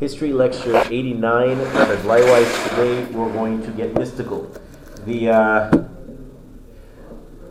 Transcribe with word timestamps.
History 0.00 0.32
Lecture 0.32 0.76
89 0.90 1.50
of 1.52 1.66
Bleiweiss. 2.02 2.68
Today 2.70 3.04
we're 3.12 3.32
going 3.32 3.62
to 3.62 3.70
get 3.70 3.94
mystical. 3.94 4.52
The 5.06 5.30
uh, 5.30 5.84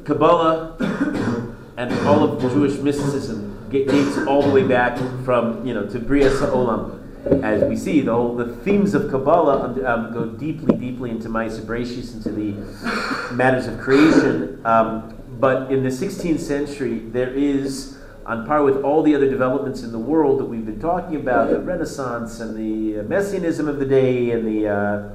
Kabbalah 0.03 0.75
and 1.77 1.93
all 2.05 2.23
of 2.23 2.41
Jewish 2.41 2.77
mysticism 2.79 3.69
dates 3.71 4.17
all 4.27 4.41
the 4.41 4.49
way 4.49 4.67
back 4.67 4.97
from, 5.23 5.65
you 5.65 5.73
know, 5.73 5.87
to 5.87 5.99
Bria 5.99 6.29
Sa'olam. 6.29 6.99
As 7.43 7.63
we 7.63 7.77
see, 7.77 8.01
the, 8.01 8.11
whole, 8.11 8.35
the 8.35 8.53
themes 8.57 8.93
of 8.93 9.09
Kabbalah 9.09 9.69
um, 9.85 10.13
go 10.13 10.25
deeply, 10.25 10.75
deeply 10.75 11.11
into 11.11 11.29
Ma'aseh 11.29 11.61
Bereshis, 11.61 12.13
into 12.13 12.29
the 12.29 13.33
matters 13.33 13.67
of 13.67 13.79
creation. 13.79 14.59
Um, 14.65 15.17
but 15.39 15.71
in 15.71 15.83
the 15.83 15.89
16th 15.89 16.41
century, 16.41 16.99
there 16.99 17.33
is 17.33 17.97
on 18.25 18.45
par 18.45 18.63
with 18.63 18.83
all 18.83 19.03
the 19.03 19.15
other 19.15 19.29
developments 19.29 19.83
in 19.83 19.91
the 19.91 19.99
world 19.99 20.39
that 20.39 20.45
we've 20.45 20.65
been 20.65 20.79
talking 20.79 21.15
about, 21.15 21.49
the 21.49 21.59
Renaissance 21.59 22.39
and 22.39 22.55
the 22.55 22.99
uh, 22.99 23.03
Messianism 23.03 23.67
of 23.67 23.79
the 23.79 23.85
day 23.85 24.31
and 24.31 24.47
the, 24.47 24.67
uh, 24.67 25.09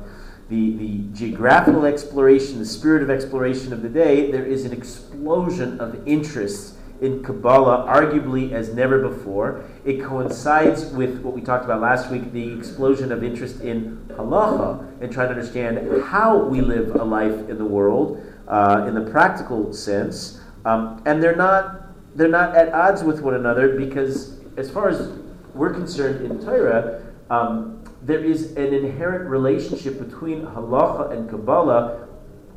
the, 0.48 0.76
the 0.76 0.98
geographical 1.14 1.86
exploration, 1.86 2.58
the 2.58 2.66
spirit 2.66 3.02
of 3.02 3.10
exploration 3.10 3.72
of 3.72 3.82
the 3.82 3.88
day, 3.88 4.30
there 4.30 4.44
is 4.44 4.64
an 4.64 4.72
explosion 4.72 5.80
of 5.80 6.06
interest 6.06 6.74
in 7.00 7.22
Kabbalah, 7.22 7.86
arguably 7.86 8.52
as 8.52 8.74
never 8.74 8.98
before. 9.08 9.64
It 9.84 10.02
coincides 10.02 10.86
with 10.86 11.20
what 11.20 11.32
we 11.32 11.40
talked 11.40 11.64
about 11.64 11.80
last 11.80 12.10
week 12.10 12.32
the 12.32 12.56
explosion 12.58 13.12
of 13.12 13.22
interest 13.22 13.60
in 13.60 14.04
halacha 14.10 14.84
and 15.00 15.12
trying 15.12 15.28
to 15.28 15.34
understand 15.34 16.02
how 16.04 16.36
we 16.36 16.60
live 16.60 16.96
a 16.96 17.04
life 17.04 17.48
in 17.48 17.56
the 17.56 17.64
world 17.64 18.22
uh, 18.48 18.84
in 18.88 18.94
the 18.94 19.10
practical 19.10 19.72
sense. 19.72 20.40
Um, 20.64 21.00
and 21.06 21.22
they're 21.22 21.36
not 21.36 21.87
they're 22.18 22.28
not 22.28 22.56
at 22.56 22.74
odds 22.74 23.04
with 23.04 23.20
one 23.20 23.34
another 23.34 23.78
because, 23.78 24.40
as 24.56 24.68
far 24.68 24.88
as 24.88 25.08
we're 25.54 25.72
concerned 25.72 26.26
in 26.26 26.44
Torah, 26.44 27.00
um, 27.30 27.84
there 28.02 28.22
is 28.24 28.56
an 28.56 28.74
inherent 28.74 29.30
relationship 29.30 30.00
between 30.00 30.42
halacha 30.42 31.12
and 31.12 31.30
Kabbalah. 31.30 32.08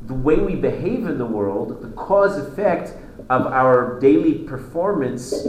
The 0.02 0.14
way 0.14 0.36
we 0.36 0.56
behave 0.56 1.06
in 1.06 1.16
the 1.16 1.26
world, 1.26 1.80
the 1.80 1.90
cause 1.90 2.36
effect 2.38 2.94
of 3.30 3.46
our 3.46 4.00
daily 4.00 4.34
performance, 4.34 5.46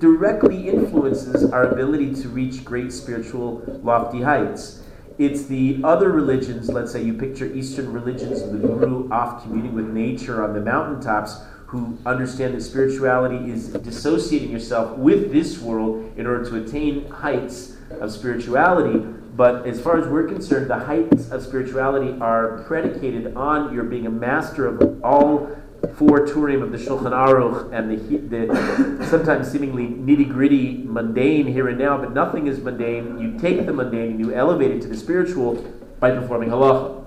directly 0.00 0.68
influences 0.68 1.48
our 1.52 1.70
ability 1.70 2.14
to 2.22 2.28
reach 2.28 2.64
great 2.64 2.92
spiritual 2.92 3.62
lofty 3.84 4.22
heights. 4.22 4.82
It's 5.18 5.46
the 5.46 5.80
other 5.84 6.10
religions, 6.10 6.68
let's 6.68 6.90
say 6.90 7.02
you 7.02 7.14
picture 7.14 7.46
Eastern 7.46 7.92
religions, 7.92 8.42
the 8.42 8.58
guru 8.58 9.08
off 9.10 9.44
communing 9.44 9.74
with 9.74 9.86
nature 9.86 10.42
on 10.42 10.52
the 10.52 10.60
mountaintops, 10.60 11.38
who 11.66 11.98
understand 12.06 12.54
that 12.54 12.60
spirituality 12.60 13.50
is 13.50 13.68
dissociating 13.68 14.50
yourself 14.50 14.96
with 14.96 15.32
this 15.32 15.58
world 15.58 16.12
in 16.16 16.26
order 16.26 16.48
to 16.48 16.56
attain 16.56 17.10
heights 17.10 17.76
of 18.00 18.12
spirituality. 18.12 18.98
But 19.36 19.66
as 19.66 19.80
far 19.80 19.98
as 19.98 20.06
we're 20.08 20.28
concerned, 20.28 20.70
the 20.70 20.78
heights 20.78 21.30
of 21.30 21.42
spirituality 21.42 22.18
are 22.20 22.62
predicated 22.66 23.36
on 23.36 23.74
your 23.74 23.84
being 23.84 24.06
a 24.06 24.10
master 24.10 24.66
of 24.66 25.04
all 25.04 25.50
four 25.96 26.26
turim 26.26 26.62
of 26.62 26.72
the 26.72 26.78
Shulchan 26.78 27.12
Aruch 27.12 27.72
and 27.72 27.90
the, 27.90 28.46
the 28.46 29.06
sometimes 29.06 29.50
seemingly 29.50 29.86
nitty 29.88 30.30
gritty 30.30 30.82
mundane 30.84 31.46
here 31.46 31.68
and 31.68 31.78
now, 31.78 31.98
but 31.98 32.12
nothing 32.12 32.46
is 32.46 32.60
mundane. 32.60 33.18
You 33.18 33.38
take 33.38 33.66
the 33.66 33.72
mundane 33.72 34.12
and 34.12 34.20
you 34.20 34.32
elevate 34.32 34.70
it 34.70 34.82
to 34.82 34.88
the 34.88 34.96
spiritual 34.96 35.54
by 36.00 36.12
performing 36.12 36.48
halacha. 36.48 37.04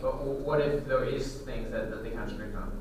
But 0.00 0.22
what 0.24 0.60
if 0.60 0.86
there 0.86 1.04
is 1.04 1.38
things 1.42 1.70
that, 1.72 1.90
that 1.90 2.02
they 2.02 2.10
contradict 2.10 2.56
on? 2.56 2.71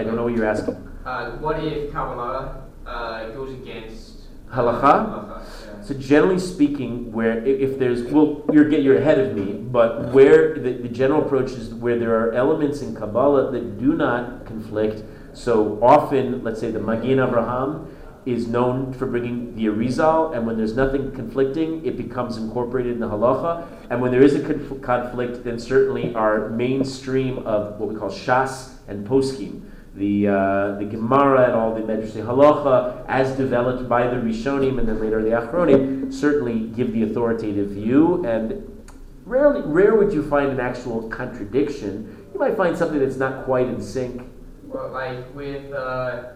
I 0.00 0.04
don't 0.04 0.16
know 0.16 0.24
what 0.24 0.34
you're 0.34 0.46
asking. 0.46 0.76
Uh, 1.04 1.32
what 1.32 1.62
if 1.62 1.92
Kabbalah 1.92 2.62
uh, 2.86 3.28
goes 3.32 3.52
against 3.52 4.22
halacha? 4.50 5.44
So 5.84 5.92
generally 5.92 6.38
speaking, 6.38 7.12
where 7.12 7.44
if 7.44 7.78
there's 7.78 8.04
well, 8.04 8.42
you're 8.50 8.70
get 8.70 8.82
you're 8.82 8.96
ahead 8.96 9.18
of 9.18 9.36
me, 9.36 9.52
but 9.52 10.08
where 10.14 10.54
the, 10.54 10.72
the 10.72 10.88
general 10.88 11.22
approach 11.22 11.50
is 11.50 11.74
where 11.74 11.98
there 11.98 12.18
are 12.18 12.32
elements 12.32 12.80
in 12.80 12.94
Kabbalah 12.94 13.52
that 13.52 13.78
do 13.78 13.92
not 13.92 14.46
conflict. 14.46 15.04
So 15.34 15.78
often, 15.82 16.42
let's 16.42 16.60
say 16.60 16.70
the 16.70 16.80
Magen 16.80 17.18
Avraham 17.18 17.86
is 18.24 18.48
known 18.48 18.94
for 18.94 19.04
bringing 19.04 19.54
the 19.54 19.66
Arizal, 19.66 20.34
and 20.34 20.46
when 20.46 20.56
there's 20.56 20.76
nothing 20.76 21.12
conflicting, 21.12 21.84
it 21.84 21.98
becomes 21.98 22.38
incorporated 22.38 22.92
in 22.92 23.00
the 23.00 23.08
halacha. 23.08 23.66
And 23.90 24.00
when 24.00 24.12
there 24.12 24.22
is 24.22 24.34
a 24.34 24.40
conf- 24.40 24.80
conflict, 24.80 25.44
then 25.44 25.58
certainly 25.58 26.14
our 26.14 26.48
mainstream 26.48 27.38
of 27.40 27.78
what 27.78 27.90
we 27.90 27.96
call 27.96 28.10
shas 28.10 28.76
and 28.88 29.06
poskim 29.06 29.69
the 29.94 30.28
uh, 30.28 30.74
the 30.78 30.84
Gemara 30.84 31.44
and 31.46 31.52
all 31.52 31.74
the 31.74 31.80
Medrash 31.80 32.12
Halacha, 32.12 33.04
as 33.08 33.36
developed 33.36 33.88
by 33.88 34.06
the 34.06 34.16
Rishonim 34.16 34.78
and 34.78 34.88
then 34.88 35.00
later 35.00 35.22
the 35.22 35.30
Achronim, 35.30 36.12
certainly 36.12 36.68
give 36.68 36.92
the 36.92 37.02
authoritative 37.02 37.70
view. 37.70 38.24
And 38.24 38.84
rarely, 39.24 39.62
rare 39.62 39.94
would 39.96 40.12
you 40.12 40.22
find 40.28 40.50
an 40.50 40.60
actual 40.60 41.08
contradiction. 41.08 42.26
You 42.32 42.38
might 42.38 42.56
find 42.56 42.76
something 42.76 43.00
that's 43.00 43.16
not 43.16 43.44
quite 43.44 43.66
in 43.66 43.82
sync. 43.82 44.22
Well, 44.64 44.90
like 44.90 45.34
with 45.34 45.72
uh, 45.72 46.34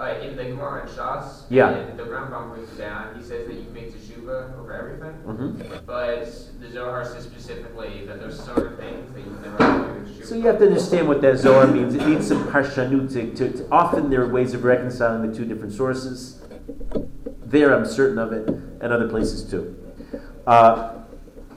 uh, 0.00 0.14
in 0.22 0.36
the 0.36 0.44
Gemara 0.44 0.82
and 0.82 0.90
Shas, 0.90 1.42
Yeah. 1.50 1.84
the 1.96 2.04
Rambam 2.04 2.54
breaks 2.54 2.72
it 2.72 2.78
down. 2.78 3.14
He 3.16 3.22
says 3.22 3.46
that 3.46 3.54
you 3.54 3.64
make 3.74 3.92
teshuva 3.92 4.58
over 4.58 4.72
everything, 4.72 5.14
Mhm. 5.26 5.86
but 5.86 6.24
the 6.60 6.70
Zohar 6.70 7.04
says 7.04 7.24
specifically 7.24 8.04
that 8.06 8.20
there's 8.20 8.38
certain 8.40 8.76
things 8.76 9.12
that 9.12 9.20
you 9.20 9.32
never 9.42 10.04
do. 10.04 10.24
So 10.24 10.34
you 10.34 10.42
have 10.42 10.58
to 10.58 10.66
understand 10.66 11.08
what 11.08 11.20
that 11.22 11.38
Zohar 11.38 11.66
means. 11.66 11.94
It 11.94 12.06
needs 12.06 12.26
some 12.28 12.44
parshanut. 12.48 13.12
To, 13.12 13.34
to, 13.34 13.50
to- 13.58 13.66
often 13.72 14.10
there 14.10 14.22
are 14.22 14.28
ways 14.28 14.54
of 14.54 14.64
reconciling 14.64 15.28
the 15.30 15.36
two 15.36 15.44
different 15.44 15.72
sources. 15.72 16.40
There, 17.44 17.74
I'm 17.74 17.86
certain 17.86 18.18
of 18.18 18.32
it, 18.32 18.46
and 18.48 18.92
other 18.92 19.08
places 19.08 19.42
too. 19.42 19.74
Uh, 20.46 20.90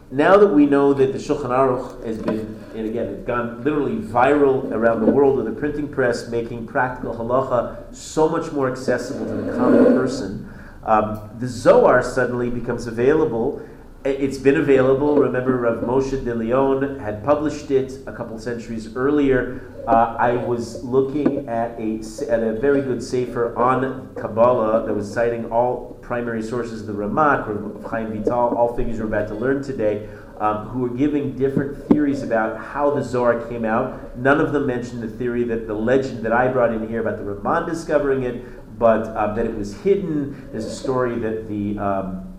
now 0.09 0.37
that 0.37 0.47
we 0.47 0.65
know 0.65 0.93
that 0.93 1.11
the 1.13 1.19
Shulchan 1.19 1.49
Aruch 1.49 2.05
has 2.05 2.17
been, 2.17 2.60
and 2.75 2.87
again, 2.87 3.07
it's 3.07 3.25
gone 3.25 3.63
literally 3.63 3.97
viral 3.97 4.71
around 4.71 5.05
the 5.05 5.11
world 5.11 5.37
with 5.37 5.45
the 5.45 5.59
printing 5.59 5.87
press, 5.87 6.29
making 6.29 6.67
practical 6.67 7.13
halacha 7.13 7.93
so 7.93 8.29
much 8.29 8.51
more 8.51 8.71
accessible 8.71 9.25
to 9.25 9.33
the 9.33 9.57
common 9.57 9.85
person, 9.85 10.51
um, 10.83 11.29
the 11.37 11.47
Zohar 11.47 12.01
suddenly 12.01 12.49
becomes 12.49 12.87
available. 12.87 13.67
It's 14.03 14.39
been 14.39 14.57
available. 14.57 15.17
Remember, 15.17 15.57
Rav 15.57 15.83
Moshe 15.83 16.23
de 16.25 16.33
Leon 16.33 16.97
had 16.97 17.23
published 17.23 17.69
it 17.69 17.99
a 18.07 18.11
couple 18.11 18.39
centuries 18.39 18.95
earlier. 18.95 19.61
Uh, 19.87 20.15
I 20.17 20.37
was 20.37 20.83
looking 20.83 21.47
at 21.47 21.79
a 21.79 22.01
at 22.27 22.41
a 22.41 22.53
very 22.59 22.81
good 22.81 23.03
sefer 23.03 23.55
on 23.55 24.15
Kabbalah 24.15 24.87
that 24.87 24.93
was 24.93 25.11
citing 25.11 25.51
all 25.51 25.99
primary 26.01 26.41
sources, 26.41 26.87
the 26.87 26.93
Ramak, 26.93 27.47
Rav 27.47 27.91
Chaim 27.91 28.11
Vital, 28.11 28.55
all 28.57 28.75
things 28.75 28.99
we're 28.99 29.05
about 29.05 29.27
to 29.27 29.35
learn 29.35 29.61
today, 29.61 30.09
um, 30.41 30.69
who 30.69 30.79
were 30.79 30.89
giving 30.89 31.37
different 31.37 31.87
theories 31.87 32.23
about 32.23 32.57
how 32.59 32.89
the 32.89 33.03
Zohar 33.03 33.47
came 33.47 33.63
out. 33.63 34.17
None 34.17 34.41
of 34.41 34.51
them 34.51 34.65
mentioned 34.65 35.03
the 35.03 35.07
theory 35.07 35.43
that 35.43 35.67
the 35.67 35.73
legend 35.73 36.25
that 36.25 36.33
I 36.33 36.47
brought 36.47 36.73
in 36.73 36.89
here 36.89 36.99
about 36.99 37.17
the 37.17 37.23
Ramban 37.23 37.69
discovering 37.69 38.23
it, 38.23 38.79
but 38.79 39.03
uh, 39.03 39.35
that 39.35 39.45
it 39.45 39.55
was 39.55 39.75
hidden. 39.81 40.49
There's 40.51 40.65
a 40.65 40.75
story 40.75 41.19
that 41.19 41.47
the 41.47 41.77
um, 41.77 42.33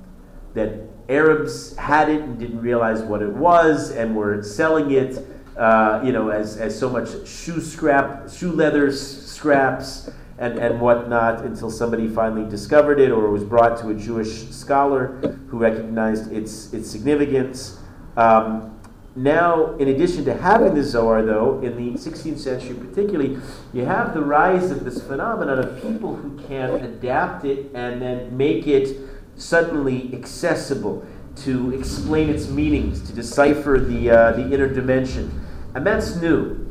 that 0.54 0.88
Arabs 1.08 1.76
had 1.76 2.08
it 2.08 2.22
and 2.22 2.38
didn't 2.38 2.60
realize 2.60 3.02
what 3.02 3.22
it 3.22 3.32
was 3.32 3.92
and 3.92 4.16
were 4.16 4.42
selling 4.42 4.90
it, 4.90 5.24
uh, 5.56 6.00
you 6.04 6.12
know, 6.12 6.30
as, 6.30 6.56
as 6.56 6.76
so 6.76 6.90
much 6.90 7.28
shoe 7.28 7.60
scrap, 7.60 8.28
shoe 8.30 8.50
leather 8.50 8.92
scraps 8.92 10.10
and, 10.38 10.58
and 10.58 10.80
whatnot 10.80 11.44
until 11.44 11.70
somebody 11.70 12.08
finally 12.08 12.48
discovered 12.48 12.98
it 12.98 13.10
or 13.10 13.30
was 13.30 13.44
brought 13.44 13.78
to 13.78 13.90
a 13.90 13.94
Jewish 13.94 14.48
scholar 14.50 15.18
who 15.48 15.58
recognized 15.58 16.32
its, 16.32 16.72
its 16.72 16.90
significance. 16.90 17.78
Um, 18.16 18.78
now, 19.14 19.74
in 19.76 19.88
addition 19.88 20.24
to 20.24 20.34
having 20.34 20.74
the 20.74 20.82
Zohar, 20.82 21.22
though, 21.22 21.60
in 21.60 21.76
the 21.76 21.98
16th 21.98 22.38
century 22.38 22.74
particularly, 22.74 23.38
you 23.74 23.84
have 23.84 24.14
the 24.14 24.22
rise 24.22 24.70
of 24.70 24.84
this 24.84 25.02
phenomenon 25.02 25.58
of 25.58 25.82
people 25.82 26.16
who 26.16 26.38
can 26.46 26.70
adapt 26.70 27.44
it 27.44 27.70
and 27.74 28.00
then 28.00 28.34
make 28.34 28.66
it 28.66 28.96
suddenly 29.36 30.10
accessible 30.14 31.06
to 31.36 31.74
explain 31.74 32.30
its 32.30 32.48
meanings, 32.48 33.02
to 33.02 33.12
decipher 33.12 33.78
the, 33.78 34.10
uh, 34.10 34.32
the 34.32 34.52
inner 34.52 34.68
dimension. 34.68 35.44
And 35.74 35.86
that's 35.86 36.16
new. 36.16 36.70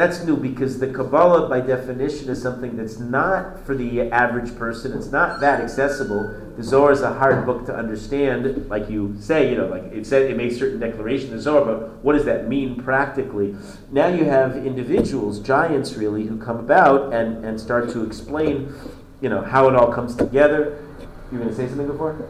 That's 0.00 0.24
new 0.24 0.38
because 0.38 0.78
the 0.78 0.86
Kabbalah, 0.86 1.46
by 1.46 1.60
definition, 1.60 2.30
is 2.30 2.40
something 2.40 2.74
that's 2.74 2.98
not 2.98 3.66
for 3.66 3.76
the 3.76 4.10
average 4.10 4.56
person. 4.56 4.96
It's 4.96 5.12
not 5.12 5.40
that 5.40 5.60
accessible. 5.60 6.34
The 6.56 6.62
Zohar 6.62 6.92
is 6.92 7.02
a 7.02 7.12
hard 7.12 7.44
book 7.44 7.66
to 7.66 7.76
understand, 7.76 8.66
like 8.70 8.88
you 8.88 9.14
say. 9.20 9.50
You 9.50 9.58
know, 9.58 9.66
like 9.66 9.82
it 9.92 10.06
said, 10.06 10.30
it 10.30 10.38
makes 10.38 10.56
certain 10.56 10.80
declaration 10.80 11.28
in 11.28 11.36
the 11.36 11.42
Zohar, 11.42 11.66
but 11.66 12.02
what 12.02 12.14
does 12.14 12.24
that 12.24 12.48
mean 12.48 12.82
practically? 12.82 13.54
Now 13.90 14.06
you 14.06 14.24
have 14.24 14.56
individuals, 14.56 15.38
giants 15.38 15.92
really, 15.92 16.24
who 16.24 16.38
come 16.38 16.56
about 16.56 17.12
and, 17.12 17.44
and 17.44 17.60
start 17.60 17.90
to 17.90 18.02
explain, 18.02 18.72
you 19.20 19.28
know, 19.28 19.42
how 19.42 19.68
it 19.68 19.74
all 19.74 19.92
comes 19.92 20.16
together. 20.16 20.82
You 21.30 21.36
were 21.36 21.44
going 21.44 21.50
to 21.50 21.54
say 21.54 21.68
something 21.68 21.86
before? 21.86 22.26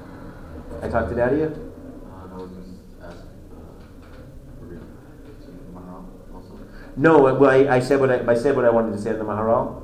I 0.82 0.88
talked 0.88 1.12
it 1.12 1.20
out. 1.20 1.32
Uh, 1.32 1.36
I 1.36 2.34
was 2.34 2.50
just 2.50 2.70
asking, 3.00 3.28
uh, 3.54 4.58
for 4.58 4.64
real, 4.66 4.80
to 4.80 5.50
Maharal 5.72 6.04
also. 6.34 6.58
No, 6.96 7.34
well, 7.34 7.50
I, 7.50 7.76
I 7.76 7.80
said 7.80 8.00
what 8.00 8.10
I, 8.10 8.32
I 8.32 8.34
said 8.34 8.56
what 8.56 8.64
I 8.64 8.70
wanted 8.70 8.92
to 8.92 8.98
say 8.98 9.10
in 9.10 9.18
the 9.18 9.24
Maharal. 9.24 9.82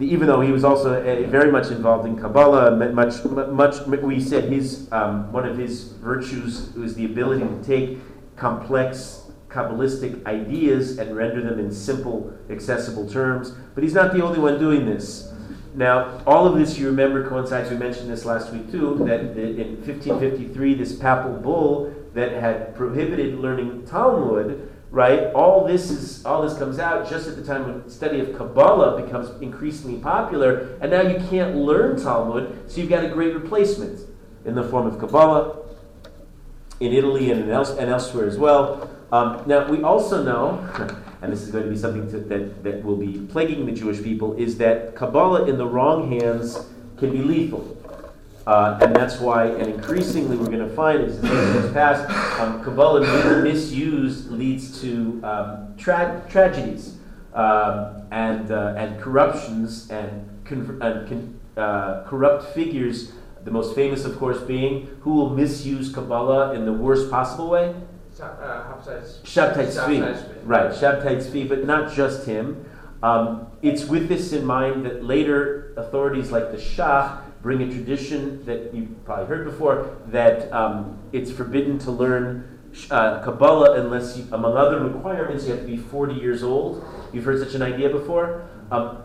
even 0.00 0.26
though 0.26 0.40
he 0.40 0.52
was 0.52 0.64
also 0.64 0.94
uh, 0.94 1.28
very 1.28 1.50
much 1.50 1.70
involved 1.70 2.06
in 2.06 2.16
Kabbalah, 2.16 2.76
much, 2.92 3.24
much, 3.24 3.86
we 3.86 4.20
said 4.20 4.44
his, 4.44 4.88
um, 4.92 5.32
one 5.32 5.46
of 5.46 5.58
his 5.58 5.84
virtues 5.84 6.72
was 6.74 6.94
the 6.94 7.04
ability 7.04 7.42
to 7.42 7.62
take 7.64 7.98
complex 8.36 9.24
Kabbalistic 9.48 10.26
ideas 10.26 10.98
and 10.98 11.16
render 11.16 11.42
them 11.42 11.58
in 11.58 11.72
simple, 11.72 12.32
accessible 12.50 13.08
terms. 13.08 13.52
But 13.74 13.82
he's 13.82 13.94
not 13.94 14.12
the 14.12 14.22
only 14.22 14.38
one 14.38 14.58
doing 14.58 14.84
this. 14.84 15.32
Now, 15.74 16.22
all 16.26 16.46
of 16.46 16.58
this, 16.58 16.78
you 16.78 16.86
remember, 16.86 17.28
coincides, 17.28 17.70
we 17.70 17.76
mentioned 17.76 18.10
this 18.10 18.24
last 18.24 18.52
week 18.52 18.70
too, 18.70 18.96
that 19.06 19.20
in 19.20 19.76
1553, 19.86 20.74
this 20.74 20.94
papal 20.96 21.32
bull 21.34 21.94
that 22.14 22.32
had 22.32 22.74
prohibited 22.74 23.38
learning 23.38 23.86
Talmud, 23.86 24.70
right? 24.90 25.32
All 25.34 25.66
this 25.66 25.90
is 25.90 26.24
all 26.24 26.42
this 26.42 26.58
comes 26.58 26.78
out 26.78 27.08
just 27.08 27.28
at 27.28 27.36
the 27.36 27.44
time 27.44 27.66
when 27.66 27.88
study 27.90 28.20
of 28.20 28.36
Kabbalah 28.36 29.00
becomes 29.02 29.30
increasingly 29.42 29.98
popular, 30.00 30.78
and 30.80 30.90
now 30.90 31.02
you 31.02 31.18
can't 31.28 31.56
learn 31.56 32.00
Talmud, 32.00 32.70
so 32.70 32.80
you've 32.80 32.90
got 32.90 33.04
a 33.04 33.08
great 33.08 33.34
replacement 33.34 34.00
in 34.44 34.54
the 34.54 34.62
form 34.64 34.86
of 34.86 34.98
Kabbalah 34.98 35.58
in 36.80 36.92
Italy 36.92 37.30
and, 37.30 37.50
else, 37.50 37.70
and 37.70 37.90
elsewhere 37.90 38.26
as 38.26 38.38
well. 38.38 38.90
Um, 39.10 39.42
now 39.46 39.68
we 39.68 39.82
also 39.82 40.22
know, 40.22 40.58
and 41.22 41.32
this 41.32 41.42
is 41.42 41.50
going 41.50 41.64
to 41.64 41.70
be 41.70 41.76
something 41.76 42.10
to, 42.10 42.18
that, 42.20 42.62
that 42.62 42.84
will 42.84 42.96
be 42.96 43.18
plaguing 43.26 43.66
the 43.66 43.72
Jewish 43.72 44.02
people, 44.02 44.34
is 44.34 44.58
that 44.58 44.94
Kabbalah 44.94 45.46
in 45.48 45.58
the 45.58 45.66
wrong 45.66 46.10
hands 46.10 46.66
can 46.98 47.10
be 47.10 47.18
lethal. 47.18 47.76
Uh, 48.48 48.78
and 48.80 48.96
that's 48.96 49.20
why, 49.20 49.44
and 49.44 49.66
increasingly 49.68 50.34
we're 50.34 50.46
going 50.46 50.66
to 50.66 50.74
find 50.74 51.04
as 51.04 51.22
years 51.22 51.70
pass, 51.74 52.00
um, 52.40 52.64
Kabbalah 52.64 53.42
misused 53.42 54.30
leads 54.30 54.80
to 54.80 55.20
um, 55.22 55.74
tra- 55.76 56.24
tragedies 56.30 56.96
um, 57.34 58.04
and, 58.10 58.50
uh, 58.50 58.74
and 58.78 58.98
corruptions 59.02 59.90
and, 59.90 60.26
con- 60.46 60.78
and 60.80 61.06
con- 61.06 61.40
uh, 61.58 62.04
corrupt 62.04 62.54
figures. 62.54 63.12
The 63.44 63.50
most 63.50 63.74
famous, 63.74 64.06
of 64.06 64.18
course, 64.18 64.40
being 64.40 64.96
who 65.02 65.12
will 65.12 65.28
misuse 65.28 65.92
Kabbalah 65.92 66.54
in 66.54 66.64
the 66.64 66.72
worst 66.72 67.10
possible 67.10 67.50
way? 67.50 67.74
Shabtai 69.24 69.66
Tzvi. 69.66 70.00
Right, 70.44 70.70
Shabtai 70.70 71.18
Tzvi, 71.18 71.46
but 71.46 71.66
not 71.66 71.92
just 71.92 72.24
him. 72.24 72.64
Um, 73.02 73.48
it's 73.60 73.84
with 73.84 74.08
this 74.08 74.32
in 74.32 74.46
mind 74.46 74.86
that 74.86 75.04
later 75.04 75.74
authorities 75.76 76.32
like 76.32 76.50
the 76.50 76.56
Shach 76.56 77.27
bring 77.42 77.62
a 77.62 77.66
tradition 77.66 78.44
that 78.44 78.74
you've 78.74 79.04
probably 79.04 79.26
heard 79.26 79.44
before 79.44 79.96
that 80.08 80.52
um, 80.52 80.98
it's 81.12 81.30
forbidden 81.30 81.78
to 81.78 81.90
learn 81.90 82.58
uh, 82.90 83.22
Kabbalah 83.22 83.80
unless, 83.80 84.16
you, 84.16 84.26
among 84.32 84.56
other 84.56 84.80
requirements, 84.80 85.46
you 85.46 85.52
have 85.52 85.60
to 85.60 85.66
be 85.66 85.76
40 85.76 86.14
years 86.14 86.42
old. 86.42 86.84
You've 87.12 87.24
heard 87.24 87.38
such 87.38 87.54
an 87.54 87.62
idea 87.62 87.88
before? 87.88 88.48
Um, 88.70 88.98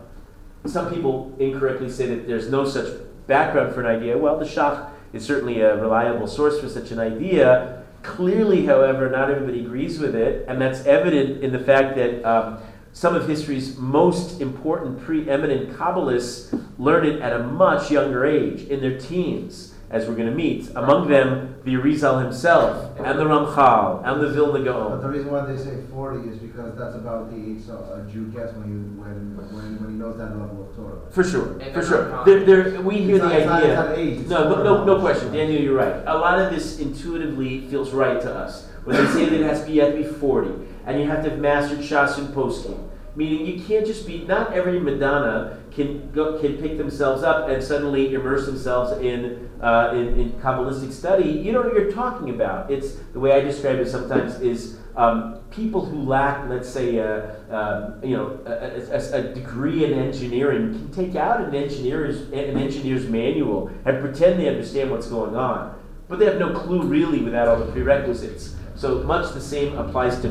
some 0.66 0.92
people 0.92 1.34
incorrectly 1.38 1.90
say 1.90 2.06
that 2.06 2.26
there's 2.26 2.50
no 2.50 2.64
such 2.64 2.88
background 3.26 3.74
for 3.74 3.80
an 3.80 3.86
idea. 3.86 4.16
Well, 4.16 4.38
the 4.38 4.44
Shach 4.44 4.90
is 5.12 5.24
certainly 5.24 5.60
a 5.60 5.76
reliable 5.76 6.26
source 6.26 6.60
for 6.60 6.68
such 6.68 6.90
an 6.90 6.98
idea. 6.98 7.84
Clearly, 8.02 8.66
however, 8.66 9.08
not 9.08 9.30
everybody 9.30 9.60
agrees 9.60 9.98
with 9.98 10.14
it, 10.14 10.44
and 10.48 10.60
that's 10.60 10.84
evident 10.86 11.42
in 11.42 11.52
the 11.52 11.58
fact 11.58 11.96
that 11.96 12.24
um, 12.24 12.58
some 12.94 13.16
of 13.16 13.28
history's 13.28 13.76
most 13.76 14.40
important 14.40 15.02
preeminent 15.02 15.76
Kabbalists 15.76 16.58
learned 16.78 17.06
it 17.06 17.20
at 17.20 17.32
a 17.32 17.40
much 17.40 17.90
younger 17.90 18.24
age, 18.24 18.62
in 18.68 18.80
their 18.80 18.98
teens, 18.98 19.74
as 19.90 20.06
we're 20.06 20.14
going 20.14 20.30
to 20.30 20.34
meet. 20.34 20.70
Among 20.76 21.08
them, 21.08 21.56
the 21.64 21.74
Arizal 21.74 22.22
himself, 22.22 22.96
and 22.98 23.18
the 23.18 23.24
Ramchal, 23.24 24.02
and 24.04 24.20
the 24.20 24.30
Vilna 24.30 24.62
Gaon. 24.64 24.90
But 24.90 25.02
the 25.02 25.08
reason 25.08 25.32
why 25.32 25.44
they 25.44 25.56
say 25.56 25.82
40 25.90 26.28
is 26.28 26.38
because 26.38 26.78
that's 26.78 26.94
about 26.94 27.30
the 27.30 27.36
age 27.36 27.68
a 27.68 28.08
Jew 28.10 28.26
gets 28.26 28.52
when 28.54 28.68
he, 28.68 29.00
when, 29.00 29.36
when, 29.38 29.82
when 29.82 29.90
he 29.90 29.96
knows 29.96 30.16
that 30.18 30.30
level 30.38 30.68
of 30.70 30.76
Torah. 30.76 31.10
For 31.10 31.24
sure, 31.24 31.58
for 31.72 31.82
sure. 31.82 32.24
There, 32.24 32.44
there, 32.44 32.80
we 32.80 32.98
hear 32.98 33.16
it's 33.16 33.24
the 33.24 33.44
not, 33.44 33.62
idea. 33.62 33.94
Age, 33.96 34.26
no, 34.28 34.50
no, 34.50 34.62
no, 34.62 34.84
no 34.84 35.00
question. 35.00 35.32
Daniel, 35.32 35.60
you're 35.60 35.76
right. 35.76 36.00
A 36.06 36.16
lot 36.16 36.38
of 36.38 36.52
this 36.52 36.78
intuitively 36.78 37.66
feels 37.66 37.90
right 37.90 38.20
to 38.20 38.32
us. 38.32 38.68
When 38.84 38.94
they 38.96 39.10
say 39.12 39.24
that 39.24 39.40
it 39.40 39.46
has 39.46 39.62
to 39.62 39.66
be, 39.66 39.72
you 39.72 39.80
have 39.80 39.94
to 39.94 40.02
be 40.02 40.04
40, 40.04 40.73
and 40.86 41.00
you 41.00 41.08
have 41.08 41.24
to 41.24 41.30
have 41.30 41.38
mastered 41.38 41.78
Shas 41.78 42.18
and 42.18 42.28
Poskim. 42.34 42.88
Meaning 43.16 43.46
you 43.46 43.64
can't 43.64 43.86
just 43.86 44.06
be, 44.06 44.24
not 44.24 44.52
every 44.54 44.80
Madonna 44.80 45.60
can, 45.70 46.10
go, 46.10 46.38
can 46.40 46.56
pick 46.56 46.78
themselves 46.78 47.22
up 47.22 47.48
and 47.48 47.62
suddenly 47.62 48.12
immerse 48.12 48.46
themselves 48.46 48.90
in, 49.00 49.50
uh, 49.62 49.92
in, 49.94 50.18
in, 50.18 50.32
Kabbalistic 50.32 50.92
study. 50.92 51.30
You 51.30 51.52
know 51.52 51.62
what 51.62 51.74
you're 51.74 51.92
talking 51.92 52.30
about. 52.30 52.72
It's, 52.72 52.96
the 53.12 53.20
way 53.20 53.32
I 53.32 53.40
describe 53.40 53.78
it 53.78 53.88
sometimes 53.88 54.40
is 54.40 54.80
um, 54.96 55.40
people 55.52 55.84
who 55.84 56.02
lack, 56.02 56.48
let's 56.48 56.68
say, 56.68 56.98
uh, 56.98 57.04
uh, 57.52 57.94
you 58.02 58.16
know, 58.16 58.40
a, 58.46 58.80
a, 58.90 59.20
a, 59.20 59.34
degree 59.34 59.84
in 59.84 59.92
engineering 59.92 60.72
can 60.72 60.90
take 60.90 61.14
out 61.14 61.40
an 61.40 61.54
engineer's, 61.54 62.22
an 62.32 62.58
engineer's 62.58 63.08
manual 63.08 63.70
and 63.84 64.00
pretend 64.00 64.40
they 64.40 64.48
understand 64.48 64.90
what's 64.90 65.06
going 65.06 65.36
on. 65.36 65.80
But 66.08 66.18
they 66.18 66.26
have 66.26 66.38
no 66.38 66.52
clue 66.52 66.82
really 66.82 67.20
without 67.22 67.48
all 67.48 67.58
the 67.58 67.70
prerequisites. 67.70 68.56
So 68.76 69.04
much 69.04 69.32
the 69.32 69.40
same 69.40 69.78
applies 69.78 70.20
to 70.22 70.28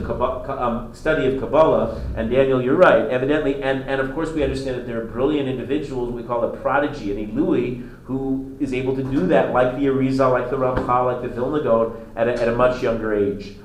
um, 0.61 0.93
study 0.93 1.33
of 1.33 1.39
Kabbalah. 1.39 2.03
And 2.17 2.29
Daniel, 2.29 2.61
you're 2.61 2.75
right, 2.75 3.09
evidently. 3.09 3.63
And, 3.63 3.83
and 3.83 4.01
of 4.01 4.13
course, 4.13 4.31
we 4.31 4.43
understand 4.43 4.77
that 4.77 4.85
there 4.85 5.01
are 5.01 5.05
brilliant 5.05 5.47
individuals, 5.47 6.11
we 6.11 6.23
call 6.23 6.43
a 6.43 6.57
prodigy, 6.57 7.11
an 7.11 7.31
Ilui, 7.31 7.89
who 8.03 8.57
is 8.59 8.73
able 8.73 8.95
to 8.97 9.03
do 9.03 9.27
that, 9.27 9.53
like 9.53 9.75
the 9.77 9.85
Arizal, 9.85 10.31
like 10.33 10.49
the 10.49 10.57
Ramchal, 10.57 11.05
like 11.05 11.21
the 11.21 11.29
Vilna 11.29 11.63
Gaon, 11.63 12.05
at 12.17 12.27
a, 12.27 12.33
at 12.33 12.49
a 12.49 12.55
much 12.55 12.83
younger 12.83 13.13
age. 13.13 13.55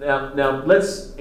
Now, 0.00 0.32
now 0.32 0.64
let's. 0.64 1.14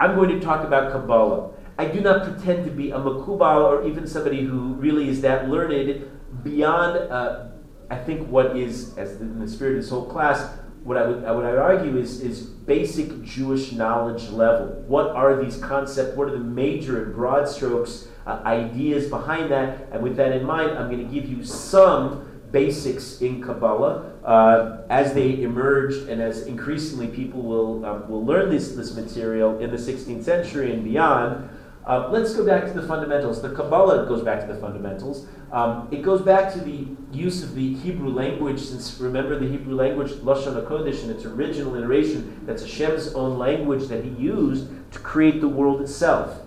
I'm 0.00 0.16
going 0.16 0.30
to 0.30 0.40
talk 0.40 0.66
about 0.66 0.90
Kabbalah. 0.90 1.52
I 1.78 1.86
do 1.86 2.00
not 2.00 2.24
pretend 2.24 2.64
to 2.64 2.70
be 2.70 2.90
a 2.90 2.98
Makubal 2.98 3.62
or 3.64 3.86
even 3.86 4.06
somebody 4.06 4.42
who 4.42 4.74
really 4.74 5.08
is 5.08 5.20
that 5.22 5.48
learned 5.48 6.08
beyond, 6.42 6.96
uh, 7.10 7.46
I 7.88 7.96
think, 7.96 8.28
what 8.28 8.56
is, 8.56 8.96
as 8.98 9.20
in 9.20 9.38
the 9.38 9.48
spirit 9.48 9.76
of 9.76 9.82
this 9.82 9.90
whole 9.90 10.06
class, 10.06 10.56
what 10.84 10.98
I 10.98 11.06
would, 11.06 11.22
what 11.22 11.26
I 11.26 11.50
would 11.50 11.58
argue 11.58 11.96
is, 11.96 12.20
is 12.20 12.42
basic 12.42 13.22
Jewish 13.22 13.72
knowledge 13.72 14.28
level. 14.28 14.84
What 14.86 15.08
are 15.10 15.42
these 15.42 15.56
concepts? 15.56 16.14
What 16.14 16.28
are 16.28 16.32
the 16.32 16.44
major 16.44 17.02
and 17.02 17.14
broad 17.14 17.48
strokes, 17.48 18.08
uh, 18.26 18.42
ideas 18.44 19.08
behind 19.08 19.50
that? 19.50 19.88
And 19.92 20.02
with 20.02 20.16
that 20.16 20.32
in 20.32 20.44
mind, 20.44 20.72
I'm 20.72 20.90
going 20.90 21.06
to 21.06 21.12
give 21.12 21.26
you 21.28 21.42
some 21.42 22.30
basics 22.52 23.20
in 23.22 23.42
Kabbalah 23.42 24.12
uh, 24.24 24.82
as 24.90 25.14
they 25.14 25.42
emerged 25.42 26.08
and 26.08 26.20
as 26.20 26.46
increasingly 26.46 27.08
people 27.08 27.42
will, 27.42 27.84
um, 27.84 28.08
will 28.08 28.24
learn 28.24 28.50
this, 28.50 28.72
this 28.72 28.94
material 28.94 29.58
in 29.58 29.70
the 29.70 29.78
16th 29.78 30.22
century 30.22 30.72
and 30.72 30.84
beyond. 30.84 31.48
Uh, 31.86 32.08
let's 32.10 32.34
go 32.34 32.46
back 32.46 32.64
to 32.64 32.72
the 32.72 32.86
fundamentals. 32.86 33.42
The 33.42 33.50
Kabbalah 33.50 34.06
goes 34.06 34.22
back 34.22 34.40
to 34.40 34.46
the 34.46 34.58
fundamentals. 34.58 35.26
Um, 35.52 35.86
it 35.90 36.02
goes 36.02 36.22
back 36.22 36.50
to 36.54 36.60
the 36.60 36.88
use 37.12 37.42
of 37.42 37.54
the 37.54 37.74
Hebrew 37.74 38.08
language, 38.08 38.58
since 38.58 38.98
remember 38.98 39.38
the 39.38 39.46
Hebrew 39.46 39.74
language, 39.74 40.12
Lashon 40.12 40.64
HaKodesh, 40.64 41.04
in 41.04 41.10
its 41.10 41.26
original 41.26 41.76
iteration, 41.76 42.40
that's 42.46 42.62
Hashem's 42.62 43.12
own 43.14 43.38
language 43.38 43.88
that 43.88 44.02
he 44.02 44.10
used 44.10 44.68
to 44.92 44.98
create 45.00 45.42
the 45.42 45.48
world 45.48 45.82
itself. 45.82 46.40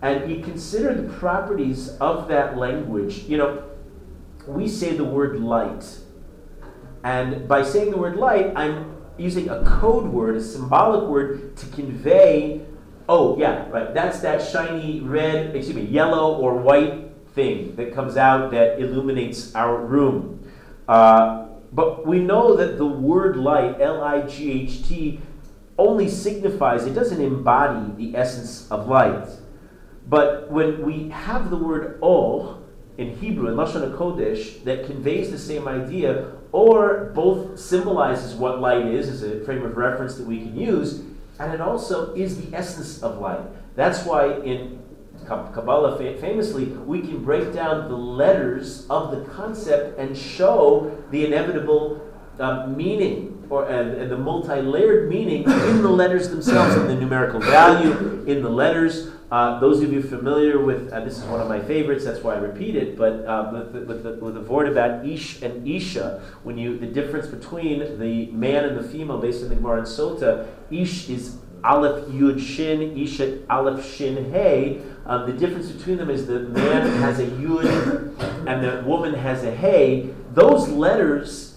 And 0.00 0.30
you 0.30 0.44
consider 0.44 0.94
the 0.94 1.12
properties 1.14 1.96
of 1.98 2.28
that 2.28 2.56
language. 2.56 3.24
You 3.24 3.38
know, 3.38 3.64
we 4.46 4.68
say 4.68 4.96
the 4.96 5.04
word 5.04 5.40
light. 5.40 5.84
And 7.02 7.48
by 7.48 7.64
saying 7.64 7.90
the 7.90 7.96
word 7.96 8.16
light, 8.16 8.52
I'm 8.54 8.94
using 9.18 9.48
a 9.48 9.64
code 9.64 10.06
word, 10.06 10.36
a 10.36 10.42
symbolic 10.42 11.08
word, 11.08 11.56
to 11.56 11.66
convey 11.66 12.64
Oh, 13.08 13.38
yeah, 13.38 13.68
right. 13.68 13.92
That's 13.92 14.20
that 14.20 14.40
shiny 14.42 15.00
red, 15.00 15.54
excuse 15.54 15.76
me, 15.76 15.82
yellow 15.82 16.36
or 16.36 16.54
white 16.56 17.10
thing 17.34 17.76
that 17.76 17.94
comes 17.94 18.16
out 18.16 18.50
that 18.52 18.78
illuminates 18.78 19.54
our 19.54 19.76
room. 19.76 20.50
Uh, 20.88 21.48
but 21.72 22.06
we 22.06 22.20
know 22.20 22.56
that 22.56 22.78
the 22.78 22.86
word 22.86 23.36
light, 23.36 23.80
L 23.80 24.02
I 24.02 24.22
G 24.22 24.62
H 24.62 24.88
T, 24.88 25.20
only 25.76 26.08
signifies, 26.08 26.86
it 26.86 26.94
doesn't 26.94 27.20
embody 27.20 27.92
the 27.96 28.16
essence 28.16 28.70
of 28.70 28.88
light. 28.88 29.28
But 30.06 30.50
when 30.50 30.82
we 30.86 31.08
have 31.08 31.50
the 31.50 31.56
word 31.56 31.98
or 32.00 32.62
in 32.96 33.16
Hebrew, 33.16 33.48
in 33.48 33.56
Lashon 33.56 33.92
HaKodesh, 33.92 34.62
that 34.64 34.86
conveys 34.86 35.30
the 35.30 35.38
same 35.38 35.66
idea, 35.66 36.30
or 36.52 37.10
both 37.14 37.58
symbolizes 37.58 38.34
what 38.34 38.60
light 38.60 38.86
is 38.86 39.08
as 39.08 39.22
a 39.24 39.44
frame 39.44 39.64
of 39.64 39.76
reference 39.76 40.14
that 40.14 40.26
we 40.26 40.38
can 40.38 40.56
use, 40.56 41.02
and 41.38 41.52
it 41.52 41.60
also 41.60 42.14
is 42.14 42.40
the 42.40 42.56
essence 42.56 43.02
of 43.02 43.18
life. 43.18 43.44
That's 43.76 44.04
why 44.04 44.34
in 44.40 44.82
Kabbalah, 45.26 45.96
famously, 45.98 46.66
we 46.66 47.00
can 47.00 47.24
break 47.24 47.52
down 47.52 47.88
the 47.88 47.96
letters 47.96 48.86
of 48.90 49.10
the 49.10 49.24
concept 49.32 49.98
and 49.98 50.16
show 50.16 50.96
the 51.10 51.24
inevitable 51.24 52.00
uh, 52.38 52.66
meaning 52.66 53.46
or 53.50 53.68
and, 53.68 53.94
and 53.94 54.10
the 54.10 54.16
multi-layered 54.16 55.08
meaning 55.08 55.42
in 55.44 55.82
the 55.82 55.88
letters 55.88 56.28
themselves, 56.30 56.74
in 56.76 56.86
the 56.88 56.94
numerical 56.94 57.40
value 57.40 58.24
in 58.26 58.42
the 58.42 58.48
letters. 58.48 59.10
Uh, 59.34 59.58
those 59.58 59.82
of 59.82 59.92
you 59.92 60.00
familiar 60.00 60.60
with 60.60 60.92
uh, 60.92 61.00
this 61.00 61.18
is 61.18 61.24
one 61.24 61.40
of 61.40 61.48
my 61.48 61.58
favorites. 61.58 62.04
That's 62.04 62.22
why 62.22 62.36
I 62.36 62.38
repeat 62.38 62.76
it. 62.76 62.96
But 62.96 63.26
uh, 63.26 63.50
with, 63.52 63.72
the, 63.72 63.80
with, 63.80 64.02
the, 64.04 64.12
with 64.24 64.34
the 64.34 64.40
word 64.42 64.68
about 64.68 65.04
ish 65.04 65.42
and 65.42 65.66
isha, 65.66 66.22
when 66.44 66.56
you 66.56 66.78
the 66.78 66.86
difference 66.86 67.26
between 67.26 67.98
the 67.98 68.26
man 68.26 68.64
and 68.64 68.78
the 68.78 68.88
female 68.88 69.18
based 69.18 69.42
on 69.42 69.48
the 69.48 69.56
Gemara 69.56 69.78
and 69.78 69.88
Sota, 69.88 70.46
ish 70.70 71.08
is 71.08 71.38
Aleph 71.64 72.04
Yud 72.10 72.40
Shin, 72.40 72.96
Isha 72.96 73.40
Aleph 73.50 73.84
Shin 73.84 74.30
Hey. 74.30 74.80
Um, 75.04 75.26
the 75.26 75.32
difference 75.32 75.68
between 75.72 75.96
them 75.96 76.10
is 76.10 76.28
the 76.28 76.38
man 76.38 76.86
has 77.00 77.18
a 77.18 77.26
Yud 77.26 78.46
and 78.46 78.62
the 78.62 78.88
woman 78.88 79.14
has 79.14 79.42
a 79.42 79.50
Hey. 79.52 80.10
Those 80.32 80.68
letters, 80.68 81.53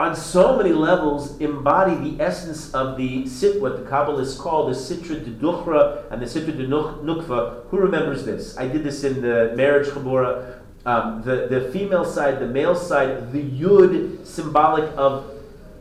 on 0.00 0.16
so 0.16 0.56
many 0.56 0.72
levels, 0.72 1.38
embody 1.40 1.94
the 2.10 2.24
essence 2.24 2.72
of 2.72 2.96
the 2.96 3.26
sit, 3.26 3.60
what 3.60 3.76
the 3.76 3.90
Kabbalists 3.90 4.38
call 4.38 4.66
the 4.66 4.72
Sitra 4.72 5.22
de 5.22 5.30
Duchra 5.30 6.10
and 6.10 6.22
the 6.22 6.26
Sitra 6.26 6.56
de 6.56 6.66
Nukva. 6.66 7.66
Who 7.68 7.76
remembers 7.76 8.24
this? 8.24 8.56
I 8.56 8.66
did 8.66 8.82
this 8.82 9.04
in 9.04 9.20
the 9.20 9.52
marriage 9.54 9.88
Chabura. 9.88 10.60
Um, 10.86 11.20
the, 11.22 11.48
the 11.48 11.70
female 11.70 12.06
side, 12.06 12.40
the 12.40 12.46
male 12.46 12.74
side, 12.74 13.30
the 13.30 13.42
Yud, 13.42 14.26
symbolic 14.26 14.90
of 14.96 15.30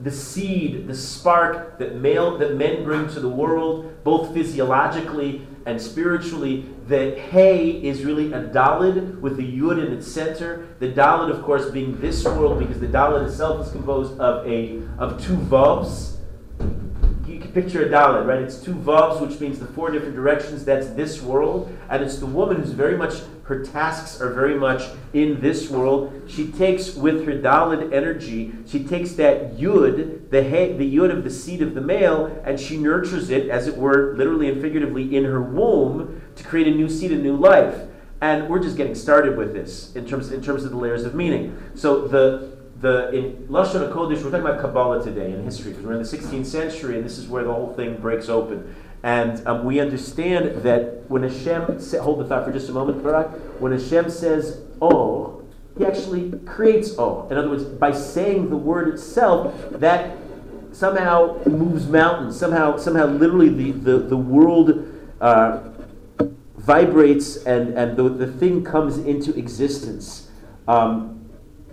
the 0.01 0.11
seed, 0.11 0.87
the 0.87 0.95
spark 0.95 1.79
that 1.79 1.95
male 1.95 2.37
that 2.39 2.55
men 2.55 2.83
bring 2.83 3.07
to 3.11 3.21
the 3.21 3.29
world, 3.29 4.03
both 4.03 4.33
physiologically 4.33 5.47
and 5.65 5.81
spiritually. 5.81 6.65
The 6.87 7.19
Hay 7.19 7.69
is 7.69 8.03
really 8.03 8.33
a 8.33 8.43
Dalid 8.43 9.19
with 9.19 9.37
the 9.37 9.59
Yud 9.59 9.85
in 9.85 9.93
its 9.93 10.07
center. 10.07 10.67
The 10.79 10.91
Dalid, 10.91 11.29
of 11.29 11.43
course, 11.43 11.69
being 11.69 11.99
this 11.99 12.23
world, 12.25 12.59
because 12.59 12.79
the 12.79 12.87
Dalid 12.87 13.27
itself 13.27 13.65
is 13.65 13.71
composed 13.71 14.19
of 14.19 14.45
a 14.47 14.81
of 14.97 15.23
two 15.23 15.35
Vavs. 15.35 16.18
Picture 17.53 17.85
a 17.85 17.89
Dalid, 17.89 18.25
right? 18.25 18.41
It's 18.41 18.61
two 18.61 18.73
Vavs, 18.73 19.21
which 19.21 19.39
means 19.39 19.59
the 19.59 19.65
four 19.65 19.89
different 19.91 20.15
directions. 20.15 20.65
That's 20.65 20.87
this 20.89 21.21
world, 21.21 21.75
and 21.89 22.03
it's 22.03 22.17
the 22.17 22.25
woman 22.25 22.57
who's 22.57 22.71
very 22.71 22.97
much 22.97 23.21
her 23.49 23.63
tasks 23.65 24.21
are 24.21 24.31
very 24.31 24.53
much 24.53 24.83
in 25.11 25.41
this 25.41 25.71
world. 25.71 26.13
She 26.27 26.51
takes 26.51 26.93
with 26.93 27.25
her 27.25 27.33
Dalit 27.33 27.91
energy, 27.91 28.53
she 28.67 28.83
takes 28.83 29.13
that 29.13 29.57
Yud, 29.57 30.29
the, 30.29 30.43
he, 30.43 30.73
the 30.73 30.95
Yud 30.95 31.09
of 31.09 31.23
the 31.23 31.31
seed 31.31 31.63
of 31.63 31.73
the 31.73 31.81
male, 31.81 32.27
and 32.45 32.59
she 32.59 32.77
nurtures 32.77 33.31
it, 33.31 33.49
as 33.49 33.67
it 33.67 33.75
were, 33.75 34.15
literally 34.15 34.49
and 34.49 34.61
figuratively, 34.61 35.15
in 35.17 35.23
her 35.23 35.41
womb 35.41 36.21
to 36.35 36.43
create 36.43 36.67
a 36.67 36.71
new 36.71 36.87
seed, 36.87 37.11
a 37.11 37.17
new 37.17 37.35
life. 37.35 37.87
And 38.21 38.47
we're 38.49 38.61
just 38.61 38.77
getting 38.77 38.93
started 38.93 39.35
with 39.35 39.53
this 39.53 39.95
in 39.95 40.05
terms, 40.05 40.31
in 40.31 40.43
terms 40.43 40.63
of 40.63 40.69
the 40.69 40.77
layers 40.77 41.03
of 41.03 41.15
meaning. 41.15 41.57
So 41.73 42.07
the 42.07 42.58
the 42.81 43.09
in 43.11 43.47
Lashon 43.47 43.91
Hakodesh, 43.91 44.23
we're 44.23 44.31
talking 44.31 44.45
about 44.45 44.61
Kabbalah 44.61 45.03
today 45.03 45.31
in 45.33 45.43
history 45.43 45.71
because 45.71 45.85
we're 45.85 45.93
in 45.93 46.03
the 46.03 46.07
16th 46.07 46.45
century, 46.45 46.95
and 46.95 47.05
this 47.05 47.17
is 47.17 47.27
where 47.27 47.43
the 47.43 47.53
whole 47.53 47.73
thing 47.73 47.97
breaks 47.97 48.29
open. 48.29 48.75
And 49.03 49.45
um, 49.47 49.65
we 49.65 49.79
understand 49.79 50.63
that 50.63 51.09
when 51.09 51.23
Hashem, 51.23 51.79
sa- 51.79 52.01
hold 52.01 52.19
the 52.19 52.25
thought 52.25 52.45
for 52.45 52.51
just 52.51 52.69
a 52.69 52.71
moment, 52.71 53.03
Barak, 53.03 53.29
when 53.59 53.71
Hashem 53.71 54.09
says, 54.09 54.61
oh, 54.81 55.43
he 55.77 55.85
actually 55.85 56.31
creates 56.45 56.95
oh. 56.97 57.27
In 57.29 57.37
other 57.37 57.49
words, 57.49 57.63
by 57.63 57.91
saying 57.91 58.49
the 58.49 58.57
word 58.57 58.93
itself, 58.93 59.53
that 59.71 60.17
somehow 60.71 61.41
moves 61.45 61.87
mountains. 61.87 62.37
Somehow, 62.37 62.77
somehow 62.77 63.05
literally 63.07 63.49
the, 63.49 63.71
the, 63.71 63.97
the 63.99 64.17
world 64.17 64.87
uh, 65.21 65.61
vibrates 66.57 67.37
and, 67.45 67.77
and 67.77 67.97
the, 67.97 68.09
the 68.09 68.27
thing 68.27 68.63
comes 68.63 68.97
into 68.97 69.37
existence. 69.37 70.29
Um, 70.67 71.18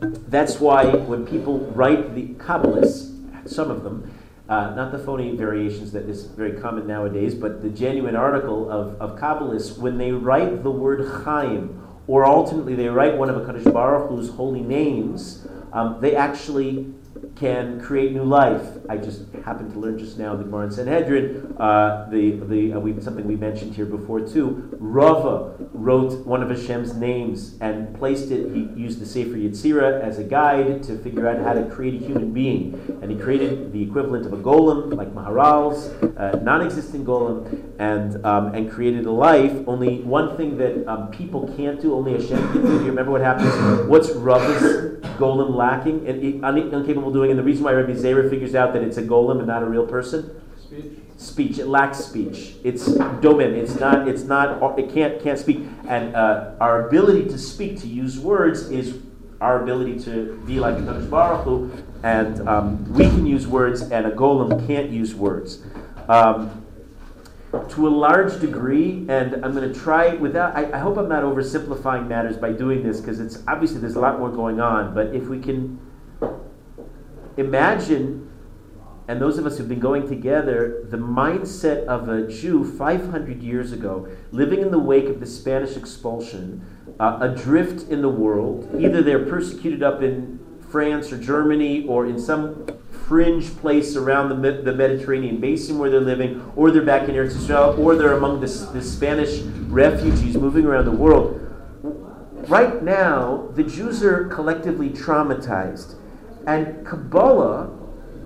that's 0.00 0.60
why 0.60 0.84
when 0.84 1.26
people 1.26 1.60
write 1.74 2.14
the 2.14 2.28
Kabbalists, 2.34 3.48
some 3.48 3.70
of 3.70 3.82
them, 3.82 4.12
uh, 4.48 4.74
not 4.74 4.92
the 4.92 4.98
phony 4.98 5.34
variations 5.36 5.92
that 5.92 6.08
is 6.08 6.26
very 6.26 6.52
common 6.52 6.86
nowadays, 6.86 7.34
but 7.34 7.62
the 7.62 7.68
genuine 7.70 8.14
article 8.14 8.70
of, 8.70 9.00
of 9.00 9.18
Kabbalists, 9.18 9.78
when 9.78 9.98
they 9.98 10.12
write 10.12 10.62
the 10.62 10.70
word 10.70 11.24
Chaim, 11.24 11.82
or 12.06 12.24
ultimately 12.24 12.74
they 12.74 12.88
write 12.88 13.16
one 13.16 13.28
of 13.28 13.36
a 13.36 13.40
Kadosh 13.40 13.72
Baruch 13.72 14.08
Hu's 14.10 14.30
holy 14.30 14.60
names, 14.60 15.46
um, 15.72 15.98
they 16.00 16.14
actually 16.14 16.94
can 17.36 17.78
create 17.80 18.12
new 18.12 18.24
life. 18.24 18.62
I 18.88 18.96
just 18.96 19.22
happened 19.44 19.72
to 19.74 19.78
learn 19.78 19.98
just 19.98 20.18
now 20.18 20.34
the 20.34 20.44
Gemara 20.44 20.66
in 20.66 20.70
Sanhedrin, 20.70 21.54
uh, 21.58 22.08
the, 22.10 22.40
the, 22.46 22.72
uh, 22.72 22.80
we, 22.80 22.98
something 23.00 23.26
we 23.26 23.36
mentioned 23.36 23.74
here 23.74 23.84
before 23.84 24.20
too. 24.20 24.68
Rava 24.80 25.54
wrote 25.72 26.26
one 26.26 26.42
of 26.42 26.48
Hashem's 26.48 26.94
names 26.94 27.56
and 27.60 27.94
placed 27.98 28.30
it, 28.30 28.54
he 28.54 28.62
used 28.80 29.00
the 29.00 29.06
Sefer 29.06 29.36
Yetzirah 29.36 30.00
as 30.00 30.18
a 30.18 30.24
guide 30.24 30.82
to 30.84 30.98
figure 30.98 31.28
out 31.28 31.38
how 31.44 31.52
to 31.52 31.68
create 31.68 32.02
a 32.02 32.06
human 32.06 32.32
being. 32.32 32.98
And 33.02 33.10
he 33.10 33.18
created 33.18 33.72
the 33.72 33.82
equivalent 33.82 34.24
of 34.24 34.32
a 34.32 34.38
golem, 34.38 34.96
like 34.96 35.12
Maharal's, 35.12 35.88
uh, 36.16 36.40
non 36.42 36.62
existent 36.62 37.06
golem, 37.06 37.74
and, 37.78 38.24
um, 38.24 38.54
and 38.54 38.70
created 38.70 39.04
a 39.04 39.12
life. 39.12 39.52
Only 39.66 40.00
one 40.00 40.36
thing 40.38 40.56
that 40.56 40.88
um, 40.90 41.10
people 41.10 41.52
can't 41.56 41.80
do, 41.80 41.94
only 41.94 42.12
Hashem 42.14 42.38
can 42.52 42.62
do. 42.62 42.78
Do 42.78 42.84
you 42.84 42.90
remember 42.90 43.12
what 43.12 43.20
happens? 43.20 43.52
What's 43.88 44.10
Rava's 44.12 44.96
golem 45.18 45.54
lacking 45.54 46.06
and 46.08 46.22
incapable 46.22 47.08
of 47.08 47.25
doing? 47.26 47.38
And 47.38 47.38
the 47.38 47.44
reason 47.44 47.64
why 47.64 47.72
Rabbi 47.72 47.92
Zera 47.92 48.28
figures 48.28 48.54
out 48.54 48.72
that 48.72 48.82
it's 48.82 48.96
a 48.96 49.02
golem 49.02 49.38
and 49.38 49.46
not 49.46 49.62
a 49.62 49.66
real 49.66 49.86
person? 49.86 50.42
Speech. 50.60 50.98
Speech. 51.16 51.58
It 51.58 51.66
lacks 51.66 51.98
speech. 51.98 52.54
It's 52.64 52.88
domem. 52.88 53.54
It's 53.54 53.78
not. 53.78 54.08
It's 54.08 54.22
not. 54.22 54.78
It 54.78 54.92
can't 54.92 55.20
can't 55.22 55.38
speak. 55.38 55.60
And 55.88 56.14
uh, 56.14 56.54
our 56.60 56.88
ability 56.88 57.28
to 57.30 57.38
speak, 57.38 57.80
to 57.80 57.86
use 57.86 58.18
words, 58.18 58.70
is 58.70 58.98
our 59.40 59.62
ability 59.62 59.98
to 60.00 60.42
be 60.46 60.58
like 60.58 60.76
Kadosh 60.76 61.08
Baruch 61.10 61.44
Hu, 61.44 61.70
and 62.02 62.46
um, 62.48 62.92
we 62.92 63.04
can 63.04 63.26
use 63.26 63.46
words, 63.46 63.82
and 63.82 64.06
a 64.06 64.10
golem 64.10 64.66
can't 64.66 64.90
use 64.90 65.14
words. 65.14 65.62
Um, 66.08 66.62
to 67.70 67.88
a 67.88 67.90
large 67.90 68.38
degree, 68.40 69.06
and 69.08 69.44
I'm 69.44 69.54
going 69.54 69.72
to 69.72 69.78
try 69.78 70.14
without. 70.14 70.54
I, 70.56 70.72
I 70.72 70.78
hope 70.78 70.98
I'm 70.98 71.08
not 71.08 71.22
oversimplifying 71.22 72.06
matters 72.06 72.36
by 72.36 72.52
doing 72.52 72.82
this 72.82 73.00
because 73.00 73.20
it's 73.20 73.42
obviously 73.46 73.80
there's 73.80 73.96
a 73.96 74.00
lot 74.00 74.18
more 74.18 74.30
going 74.30 74.60
on. 74.60 74.94
But 74.94 75.14
if 75.14 75.28
we 75.28 75.40
can 75.40 75.78
imagine, 77.36 78.30
and 79.08 79.20
those 79.20 79.38
of 79.38 79.46
us 79.46 79.58
who've 79.58 79.68
been 79.68 79.80
going 79.80 80.08
together, 80.08 80.86
the 80.90 80.96
mindset 80.96 81.84
of 81.86 82.08
a 82.08 82.26
Jew 82.26 82.64
500 82.64 83.42
years 83.42 83.72
ago, 83.72 84.08
living 84.32 84.60
in 84.60 84.70
the 84.70 84.78
wake 84.78 85.06
of 85.06 85.20
the 85.20 85.26
Spanish 85.26 85.76
expulsion, 85.76 86.64
uh, 86.98 87.18
adrift 87.20 87.90
in 87.90 88.02
the 88.02 88.08
world. 88.08 88.68
Either 88.80 89.02
they're 89.02 89.26
persecuted 89.26 89.82
up 89.82 90.02
in 90.02 90.38
France 90.70 91.12
or 91.12 91.18
Germany 91.18 91.86
or 91.86 92.06
in 92.06 92.18
some 92.18 92.66
fringe 93.06 93.56
place 93.58 93.94
around 93.94 94.28
the, 94.28 94.52
the 94.62 94.72
Mediterranean 94.72 95.40
basin 95.40 95.78
where 95.78 95.90
they're 95.90 96.00
living, 96.00 96.52
or 96.56 96.70
they're 96.70 96.82
back 96.82 97.08
in 97.08 97.14
Eretz 97.14 97.36
Israel, 97.36 97.76
or 97.78 97.94
they're 97.94 98.14
among 98.14 98.40
the, 98.40 98.46
the 98.72 98.82
Spanish 98.82 99.40
refugees 99.68 100.36
moving 100.36 100.64
around 100.64 100.86
the 100.86 100.90
world. 100.90 101.40
Right 102.48 102.82
now, 102.82 103.48
the 103.54 103.62
Jews 103.62 104.02
are 104.02 104.26
collectively 104.26 104.90
traumatized. 104.90 105.95
And 106.46 106.86
Kabbalah, 106.86 107.70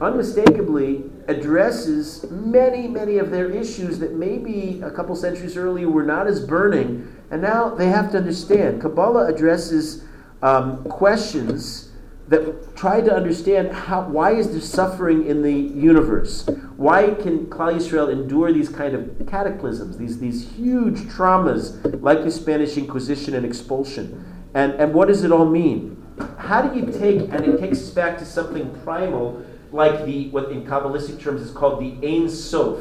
unmistakably, 0.01 1.05
addresses 1.29 2.29
many, 2.31 2.89
many 2.89 3.19
of 3.19 3.31
their 3.31 3.51
issues 3.51 3.99
that 4.01 4.15
maybe 4.15 4.81
a 4.83 4.91
couple 4.91 5.15
centuries 5.17 5.57
earlier 5.57 5.89
were 5.89 6.03
not 6.03 6.27
as 6.27 6.45
burning, 6.45 7.11
and 7.31 7.41
now 7.41 7.71
they 7.71 7.89
have 7.89 8.11
to 8.13 8.19
understand. 8.19 8.81
Kabbalah 8.81 9.27
addresses 9.27 10.05
um, 10.43 10.85
questions 10.85 11.91
that 12.29 12.77
try 12.77 13.01
to 13.01 13.13
understand 13.13 13.73
how, 13.73 14.03
why 14.03 14.33
is 14.33 14.53
there 14.53 14.61
suffering 14.61 15.27
in 15.27 15.43
the 15.43 15.53
universe? 15.53 16.49
Why 16.77 17.15
can 17.15 17.47
Klal 17.47 17.75
Yisrael 17.75 18.11
endure 18.11 18.53
these 18.53 18.69
kind 18.69 18.95
of 18.95 19.27
cataclysms, 19.27 19.99
these, 19.99 20.19
these 20.19 20.49
huge 20.53 20.99
traumas 21.01 22.01
like 22.03 22.23
the 22.23 22.31
Spanish 22.31 22.77
Inquisition 22.77 23.35
and 23.35 23.45
expulsion? 23.45 24.25
And, 24.55 24.75
and 24.75 24.95
what 24.95 25.09
does 25.09 25.25
it 25.25 25.33
all 25.33 25.45
mean? 25.45 25.97
How 26.39 26.63
do 26.63 26.79
you 26.79 26.87
take, 26.93 27.21
and 27.33 27.45
it 27.45 27.61
takes 27.61 27.79
us 27.79 27.91
back 27.91 28.19
to 28.19 28.25
something 28.25 28.75
primal, 28.83 29.45
like 29.73 30.05
the 30.05 30.29
what 30.31 30.51
in 30.51 30.65
Kabbalistic 30.65 31.21
terms 31.21 31.43
is 31.43 31.51
called 31.51 31.81
the 31.81 32.07
Ein 32.07 32.29
Sof, 32.29 32.79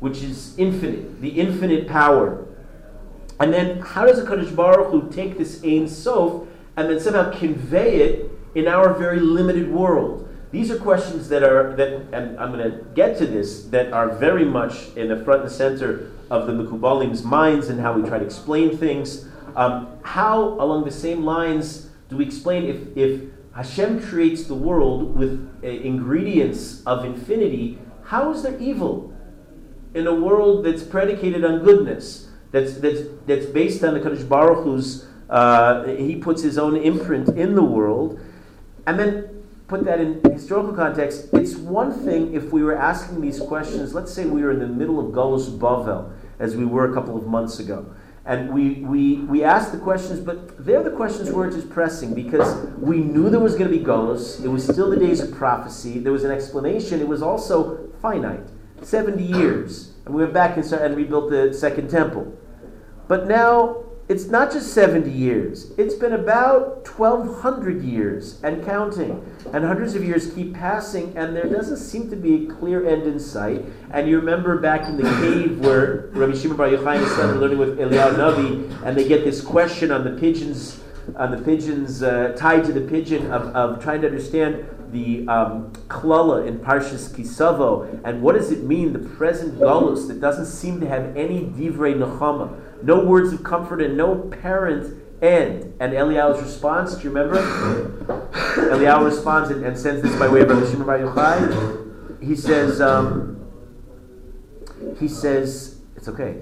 which 0.00 0.22
is 0.22 0.58
infinite, 0.58 1.20
the 1.20 1.28
infinite 1.28 1.88
power. 1.88 2.46
And 3.38 3.52
then 3.52 3.80
how 3.80 4.06
does 4.06 4.18
a 4.18 4.24
Kadosh 4.24 4.54
Baruch 4.54 4.90
Hu 4.90 5.10
take 5.10 5.38
this 5.38 5.62
Ein 5.62 5.88
Sof 5.88 6.48
and 6.76 6.90
then 6.90 7.00
somehow 7.00 7.30
convey 7.30 7.96
it 7.96 8.30
in 8.54 8.66
our 8.66 8.92
very 8.94 9.20
limited 9.20 9.70
world? 9.70 10.28
These 10.50 10.70
are 10.70 10.78
questions 10.78 11.28
that 11.28 11.42
are 11.42 11.76
that, 11.76 12.06
and 12.12 12.38
I'm 12.38 12.52
going 12.52 12.70
to 12.70 12.84
get 12.94 13.18
to 13.18 13.26
this, 13.26 13.64
that 13.66 13.92
are 13.92 14.14
very 14.16 14.44
much 14.44 14.88
in 14.96 15.08
the 15.08 15.22
front 15.24 15.42
and 15.42 15.50
center 15.50 16.12
of 16.30 16.46
the 16.46 16.52
Mekubalim's 16.52 17.22
minds 17.22 17.68
and 17.68 17.78
how 17.80 17.92
we 17.92 18.08
try 18.08 18.18
to 18.18 18.24
explain 18.24 18.76
things. 18.76 19.28
Um, 19.54 19.98
how, 20.02 20.40
along 20.60 20.84
the 20.84 20.90
same 20.90 21.24
lines, 21.24 21.85
do 22.08 22.16
we 22.16 22.24
explain 22.24 22.64
if, 22.64 22.96
if 22.96 23.22
Hashem 23.54 24.02
creates 24.02 24.44
the 24.44 24.54
world 24.54 25.16
with 25.16 25.50
uh, 25.62 25.66
ingredients 25.66 26.82
of 26.84 27.04
infinity, 27.04 27.78
how 28.04 28.32
is 28.32 28.42
there 28.42 28.58
evil 28.58 29.12
in 29.94 30.06
a 30.06 30.14
world 30.14 30.64
that's 30.64 30.82
predicated 30.82 31.44
on 31.44 31.64
goodness, 31.64 32.28
that's, 32.52 32.74
that's, 32.74 33.00
that's 33.26 33.46
based 33.46 33.82
on 33.82 33.94
the 33.94 34.00
Kadosh 34.00 34.28
Baruch 34.28 34.64
Hu's, 34.64 35.06
uh, 35.30 35.84
he 35.84 36.16
puts 36.16 36.42
his 36.42 36.58
own 36.58 36.76
imprint 36.76 37.30
in 37.30 37.54
the 37.54 37.62
world, 37.62 38.20
and 38.86 38.98
then 38.98 39.44
put 39.66 39.84
that 39.84 40.00
in 40.00 40.20
historical 40.32 40.72
context, 40.72 41.28
it's 41.32 41.56
one 41.56 41.92
thing 41.92 42.34
if 42.34 42.52
we 42.52 42.62
were 42.62 42.76
asking 42.76 43.20
these 43.20 43.40
questions, 43.40 43.94
let's 43.94 44.12
say 44.12 44.24
we 44.26 44.42
were 44.42 44.52
in 44.52 44.60
the 44.60 44.66
middle 44.66 45.00
of 45.00 45.12
Golos 45.12 45.58
Bavel, 45.58 46.12
as 46.38 46.54
we 46.56 46.64
were 46.64 46.90
a 46.90 46.94
couple 46.94 47.16
of 47.16 47.26
months 47.26 47.58
ago. 47.58 47.86
And 48.26 48.52
we, 48.52 48.80
we, 48.80 49.18
we 49.18 49.44
asked 49.44 49.70
the 49.70 49.78
questions, 49.78 50.18
but 50.18 50.64
there 50.64 50.82
the 50.82 50.90
questions 50.90 51.30
weren't 51.30 51.54
as 51.54 51.64
pressing 51.64 52.12
because 52.12 52.66
we 52.76 52.98
knew 52.98 53.30
there 53.30 53.38
was 53.38 53.54
going 53.54 53.70
to 53.70 53.78
be 53.78 53.84
Golos. 53.84 54.44
It 54.44 54.48
was 54.48 54.64
still 54.64 54.90
the 54.90 54.96
days 54.96 55.20
of 55.20 55.32
prophecy. 55.32 56.00
There 56.00 56.12
was 56.12 56.24
an 56.24 56.32
explanation. 56.32 57.00
It 57.00 57.06
was 57.06 57.22
also 57.22 57.88
finite 58.02 58.48
70 58.82 59.22
years. 59.22 59.92
And 60.04 60.14
we 60.14 60.22
went 60.22 60.34
back 60.34 60.56
and, 60.56 60.66
started, 60.66 60.86
and 60.86 60.96
rebuilt 60.96 61.30
the 61.30 61.54
second 61.54 61.88
temple. 61.88 62.36
But 63.06 63.28
now 63.28 63.85
it's 64.08 64.26
not 64.26 64.52
just 64.52 64.72
70 64.72 65.10
years, 65.10 65.72
it's 65.76 65.94
been 65.94 66.12
about 66.12 66.86
1,200 66.86 67.82
years 67.82 68.40
and 68.44 68.64
counting. 68.64 69.24
And 69.52 69.64
hundreds 69.64 69.96
of 69.96 70.04
years 70.04 70.32
keep 70.32 70.54
passing, 70.54 71.16
and 71.16 71.34
there 71.34 71.48
doesn't 71.48 71.78
seem 71.78 72.08
to 72.10 72.16
be 72.16 72.46
a 72.46 72.54
clear 72.54 72.86
end 72.86 73.02
in 73.02 73.18
sight. 73.18 73.64
And 73.90 74.08
you 74.08 74.18
remember 74.20 74.58
back 74.60 74.82
in 74.82 74.96
the 74.96 75.02
cave 75.02 75.58
where 75.58 76.08
Rabbi 76.12 76.36
Shimon 76.36 76.56
Bar 76.56 76.68
Yochai 76.68 77.18
are 77.18 77.34
learning 77.34 77.58
with 77.58 77.78
Eliyahu 77.78 78.14
Navi, 78.14 78.86
and 78.86 78.96
they 78.96 79.08
get 79.08 79.24
this 79.24 79.40
question 79.40 79.90
on 79.90 80.04
the 80.04 80.20
pigeons, 80.20 80.80
on 81.16 81.32
the 81.32 81.38
pigeons 81.38 82.04
uh, 82.04 82.32
tied 82.36 82.64
to 82.66 82.72
the 82.72 82.82
pigeon 82.82 83.32
of, 83.32 83.42
of 83.56 83.82
trying 83.82 84.02
to 84.02 84.06
understand 84.06 84.64
the 84.92 85.26
um, 85.28 85.72
klala 85.88 86.46
in 86.46 86.58
Parshas 86.58 87.10
Kisavo, 87.10 88.00
and 88.04 88.22
what 88.22 88.36
does 88.36 88.52
it 88.52 88.62
mean, 88.62 88.92
the 88.92 89.00
present 89.00 89.58
galus 89.58 90.06
that 90.08 90.20
doesn't 90.20 90.46
seem 90.46 90.80
to 90.80 90.86
have 90.86 91.16
any 91.16 91.40
divrei 91.46 91.94
nechama, 91.94 92.56
no 92.82 93.04
words 93.04 93.32
of 93.32 93.42
comfort 93.42 93.82
and 93.82 93.96
no 93.96 94.16
parent 94.16 95.02
end. 95.22 95.74
And 95.80 95.92
Eliyahu's 95.92 96.42
response, 96.42 96.96
do 96.96 97.04
you 97.04 97.10
remember? 97.10 97.38
Eliyahu 98.56 99.04
responds 99.04 99.50
and, 99.50 99.64
and, 99.64 99.78
sends 99.78 100.02
this 100.02 100.16
by 100.18 100.28
way 100.28 100.40
of 100.40 100.48
Rabbi 100.48 100.70
Shimon 100.70 100.86
Bar 100.86 100.98
Yochai. 100.98 102.22
He 102.22 102.34
says, 102.34 102.80
um, 102.80 103.46
he 104.98 105.08
says, 105.08 105.80
it's 105.96 106.08
okay. 106.08 106.36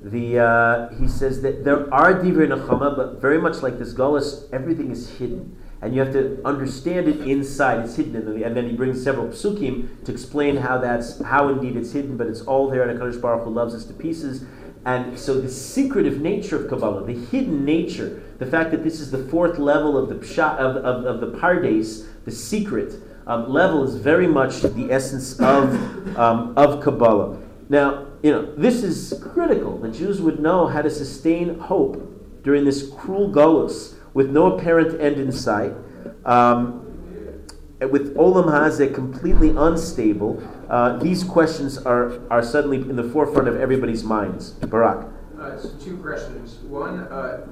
The 0.00 0.38
uh, 0.38 0.88
he 0.96 1.08
says 1.08 1.42
that 1.42 1.64
there 1.64 1.92
are 1.92 2.14
divrei 2.14 2.46
nechama, 2.46 2.96
but 2.96 3.20
very 3.20 3.40
much 3.40 3.62
like 3.62 3.78
this 3.78 3.94
galus, 3.94 4.48
everything 4.52 4.90
is 4.92 5.18
hidden 5.18 5.56
and 5.80 5.94
you 5.94 6.00
have 6.00 6.12
to 6.12 6.40
understand 6.44 7.08
it 7.08 7.20
inside. 7.20 7.84
It's 7.84 7.96
hidden, 7.96 8.12
the, 8.24 8.44
and 8.44 8.56
then 8.56 8.68
he 8.68 8.74
brings 8.74 9.02
several 9.02 9.28
psukim 9.28 10.04
to 10.04 10.12
explain 10.12 10.56
how 10.56 10.78
that's 10.78 11.22
how 11.22 11.48
indeed 11.48 11.76
it's 11.76 11.92
hidden, 11.92 12.16
but 12.16 12.26
it's 12.26 12.40
all 12.42 12.68
there. 12.68 12.88
And 12.88 12.98
Hakadosh 12.98 13.20
Baruch 13.20 13.44
Hu 13.44 13.50
loves 13.50 13.74
us 13.74 13.84
to 13.86 13.94
pieces. 13.94 14.44
And 14.88 15.18
so 15.18 15.38
the 15.38 15.50
secretive 15.50 16.22
nature 16.22 16.56
of 16.56 16.70
Kabbalah, 16.70 17.04
the 17.04 17.12
hidden 17.12 17.62
nature, 17.62 18.22
the 18.38 18.46
fact 18.46 18.70
that 18.70 18.82
this 18.82 19.00
is 19.00 19.10
the 19.10 19.22
fourth 19.24 19.58
level 19.58 19.98
of 19.98 20.08
the 20.08 20.14
pshat, 20.14 20.56
of, 20.56 20.76
of, 20.76 21.04
of 21.04 21.20
the 21.20 21.38
pardes, 21.38 22.06
the 22.24 22.30
secret 22.30 22.94
um, 23.26 23.50
level, 23.50 23.84
is 23.84 23.96
very 23.96 24.26
much 24.26 24.62
the 24.62 24.90
essence 24.90 25.38
of 25.40 25.74
um, 26.16 26.54
of 26.56 26.82
Kabbalah. 26.82 27.38
Now, 27.68 28.06
you 28.22 28.32
know 28.32 28.54
this 28.54 28.82
is 28.82 29.22
critical. 29.34 29.76
The 29.76 29.90
Jews 29.90 30.22
would 30.22 30.40
know 30.40 30.66
how 30.66 30.80
to 30.80 30.88
sustain 30.88 31.58
hope 31.58 32.42
during 32.42 32.64
this 32.64 32.88
cruel 32.88 33.30
galus 33.30 33.94
with 34.14 34.30
no 34.30 34.56
apparent 34.56 34.98
end 35.02 35.18
in 35.18 35.30
sight, 35.30 35.74
um, 36.24 36.80
with 37.78 38.16
Olam 38.16 38.46
Hazeh 38.46 38.94
completely 38.94 39.50
unstable, 39.50 40.42
uh, 40.68 40.96
these 40.98 41.24
questions 41.24 41.78
are, 41.78 42.20
are 42.30 42.42
suddenly 42.42 42.78
in 42.78 42.96
the 42.96 43.04
forefront 43.04 43.48
of 43.48 43.60
everybody's 43.60 44.04
minds. 44.04 44.50
Barak. 44.50 45.06
Uh, 45.38 45.56
so 45.56 45.70
two 45.82 45.96
questions. 45.98 46.56
One, 46.64 47.00
uh, 47.00 47.46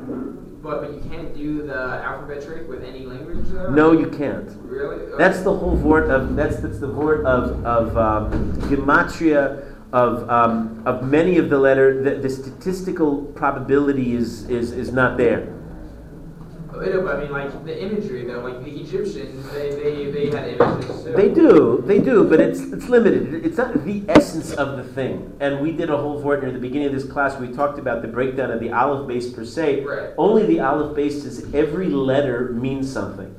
but 0.63 0.81
but 0.81 0.93
you 0.93 1.01
can't 1.09 1.35
do 1.35 1.63
the 1.63 1.75
alphabet 1.77 2.45
trick 2.45 2.69
with 2.69 2.83
any 2.83 3.07
language. 3.07 3.47
Though? 3.49 3.71
No, 3.71 3.93
you 3.93 4.11
can't. 4.11 4.51
Really? 4.63 4.97
Okay. 4.97 5.17
That's 5.17 5.43
the 5.43 5.55
whole 5.55 5.77
word 5.77 6.11
of 6.11 6.35
that's 6.35 6.57
that's 6.57 6.81
the 6.81 6.91
word 6.91 7.25
of 7.25 7.65
of 7.65 7.97
um, 7.97 8.53
gematria 8.63 9.73
of 9.93 10.29
um, 10.29 10.83
of 10.85 11.05
many 11.05 11.39
of 11.39 11.49
the 11.49 11.59
letter. 11.59 12.03
The, 12.03 12.17
the 12.17 12.29
statistical 12.29 13.23
probability 13.37 14.15
is 14.17 14.51
is 14.51 14.73
is 14.73 14.93
not 14.93 15.17
there. 15.17 15.53
I 16.81 17.21
mean, 17.21 17.31
like 17.31 17.65
the 17.65 17.83
imagery 17.83 18.25
though, 18.25 18.41
like 18.41 18.63
the 18.65 18.71
Egyptians, 18.71 19.51
they, 19.53 19.71
they, 19.71 20.11
they 20.11 20.27
had 20.31 20.49
images. 20.49 21.03
So. 21.03 21.13
They 21.13 21.29
do, 21.33 21.83
they 21.87 21.99
do, 21.99 22.29
but 22.29 22.41
it's 22.41 22.61
it's 22.61 22.89
limited. 22.89 23.45
It's 23.45 23.57
not 23.57 23.85
the 23.85 24.03
essence 24.09 24.53
of 24.53 24.77
the 24.77 24.85
thing. 24.85 25.37
And 25.41 25.61
we 25.61 25.73
did 25.73 25.91
a 25.91 25.97
whole 25.97 26.21
vort 26.21 26.43
near 26.43 26.53
the 26.53 26.59
beginning 26.59 26.89
of 26.89 26.95
this 26.95 27.05
class. 27.05 27.39
We 27.39 27.49
talked 27.53 27.79
about 27.79 28.03
the 28.03 28.09
breakdown 28.09 28.51
of 28.51 28.61
the 28.61 28.71
aleph 28.71 29.09
beis 29.09 29.35
per 29.35 29.45
se. 29.45 29.85
Right. 29.85 30.11
Only 30.19 30.47
the 30.47 30.61
aleph 30.61 30.97
beis 30.97 31.25
is 31.25 31.53
every 31.55 31.89
letter 31.89 32.53
means 32.53 32.93
something. 32.93 33.35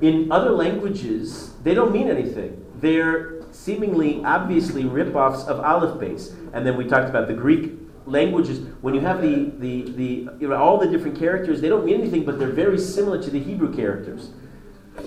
In 0.00 0.30
other 0.30 0.50
languages, 0.50 1.54
they 1.64 1.74
don't 1.74 1.92
mean 1.92 2.08
anything. 2.08 2.64
They're 2.80 3.42
seemingly, 3.50 4.22
obviously, 4.24 4.84
rip-offs 4.84 5.44
of 5.44 5.58
aleph 5.58 5.98
beis. 6.00 6.32
And 6.52 6.64
then 6.64 6.76
we 6.76 6.86
talked 6.86 7.08
about 7.08 7.26
the 7.26 7.34
Greek 7.34 7.72
languages, 8.10 8.60
when 8.80 8.94
you 8.94 9.00
have 9.00 9.22
the, 9.22 9.52
the, 9.58 9.82
the 9.92 10.28
you 10.40 10.48
know, 10.48 10.56
all 10.56 10.78
the 10.78 10.88
different 10.88 11.18
characters, 11.18 11.60
they 11.60 11.68
don't 11.68 11.84
mean 11.84 12.00
anything, 12.00 12.24
but 12.24 12.38
they're 12.38 12.48
very 12.48 12.78
similar 12.78 13.22
to 13.22 13.30
the 13.30 13.38
Hebrew 13.38 13.74
characters. 13.74 14.30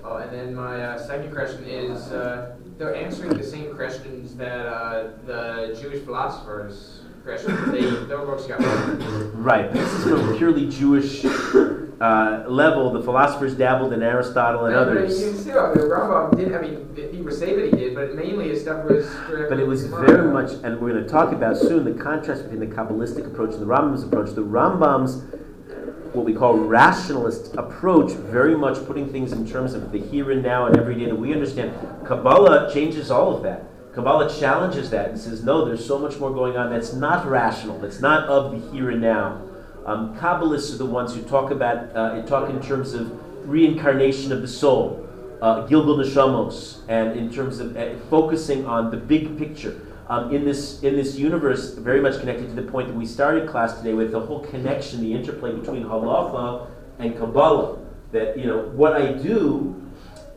Oh, 0.04 0.18
and 0.18 0.32
then 0.32 0.56
my 0.56 0.82
uh, 0.82 0.98
second 0.98 1.34
question 1.34 1.66
is 1.66 2.12
uh, 2.12 2.56
they're 2.78 2.96
answering 2.96 3.38
the 3.38 3.44
same 3.44 3.76
questions 3.76 4.36
that 4.36 4.66
uh, 4.66 5.10
the 5.26 5.78
Jewish 5.82 6.04
philosophers 6.04 7.02
questions. 7.24 7.72
They, 7.72 7.82
their 7.82 8.26
books 8.26 8.46
got 8.46 8.60
Right. 9.34 9.72
This 9.72 9.92
is 9.94 10.38
purely 10.38 10.70
Jewish 10.70 11.22
uh, 12.02 12.44
level. 12.48 12.92
The 12.92 13.04
philosophers 13.04 13.56
dabbled 13.56 13.94
in 13.94 14.02
Aristotle 14.02 14.66
and 14.66 14.76
others. 14.76 15.22
You 15.22 15.34
see, 15.34 15.52
I 15.52 15.74
mean, 15.74 15.86
Rambam 15.86 16.36
did. 16.36 16.54
I 16.56 16.62
mean, 16.62 16.88
people 16.96 17.32
say 17.32 17.56
that 17.56 17.66
he 17.66 17.72
did, 17.72 17.96
but 17.96 18.16
mainly 18.16 18.50
his 18.50 18.62
stuff 18.62 18.86
was. 18.86 19.08
But 19.48 19.60
it 19.60 19.68
was 19.68 19.86
very 19.86 20.32
much, 20.32 20.54
and 20.64 20.82
we're 20.82 20.92
going 20.94 21.04
to 21.04 21.10
talk 21.10 21.32
about 21.32 21.58
soon 21.58 21.86
the 21.86 22.04
contrast 22.04 22.44
between 22.44 22.60
the 22.60 22.76
Kabbalistic 22.76 23.28
approach 23.28 23.54
and 23.54 23.62
the 23.62 23.68
Rambam's 23.68 24.04
approach. 24.04 24.34
The 24.34 24.44
Rambam's 24.44 25.22
what 26.14 26.26
we 26.26 26.34
call 26.34 26.58
rationalist 26.58 27.56
approach, 27.56 28.12
very 28.12 28.58
much 28.58 28.86
putting 28.86 29.10
things 29.10 29.32
in 29.32 29.48
terms 29.48 29.74
of 29.74 29.94
the 29.94 30.00
here 30.00 30.32
and 30.32 30.44
now 30.44 30.66
and 30.66 30.78
every 30.78 30.96
day 30.96 31.06
that 31.06 31.16
we 31.16 31.32
understand. 31.32 31.74
Kabbalah 32.06 32.70
changes 32.74 33.10
all 33.10 33.34
of 33.34 33.44
that. 33.44 33.64
Kabbalah 33.94 34.34
challenges 34.38 34.90
that 34.90 35.10
and 35.12 35.20
says, 35.20 35.44
no, 35.44 35.64
there's 35.64 35.86
so 35.86 35.98
much 35.98 36.18
more 36.20 36.32
going 36.32 36.58
on 36.58 36.70
that's 36.70 36.92
not 36.92 37.26
rational, 37.26 37.80
that's 37.80 38.02
not 38.02 38.28
of 38.28 38.52
the 38.52 38.72
here 38.72 38.90
and 38.90 39.02
now. 39.02 39.42
Um, 39.86 40.16
Kabbalists 40.16 40.74
are 40.74 40.78
the 40.78 40.86
ones 40.86 41.16
who 41.16 41.24
talk 41.24 41.50
about, 41.50 41.96
uh, 41.96 42.22
talk 42.24 42.50
in 42.50 42.62
terms 42.62 42.94
of 42.94 43.12
reincarnation 43.50 44.32
of 44.32 44.42
the 44.42 44.48
soul, 44.48 45.08
uh, 45.42 45.66
Gilgul 45.68 45.98
Neshamos, 45.98 46.82
and 46.88 47.18
in 47.18 47.34
terms 47.34 47.60
of 47.60 47.76
uh, 47.76 47.96
focusing 48.10 48.66
on 48.68 48.92
the 48.92 48.98
big 48.98 49.38
picture. 49.40 49.82
Um, 50.08 50.36
in 50.36 50.46
this 50.46 50.84
in 50.84 50.96
this 50.96 51.18
universe, 51.18 51.74
very 51.76 52.02
much 52.02 52.20
connected 52.20 52.50
to 52.50 52.62
the 52.62 52.70
point 52.70 52.90
that 52.90 52.96
we 52.96 53.06
started 53.06 53.50
class 53.50 53.78
today 53.78 53.94
with 53.94 54.12
the 54.12 54.20
whole 54.20 54.42
connection, 54.42 55.02
the 55.02 55.14
interplay 55.14 55.54
between 55.54 55.84
halacha 55.84 56.68
and 57.00 57.18
Kabbalah. 57.18 57.80
That 58.12 58.38
you 58.38 58.46
know 58.46 58.64
what 58.76 58.94
I 58.94 59.14
do 59.14 59.82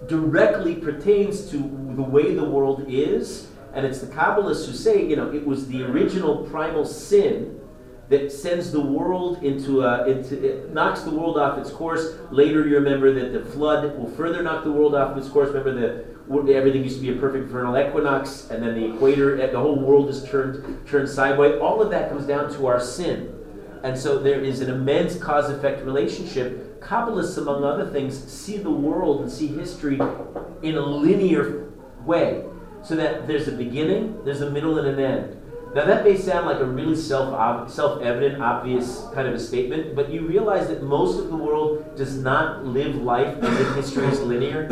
directly 0.06 0.76
pertains 0.76 1.50
to 1.50 1.56
the 1.96 2.02
way 2.02 2.34
the 2.34 2.44
world 2.44 2.86
is, 2.88 3.48
and 3.74 3.84
it's 3.84 3.98
the 3.98 4.06
Kabbalists 4.06 4.66
who 4.66 4.72
say 4.72 5.04
you 5.04 5.16
know 5.16 5.30
it 5.32 5.44
was 5.44 5.66
the 5.66 5.82
original 5.82 6.44
primal 6.44 6.84
sin 6.86 7.60
that 8.08 8.30
sends 8.30 8.70
the 8.70 8.80
world 8.80 9.42
into, 9.42 9.82
a, 9.82 10.06
into 10.06 10.42
it 10.44 10.72
knocks 10.72 11.02
the 11.02 11.10
world 11.10 11.38
off 11.38 11.58
its 11.58 11.70
course. 11.70 12.14
Later, 12.30 12.66
you 12.66 12.74
remember 12.74 13.12
that 13.14 13.32
the 13.32 13.44
flood 13.52 13.96
will 13.98 14.10
further 14.10 14.42
knock 14.42 14.64
the 14.64 14.72
world 14.72 14.94
off 14.94 15.16
its 15.16 15.28
course. 15.28 15.48
Remember 15.48 15.72
the 15.72 16.14
everything 16.54 16.82
used 16.82 16.96
to 16.96 17.02
be 17.02 17.16
a 17.16 17.20
perfect 17.20 17.48
vernal 17.48 17.76
equinox, 17.78 18.50
and 18.50 18.62
then 18.62 18.74
the 18.74 18.94
equator, 18.94 19.36
the 19.36 19.58
whole 19.58 19.78
world 19.78 20.08
is 20.08 20.24
turned 20.28 20.86
turned 20.86 21.08
sideways. 21.08 21.60
All 21.60 21.80
of 21.82 21.90
that 21.90 22.10
comes 22.10 22.26
down 22.26 22.52
to 22.54 22.66
our 22.66 22.80
sin, 22.80 23.34
and 23.82 23.96
so 23.96 24.18
there 24.18 24.40
is 24.40 24.60
an 24.60 24.70
immense 24.70 25.16
cause 25.16 25.50
effect 25.50 25.84
relationship. 25.84 26.80
Kabbalists, 26.80 27.38
among 27.38 27.64
other 27.64 27.86
things, 27.86 28.22
see 28.30 28.58
the 28.58 28.70
world 28.70 29.22
and 29.22 29.30
see 29.30 29.46
history 29.46 29.98
in 30.62 30.76
a 30.76 30.80
linear 30.80 31.72
way, 32.04 32.44
so 32.82 32.94
that 32.96 33.26
there's 33.26 33.48
a 33.48 33.52
beginning, 33.52 34.22
there's 34.24 34.42
a 34.42 34.50
middle, 34.50 34.78
and 34.78 34.88
an 34.88 35.00
end. 35.00 35.40
Now 35.74 35.84
that 35.86 36.04
may 36.04 36.16
sound 36.16 36.46
like 36.46 36.60
a 36.60 36.64
really 36.64 36.94
self 36.94 37.68
self 37.68 38.00
evident, 38.00 38.40
obvious 38.40 39.02
kind 39.12 39.26
of 39.26 39.34
a 39.34 39.40
statement, 39.40 39.96
but 39.96 40.08
you 40.08 40.24
realize 40.24 40.68
that 40.68 40.84
most 40.84 41.18
of 41.18 41.30
the 41.30 41.36
world 41.36 41.96
does 41.96 42.16
not 42.16 42.64
live 42.64 42.94
life 42.94 43.36
as 43.42 43.60
if 43.60 43.74
history 43.74 44.06
is 44.06 44.20
linear. 44.20 44.68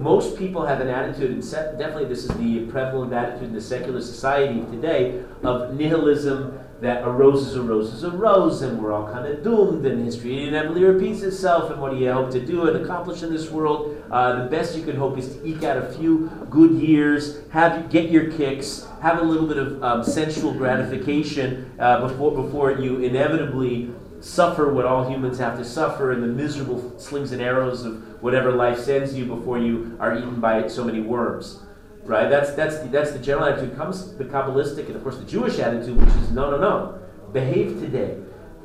most 0.00 0.36
people 0.36 0.66
have 0.66 0.80
an 0.80 0.88
attitude, 0.88 1.30
and 1.30 1.42
definitely 1.78 2.06
this 2.06 2.24
is 2.24 2.36
the 2.38 2.66
prevalent 2.66 3.12
attitude 3.12 3.50
in 3.50 3.54
the 3.54 3.60
secular 3.60 4.00
society 4.00 4.62
today, 4.72 5.22
of 5.44 5.78
nihilism 5.78 6.58
that 6.80 7.04
a 7.04 7.10
rose 7.10 7.46
is 7.46 7.54
a 7.54 7.62
rose 7.62 7.92
is 7.92 8.02
a 8.02 8.10
rose, 8.10 8.62
and 8.62 8.82
we're 8.82 8.90
all 8.90 9.12
kind 9.12 9.26
of 9.26 9.44
doomed, 9.44 9.86
and 9.86 10.04
history 10.04 10.48
inevitably 10.48 10.82
repeats 10.82 11.22
itself, 11.22 11.70
and 11.70 11.80
what 11.80 11.92
do 11.92 11.98
you 11.98 12.12
hope 12.12 12.30
to 12.32 12.44
do 12.44 12.66
and 12.66 12.84
accomplish 12.84 13.22
in 13.22 13.30
this 13.30 13.50
world? 13.50 14.02
Uh, 14.10 14.42
the 14.42 14.50
best 14.50 14.76
you 14.76 14.82
can 14.82 14.96
hope 14.96 15.16
is 15.18 15.36
to 15.36 15.46
eke 15.46 15.62
out 15.62 15.76
a 15.76 15.92
few 15.92 16.28
good 16.50 16.72
years, 16.72 17.42
have 17.50 17.88
get 17.90 18.10
your 18.10 18.32
kicks, 18.32 18.88
have 19.00 19.18
a 19.18 19.22
little 19.22 19.46
bit 19.46 19.56
of 19.56 19.82
um, 19.82 20.04
sensual 20.04 20.52
gratification 20.52 21.72
uh, 21.78 22.06
before, 22.06 22.32
before 22.42 22.72
you 22.72 22.98
inevitably 22.98 23.90
suffer 24.20 24.72
what 24.72 24.84
all 24.84 25.08
humans 25.08 25.38
have 25.38 25.56
to 25.56 25.64
suffer 25.64 26.12
in 26.12 26.20
the 26.20 26.26
miserable 26.26 26.98
slings 26.98 27.32
and 27.32 27.40
arrows 27.40 27.84
of 27.84 28.22
whatever 28.22 28.52
life 28.52 28.78
sends 28.78 29.14
you 29.14 29.24
before 29.24 29.58
you 29.58 29.96
are 29.98 30.18
eaten 30.18 30.40
by 30.40 30.68
so 30.68 30.84
many 30.84 31.00
worms 31.00 31.62
right? 32.04 32.28
That's 32.28 32.52
that's 32.54 32.78
the, 32.80 32.88
that's 32.88 33.12
the 33.12 33.18
general 33.18 33.46
attitude. 33.46 33.76
Comes 33.76 34.16
the 34.16 34.24
Kabbalistic 34.24 34.86
and 34.86 34.96
of 34.96 35.02
course 35.02 35.16
the 35.16 35.24
Jewish 35.24 35.58
attitude, 35.58 35.96
which 35.96 36.14
is 36.16 36.30
no, 36.30 36.50
no, 36.50 36.58
no. 36.58 36.98
Behave 37.32 37.80
today. 37.80 38.18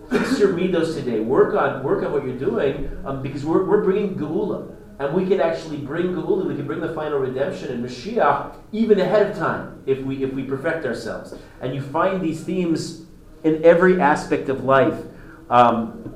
Fix 0.09 0.39
your 0.39 0.53
midos 0.53 0.95
today. 0.95 1.19
Work 1.19 1.55
on 1.55 1.83
work 1.83 2.03
on 2.03 2.11
what 2.11 2.25
you're 2.25 2.37
doing 2.37 2.89
um, 3.05 3.21
because 3.21 3.45
we're, 3.45 3.65
we're 3.65 3.83
bringing 3.83 4.15
geula. 4.15 4.75
And 4.99 5.13
we 5.13 5.25
can 5.25 5.41
actually 5.41 5.77
bring 5.77 6.13
Geula, 6.13 6.45
we 6.45 6.55
could 6.55 6.67
bring 6.67 6.79
the 6.79 6.93
final 6.93 7.19
redemption 7.19 7.71
and 7.71 7.83
Mashiach 7.83 8.55
even 8.71 8.99
ahead 8.99 9.29
of 9.29 9.37
time 9.37 9.83
if 9.85 9.99
we 9.99 10.23
if 10.23 10.33
we 10.33 10.43
perfect 10.43 10.85
ourselves. 10.85 11.33
And 11.61 11.75
you 11.75 11.81
find 11.81 12.21
these 12.21 12.43
themes 12.43 13.03
in 13.43 13.63
every 13.63 13.99
aspect 13.99 14.49
of 14.49 14.63
life. 14.63 15.01
Um, 15.49 16.15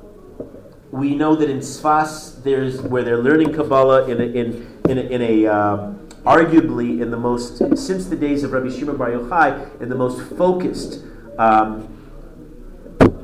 we 0.91 1.13
know 1.13 1.35
that 1.35 1.49
in 1.49 1.59
Sfas, 1.59 2.41
there's 2.43 2.81
where 2.81 3.03
they're 3.03 3.21
learning 3.21 3.53
Kabbalah 3.53 4.07
in 4.07 4.21
a, 4.21 4.25
in 4.25 4.81
in 4.89 4.97
a, 4.97 5.01
in 5.01 5.21
a 5.21 5.45
um, 5.47 6.07
arguably 6.23 7.01
in 7.01 7.11
the 7.11 7.17
most 7.17 7.57
since 7.77 8.05
the 8.05 8.15
days 8.15 8.43
of 8.43 8.53
Rabbi 8.53 8.69
Shimon 8.69 8.97
Bar 8.97 9.11
Yochai 9.11 9.81
in 9.81 9.89
the 9.89 9.95
most 9.95 10.21
focused. 10.37 11.03
Um, 11.37 11.95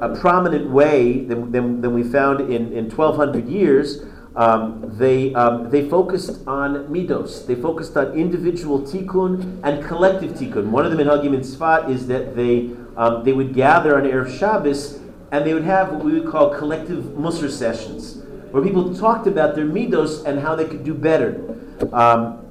a 0.02 0.14
prominent 0.16 0.70
way 0.70 1.22
than, 1.22 1.52
than, 1.52 1.82
than 1.82 1.94
we 1.94 2.04
found 2.04 2.42
in, 2.42 2.74
in 2.74 2.90
1200 2.90 3.48
years, 3.48 4.04
um, 4.36 4.82
they, 4.98 5.34
um, 5.34 5.70
they 5.70 5.90
focused 5.90 6.46
on 6.46 6.88
midos. 6.88 7.46
They 7.46 7.56
focused 7.56 7.96
on 7.96 8.14
individual 8.14 8.82
tikkun 8.82 9.62
and 9.64 9.84
collective 9.86 10.32
tikkun. 10.34 10.68
One 10.72 10.86
of 10.86 10.92
the 10.92 11.02
minhagim 11.02 11.34
in 11.34 11.42
Sfat 11.42 11.90
is 11.90 12.08
that 12.08 12.36
they, 12.36 12.72
um, 12.98 13.24
they 13.24 13.32
would 13.32 13.54
gather 13.54 13.96
on 13.98 14.04
Erev 14.04 14.38
Shabbos 14.38 15.00
and 15.32 15.46
they 15.46 15.54
would 15.54 15.64
have 15.64 15.92
what 15.92 16.04
we 16.04 16.20
would 16.20 16.30
call 16.30 16.54
collective 16.54 17.04
mussar 17.18 17.50
sessions, 17.50 18.24
where 18.52 18.62
people 18.62 18.94
talked 18.96 19.28
about 19.28 19.56
their 19.56 19.66
midos 19.66 20.26
and 20.26 20.40
how 20.40 20.56
they 20.56 20.66
could 20.66 20.84
do 20.84 20.94
better. 20.94 21.58
Um, 21.92 22.46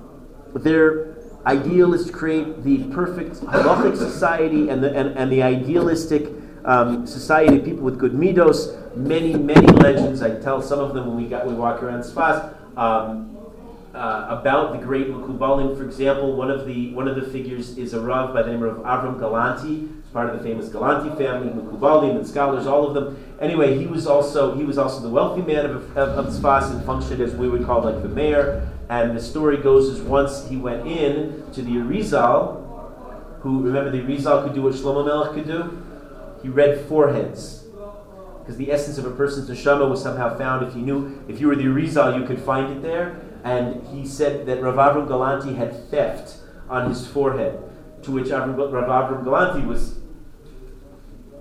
their 0.55 1.17
ideal 1.47 1.93
is 1.95 2.07
to 2.07 2.13
create 2.13 2.63
the 2.63 2.85
perfect 2.95 3.37
halachic 3.37 3.97
society 3.97 4.69
and 4.69 4.83
the, 4.83 4.95
and, 4.95 5.17
and 5.17 5.31
the 5.31 5.43
idealistic 5.43 6.29
um, 6.65 7.07
society 7.07 7.59
people 7.59 7.83
with 7.83 7.99
good 7.99 8.13
midos. 8.13 8.97
Many, 8.97 9.35
many 9.35 9.67
legends. 9.67 10.23
I 10.23 10.39
tell 10.41 10.63
some 10.63 10.79
of 10.79 10.95
them 10.95 11.09
when 11.09 11.17
we 11.17 11.29
got 11.29 11.47
we 11.47 11.55
walk 11.55 11.83
around 11.83 12.03
Sfas. 12.03 12.55
Um, 12.77 13.31
uh, 13.95 14.27
about 14.41 14.73
the 14.73 14.85
great 14.85 15.07
Mekubalim, 15.07 15.77
for 15.77 15.85
example, 15.85 16.35
one 16.35 16.51
of 16.51 16.67
the 16.67 16.93
one 16.95 17.07
of 17.07 17.15
the 17.15 17.23
figures 17.23 17.79
is 17.79 17.95
a 17.95 18.01
Rav 18.01 18.35
by 18.35 18.43
the 18.43 18.51
name 18.51 18.63
of 18.65 18.79
Avram 18.79 19.21
Galanti. 19.21 19.89
Part 20.13 20.31
of 20.31 20.39
the 20.39 20.49
famous 20.49 20.69
Galanti 20.69 21.17
family, 21.17 21.51
Mekubalim 21.51 22.17
and 22.17 22.27
scholars, 22.27 22.67
all 22.67 22.87
of 22.87 22.95
them. 22.95 23.17
Anyway, 23.41 23.79
he 23.79 23.87
was 23.87 24.07
also 24.07 24.57
he 24.57 24.65
was 24.65 24.79
also 24.79 25.01
the 25.01 25.09
wealthy 25.09 25.43
man 25.43 25.67
of, 25.67 25.97
of, 25.97 26.27
of 26.27 26.27
Sfas 26.27 26.73
and 26.73 26.85
functioned 26.85 27.21
as 27.21 27.35
we 27.35 27.49
would 27.49 27.65
call 27.65 27.83
like 27.83 28.03
the 28.03 28.09
mayor. 28.09 28.69
And 28.89 29.17
the 29.17 29.23
story 29.23 29.59
goes 29.59 29.89
is 29.89 30.01
once 30.03 30.49
he 30.49 30.57
went 30.57 30.87
in 30.87 31.45
to 31.53 31.63
the 31.63 31.73
Arizal, 31.73 33.41
who 33.41 33.63
remember 33.63 33.91
the 33.91 34.01
Arizal 34.01 34.45
could 34.45 34.55
do 34.55 34.63
what 34.63 34.75
Shlomo 34.75 35.07
Melech 35.07 35.35
could 35.35 35.47
do 35.47 35.84
he 36.45 36.51
read 36.51 36.79
foreheads. 36.83 37.65
Because 38.41 38.59
the 38.59 38.71
essence 38.71 38.99
of 38.99 39.07
a 39.07 39.11
person's 39.11 39.49
neshama 39.49 39.89
was 39.89 40.03
somehow 40.03 40.37
found 40.37 40.69
if 40.69 40.77
you 40.77 40.83
knew, 40.83 41.25
if 41.27 41.41
you 41.41 41.47
were 41.49 41.57
the 41.57 41.69
Rizal, 41.69 42.21
you 42.21 42.27
could 42.27 42.39
find 42.39 42.71
it 42.71 42.83
there. 42.83 43.19
And 43.45 43.83
he 43.89 44.07
said 44.07 44.45
that 44.45 44.63
Rav 44.63 44.75
Avram 44.75 45.09
Galanti 45.09 45.57
had 45.57 45.89
theft 45.89 46.37
on 46.69 46.91
his 46.91 47.07
forehead, 47.07 47.59
to 48.03 48.11
which 48.11 48.29
Rav 48.29 48.51
Avram 48.51 49.25
Galanti 49.25 49.67
was 49.67 50.01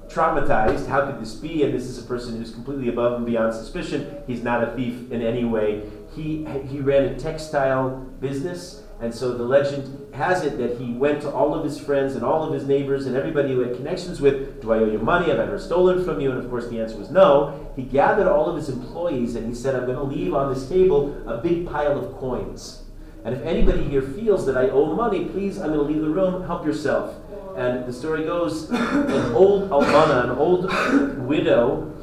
traumatized. 0.07 0.87
How 0.87 1.05
could 1.05 1.21
this 1.21 1.35
be? 1.35 1.63
And 1.63 1.73
this 1.73 1.83
is 1.83 2.01
a 2.01 2.07
person 2.07 2.37
who's 2.37 2.51
completely 2.51 2.87
above 2.87 3.17
and 3.17 3.25
beyond 3.25 3.53
suspicion. 3.53 4.23
He's 4.25 4.41
not 4.41 4.63
a 4.63 4.73
thief 4.73 5.11
in 5.11 5.21
any 5.21 5.43
way. 5.43 5.83
He, 6.15 6.45
he 6.69 6.79
ran 6.79 7.03
a 7.03 7.19
textile 7.19 7.89
business 8.21 8.82
and 8.99 9.13
so 9.13 9.33
the 9.33 9.43
legend 9.43 10.13
has 10.13 10.43
it 10.45 10.57
that 10.57 10.79
he 10.79 10.93
went 10.93 11.21
to 11.21 11.29
all 11.29 11.53
of 11.53 11.65
his 11.65 11.79
friends 11.79 12.15
and 12.15 12.23
all 12.23 12.43
of 12.43 12.53
his 12.53 12.65
neighbors 12.65 13.05
and 13.05 13.15
everybody 13.15 13.53
who 13.53 13.59
had 13.59 13.75
connections 13.75 14.21
with, 14.21 14.61
Do 14.61 14.71
I 14.71 14.77
owe 14.77 14.85
you 14.85 14.99
money? 14.99 15.29
Have 15.29 15.39
I 15.39 15.43
ever 15.43 15.59
stolen 15.59 16.05
from 16.05 16.21
you? 16.21 16.31
And 16.31 16.39
of 16.39 16.49
course 16.49 16.69
the 16.69 16.79
answer 16.79 16.97
was 16.97 17.09
no. 17.09 17.71
He 17.75 17.83
gathered 17.83 18.27
all 18.27 18.49
of 18.49 18.55
his 18.55 18.69
employees 18.69 19.35
and 19.35 19.47
he 19.47 19.53
said, 19.53 19.75
I'm 19.75 19.85
going 19.85 19.97
to 19.97 20.03
leave 20.03 20.33
on 20.33 20.53
this 20.53 20.69
table 20.69 21.21
a 21.27 21.37
big 21.37 21.67
pile 21.67 21.97
of 21.97 22.15
coins. 22.17 22.83
And 23.25 23.35
if 23.35 23.41
anybody 23.43 23.83
here 23.83 24.01
feels 24.01 24.45
that 24.45 24.57
I 24.57 24.69
owe 24.69 24.95
money, 24.95 25.25
please, 25.25 25.57
I'm 25.57 25.73
going 25.73 25.79
to 25.79 25.93
leave 25.93 26.01
the 26.01 26.09
room, 26.09 26.45
help 26.45 26.65
yourself. 26.65 27.15
And 27.57 27.85
the 27.85 27.93
story 27.93 28.25
goes, 28.25 28.69
an 28.69 29.33
old 29.33 29.69
almana, 29.69 30.25
an 30.25 30.31
old 30.31 31.17
widow, 31.27 31.93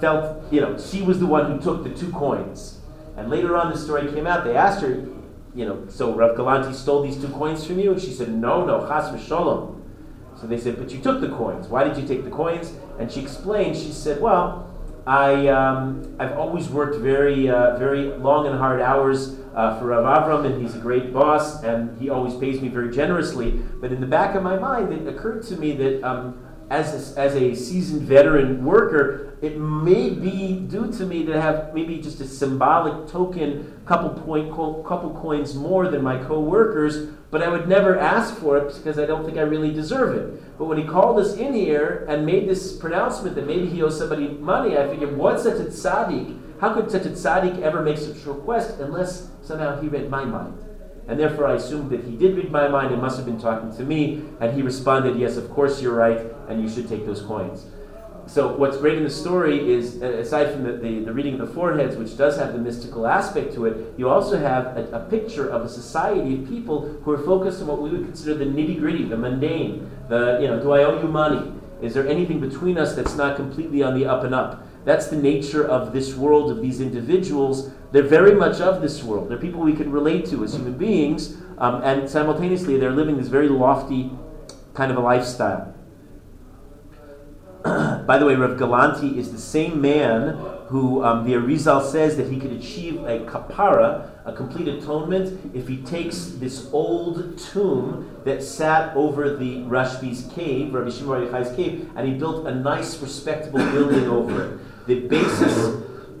felt, 0.00 0.52
you 0.52 0.60
know, 0.60 0.78
she 0.78 1.02
was 1.02 1.20
the 1.20 1.26
one 1.26 1.50
who 1.50 1.60
took 1.60 1.84
the 1.84 1.90
two 1.90 2.10
coins. 2.10 2.80
And 3.16 3.30
later 3.30 3.56
on, 3.56 3.70
the 3.70 3.78
story 3.78 4.10
came 4.12 4.26
out. 4.26 4.44
They 4.44 4.56
asked 4.56 4.82
her, 4.82 5.06
you 5.54 5.64
know, 5.64 5.86
so 5.88 6.12
Rav 6.14 6.36
Galanti 6.36 6.74
stole 6.74 7.02
these 7.02 7.16
two 7.16 7.28
coins 7.28 7.66
from 7.66 7.78
you? 7.78 7.92
And 7.92 8.00
she 8.00 8.12
said, 8.12 8.28
no, 8.28 8.64
no, 8.64 8.86
chas 8.88 9.10
v'sholom. 9.10 9.80
So 10.40 10.46
they 10.46 10.58
said, 10.58 10.76
but 10.76 10.90
you 10.90 11.00
took 11.00 11.20
the 11.20 11.28
coins. 11.28 11.68
Why 11.68 11.84
did 11.84 11.96
you 11.96 12.06
take 12.06 12.24
the 12.24 12.30
coins? 12.30 12.72
And 12.98 13.10
she 13.10 13.20
explained, 13.20 13.76
she 13.76 13.92
said, 13.92 14.20
well, 14.20 14.70
I, 15.06 15.48
um, 15.48 16.16
I've 16.18 16.36
always 16.38 16.68
worked 16.68 16.96
very, 16.96 17.48
uh, 17.48 17.76
very 17.78 18.06
long 18.06 18.46
and 18.46 18.58
hard 18.58 18.80
hours 18.80 19.36
uh, 19.54 19.78
for 19.78 19.86
Rav 19.86 20.04
Avram, 20.04 20.46
and 20.46 20.60
he's 20.60 20.74
a 20.74 20.78
great 20.78 21.12
boss, 21.12 21.62
and 21.62 21.96
he 22.00 22.10
always 22.10 22.34
pays 22.34 22.60
me 22.60 22.68
very 22.68 22.90
generously. 22.90 23.50
But 23.80 23.92
in 23.92 24.00
the 24.00 24.06
back 24.06 24.34
of 24.34 24.42
my 24.42 24.58
mind, 24.58 24.92
it 24.92 25.06
occurred 25.06 25.44
to 25.44 25.56
me 25.56 25.76
that 25.76 26.02
um, 26.02 26.43
as 26.74 27.16
a, 27.16 27.20
as 27.20 27.36
a 27.36 27.54
seasoned 27.54 28.02
veteran 28.02 28.64
worker, 28.64 29.36
it 29.40 29.58
may 29.58 30.10
be 30.10 30.58
due 30.58 30.90
to 30.90 31.06
me 31.06 31.24
to 31.24 31.40
have 31.40 31.72
maybe 31.72 31.98
just 31.98 32.20
a 32.20 32.26
symbolic 32.26 33.08
token, 33.10 33.80
couple 33.86 34.10
point, 34.10 34.50
couple 34.50 35.16
coins 35.20 35.54
more 35.54 35.88
than 35.88 36.02
my 36.02 36.18
co-workers, 36.24 37.10
but 37.30 37.42
I 37.42 37.48
would 37.48 37.68
never 37.68 37.98
ask 37.98 38.36
for 38.36 38.56
it 38.58 38.74
because 38.74 38.98
I 38.98 39.06
don't 39.06 39.24
think 39.24 39.38
I 39.38 39.42
really 39.42 39.72
deserve 39.72 40.16
it. 40.16 40.58
But 40.58 40.64
when 40.64 40.78
he 40.78 40.84
called 40.84 41.20
us 41.20 41.34
in 41.34 41.52
here 41.52 42.06
and 42.08 42.26
made 42.26 42.48
this 42.48 42.76
pronouncement 42.76 43.36
that 43.36 43.46
maybe 43.46 43.66
he 43.66 43.82
owes 43.82 43.98
somebody 43.98 44.28
money, 44.28 44.76
I 44.76 44.88
figured, 44.88 45.16
what's 45.16 45.44
such 45.44 45.60
a 45.60 45.64
tzaddik? 45.64 46.40
How 46.60 46.74
could 46.74 46.90
such 46.90 47.06
a 47.06 47.10
tzaddik 47.10 47.60
ever 47.62 47.82
make 47.82 47.98
such 47.98 48.24
a 48.24 48.32
request 48.32 48.80
unless 48.80 49.28
somehow 49.42 49.80
he 49.80 49.88
read 49.88 50.10
my 50.10 50.24
mind? 50.24 50.63
And 51.06 51.20
therefore, 51.20 51.46
I 51.46 51.54
assumed 51.54 51.90
that 51.90 52.04
he 52.04 52.16
did 52.16 52.36
read 52.36 52.50
my 52.50 52.66
mind 52.68 52.92
and 52.92 53.02
must 53.02 53.16
have 53.16 53.26
been 53.26 53.40
talking 53.40 53.74
to 53.76 53.84
me. 53.84 54.22
And 54.40 54.54
he 54.54 54.62
responded, 54.62 55.18
Yes, 55.18 55.36
of 55.36 55.50
course 55.50 55.82
you're 55.82 55.94
right, 55.94 56.20
and 56.48 56.62
you 56.62 56.68
should 56.68 56.88
take 56.88 57.04
those 57.04 57.20
coins. 57.22 57.66
So, 58.26 58.56
what's 58.56 58.78
great 58.78 58.96
in 58.96 59.04
the 59.04 59.10
story 59.10 59.70
is, 59.70 60.02
uh, 60.02 60.06
aside 60.06 60.50
from 60.50 60.62
the, 60.62 60.72
the, 60.72 61.00
the, 61.00 61.12
reading 61.12 61.38
of 61.38 61.46
the 61.46 61.54
foreheads, 61.54 61.94
which 61.96 62.16
does 62.16 62.38
have 62.38 62.54
the 62.54 62.58
mystical 62.58 63.06
aspect 63.06 63.52
to 63.54 63.66
it, 63.66 63.98
you 63.98 64.08
also 64.08 64.38
have 64.38 64.78
a, 64.78 64.88
a 64.92 65.00
picture 65.10 65.46
of 65.46 65.62
a 65.62 65.68
society 65.68 66.36
of 66.36 66.48
people 66.48 66.88
who 67.02 67.12
are 67.12 67.18
focused 67.18 67.60
on 67.60 67.66
what 67.66 67.82
we 67.82 67.90
would 67.90 68.04
consider 68.06 68.34
the 68.34 68.46
nitty 68.46 68.78
gritty, 68.78 69.04
the 69.04 69.16
mundane. 69.16 69.90
The, 70.08 70.38
you 70.40 70.46
know, 70.46 70.58
do 70.58 70.72
I 70.72 70.84
owe 70.84 71.02
you 71.02 71.08
money? 71.08 71.52
Is 71.82 71.92
there 71.92 72.08
anything 72.08 72.40
between 72.40 72.78
us 72.78 72.94
that's 72.94 73.14
not 73.14 73.36
completely 73.36 73.82
on 73.82 73.98
the 73.98 74.06
up 74.06 74.24
and 74.24 74.34
up? 74.34 74.63
That's 74.84 75.08
the 75.08 75.16
nature 75.16 75.66
of 75.66 75.92
this 75.92 76.14
world, 76.14 76.50
of 76.50 76.60
these 76.60 76.80
individuals 76.80 77.72
they're 77.94 78.02
very 78.02 78.34
much 78.34 78.60
of 78.60 78.82
this 78.82 79.04
world. 79.04 79.28
They're 79.28 79.38
people 79.38 79.60
we 79.60 79.72
can 79.72 79.92
relate 79.92 80.26
to 80.30 80.42
as 80.42 80.52
human 80.52 80.76
beings, 80.76 81.36
um, 81.58 81.80
and 81.84 82.10
simultaneously 82.10 82.76
they're 82.76 82.90
living 82.90 83.16
this 83.16 83.28
very 83.28 83.48
lofty 83.48 84.10
kind 84.74 84.90
of 84.90 84.98
a 84.98 85.00
lifestyle. 85.00 85.72
By 87.62 88.18
the 88.18 88.26
way, 88.26 88.34
Rav 88.34 88.58
Galanti 88.58 89.16
is 89.16 89.30
the 89.30 89.38
same 89.38 89.80
man 89.80 90.36
who 90.66 91.04
um, 91.04 91.24
the 91.24 91.34
Arizal 91.34 91.88
says 91.88 92.16
that 92.16 92.28
he 92.28 92.40
could 92.40 92.50
achieve 92.50 92.96
a 93.04 93.20
kapara, 93.20 94.10
a 94.24 94.32
complete 94.32 94.66
atonement, 94.66 95.54
if 95.54 95.68
he 95.68 95.76
takes 95.76 96.30
this 96.40 96.68
old 96.72 97.38
tomb 97.38 98.10
that 98.24 98.42
sat 98.42 98.96
over 98.96 99.36
the 99.36 99.58
Rashbi's 99.58 100.28
cave, 100.34 100.74
Rabbi 100.74 100.90
Shimon 100.90 101.28
Yochai's 101.28 101.54
cave, 101.54 101.88
and 101.94 102.08
he 102.08 102.14
built 102.14 102.48
a 102.48 102.54
nice, 102.56 102.98
respectable 103.00 103.60
building 103.70 104.08
over 104.08 104.46
it. 104.46 104.60
The 104.86 105.00
basis 105.00 105.82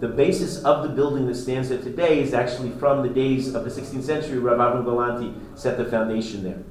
the 0.00 0.08
basis 0.08 0.62
of 0.64 0.82
the 0.82 0.88
building 0.88 1.26
that 1.26 1.34
stands 1.34 1.68
there 1.68 1.80
today 1.80 2.20
is 2.20 2.34
actually 2.34 2.70
from 2.72 3.02
the 3.02 3.08
days 3.08 3.54
of 3.54 3.64
the 3.64 3.70
16th 3.70 4.02
century. 4.02 4.38
Rav 4.38 4.58
Avram 4.58 4.84
Galanti 4.84 5.58
set 5.58 5.78
the 5.78 5.84
foundation 5.84 6.42
there. 6.42 6.62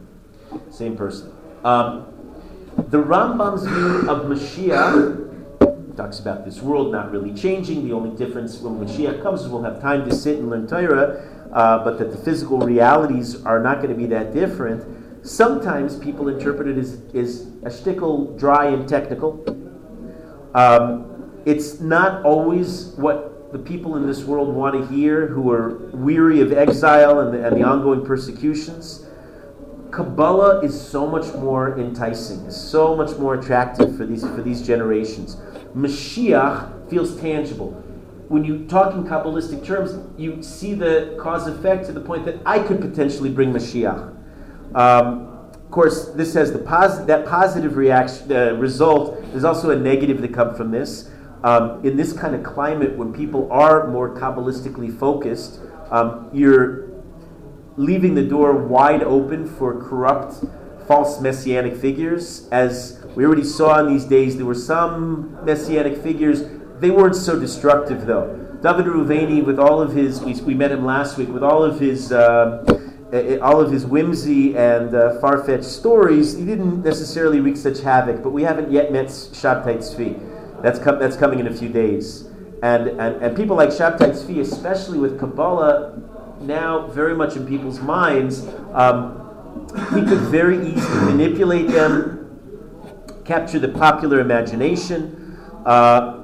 Same 0.69 0.95
person. 0.95 1.33
Um, 1.63 2.07
the 2.89 3.01
Rambam's 3.01 3.65
view 3.65 4.09
of 4.09 4.25
Mashiach 4.25 5.95
talks 5.95 6.19
about 6.19 6.43
this 6.43 6.61
world 6.61 6.91
not 6.91 7.11
really 7.11 7.33
changing. 7.33 7.87
The 7.87 7.93
only 7.93 8.15
difference 8.17 8.59
when 8.59 8.75
Mashiach 8.85 9.21
comes 9.21 9.41
is 9.41 9.47
we'll 9.47 9.63
have 9.63 9.81
time 9.81 10.07
to 10.09 10.13
sit 10.13 10.39
and 10.39 10.49
learn 10.49 10.67
Torah, 10.67 11.49
uh, 11.53 11.83
but 11.83 11.97
that 11.99 12.11
the 12.11 12.17
physical 12.17 12.59
realities 12.59 13.43
are 13.45 13.59
not 13.59 13.77
going 13.77 13.89
to 13.89 13.95
be 13.95 14.07
that 14.07 14.33
different. 14.33 15.25
Sometimes 15.25 15.97
people 15.97 16.27
interpret 16.27 16.67
it 16.67 16.77
as, 16.77 17.01
as 17.13 17.47
a 17.63 17.69
shtickle 17.69 18.37
dry 18.37 18.65
and 18.65 18.89
technical. 18.89 19.62
Um, 20.53 21.31
it's 21.45 21.79
not 21.79 22.23
always 22.23 22.87
what 22.95 23.51
the 23.51 23.59
people 23.59 23.95
in 23.97 24.07
this 24.07 24.23
world 24.23 24.53
want 24.53 24.75
to 24.75 24.93
hear 24.93 25.27
who 25.27 25.51
are 25.51 25.77
weary 25.93 26.41
of 26.41 26.51
exile 26.51 27.19
and 27.19 27.33
the, 27.33 27.45
and 27.45 27.55
the 27.55 27.63
ongoing 27.63 28.05
persecutions. 28.05 29.05
Kabbalah 29.91 30.61
is 30.61 30.79
so 30.79 31.05
much 31.05 31.31
more 31.35 31.77
enticing, 31.79 32.39
is 32.45 32.59
so 32.59 32.95
much 32.95 33.15
more 33.19 33.35
attractive 33.35 33.95
for 33.95 34.07
these, 34.07 34.23
for 34.23 34.41
these 34.41 34.65
generations. 34.65 35.35
Mashiach 35.75 36.89
feels 36.89 37.15
tangible. 37.19 37.71
When 38.27 38.43
you 38.43 38.65
talk 38.65 38.95
in 38.95 39.03
Kabbalistic 39.03 39.63
terms, 39.63 39.99
you 40.17 40.41
see 40.41 40.73
the 40.73 41.15
cause 41.19 41.45
effect 41.47 41.85
to 41.85 41.91
the 41.91 42.01
point 42.01 42.25
that 42.25 42.37
I 42.43 42.57
could 42.57 42.81
potentially 42.81 43.29
bring 43.29 43.53
Mashiach. 43.53 44.15
Um, 44.73 45.32
course, 45.73 46.09
this 46.09 46.33
has 46.35 46.53
the 46.53 46.59
pos- 46.59 47.05
that 47.05 47.25
positive 47.25 47.75
reaction 47.75 48.29
result. 48.59 49.21
There's 49.31 49.43
also 49.43 49.71
a 49.71 49.75
negative 49.75 50.21
that 50.21 50.33
comes 50.33 50.55
from 50.55 50.71
this 50.71 51.09
um, 51.43 51.85
in 51.85 51.97
this 51.97 52.13
kind 52.13 52.33
of 52.33 52.43
climate, 52.43 52.95
when 52.95 53.13
people 53.13 53.51
are 53.51 53.87
more 53.87 54.09
Kabbalistically 54.09 54.97
focused, 54.97 55.59
um, 55.91 56.29
you're 56.31 56.89
leaving 57.75 58.15
the 58.15 58.23
door 58.23 58.53
wide 58.55 59.03
open 59.03 59.45
for 59.45 59.81
corrupt, 59.81 60.45
false 60.87 61.19
messianic 61.19 61.75
figures. 61.75 62.47
As 62.49 63.03
we 63.15 63.25
already 63.25 63.43
saw 63.43 63.79
in 63.79 63.87
these 63.87 64.05
days, 64.05 64.37
there 64.37 64.45
were 64.45 64.55
some 64.55 65.37
messianic 65.43 66.01
figures. 66.01 66.43
They 66.79 66.91
weren't 66.91 67.15
so 67.15 67.37
destructive, 67.37 68.05
though. 68.05 68.39
David 68.61 68.85
Reuveni, 68.85 69.43
with 69.43 69.59
all 69.59 69.81
of 69.81 69.93
his, 69.93 70.21
we, 70.21 70.33
we 70.41 70.53
met 70.53 70.71
him 70.71 70.85
last 70.85 71.17
week, 71.17 71.27
with 71.27 71.43
all 71.43 71.63
of 71.63 71.79
his. 71.79 72.11
Uh, 72.11 72.79
all 73.41 73.61
of 73.61 73.71
his 73.71 73.85
whimsy 73.85 74.57
and 74.57 74.95
uh, 74.95 75.19
far-fetched 75.19 75.63
stories, 75.63 76.35
he 76.35 76.45
didn't 76.45 76.83
necessarily 76.83 77.39
wreak 77.39 77.57
such 77.57 77.79
havoc. 77.81 78.23
But 78.23 78.31
we 78.31 78.43
haven't 78.43 78.71
yet 78.71 78.91
met 78.91 79.07
Shabtai 79.07 79.77
Tzvi. 79.77 80.61
That's, 80.61 80.79
com- 80.79 80.99
that's 80.99 81.15
coming 81.15 81.39
in 81.39 81.47
a 81.47 81.53
few 81.53 81.69
days. 81.69 82.25
And, 82.63 82.87
and, 82.87 83.21
and 83.21 83.35
people 83.35 83.55
like 83.55 83.69
Shabtai 83.69 84.11
Tzvi, 84.11 84.39
especially 84.39 84.97
with 84.97 85.19
Kabbalah 85.19 86.01
now 86.41 86.87
very 86.87 87.15
much 87.15 87.35
in 87.35 87.45
people's 87.45 87.79
minds, 87.79 88.47
um, 88.73 89.19
he 89.93 90.01
could 90.01 90.19
very 90.29 90.57
easily 90.67 91.05
manipulate 91.05 91.67
them, 91.67 92.19
capture 93.25 93.59
the 93.59 93.69
popular 93.69 94.19
imagination. 94.19 95.37
Uh, 95.65 96.22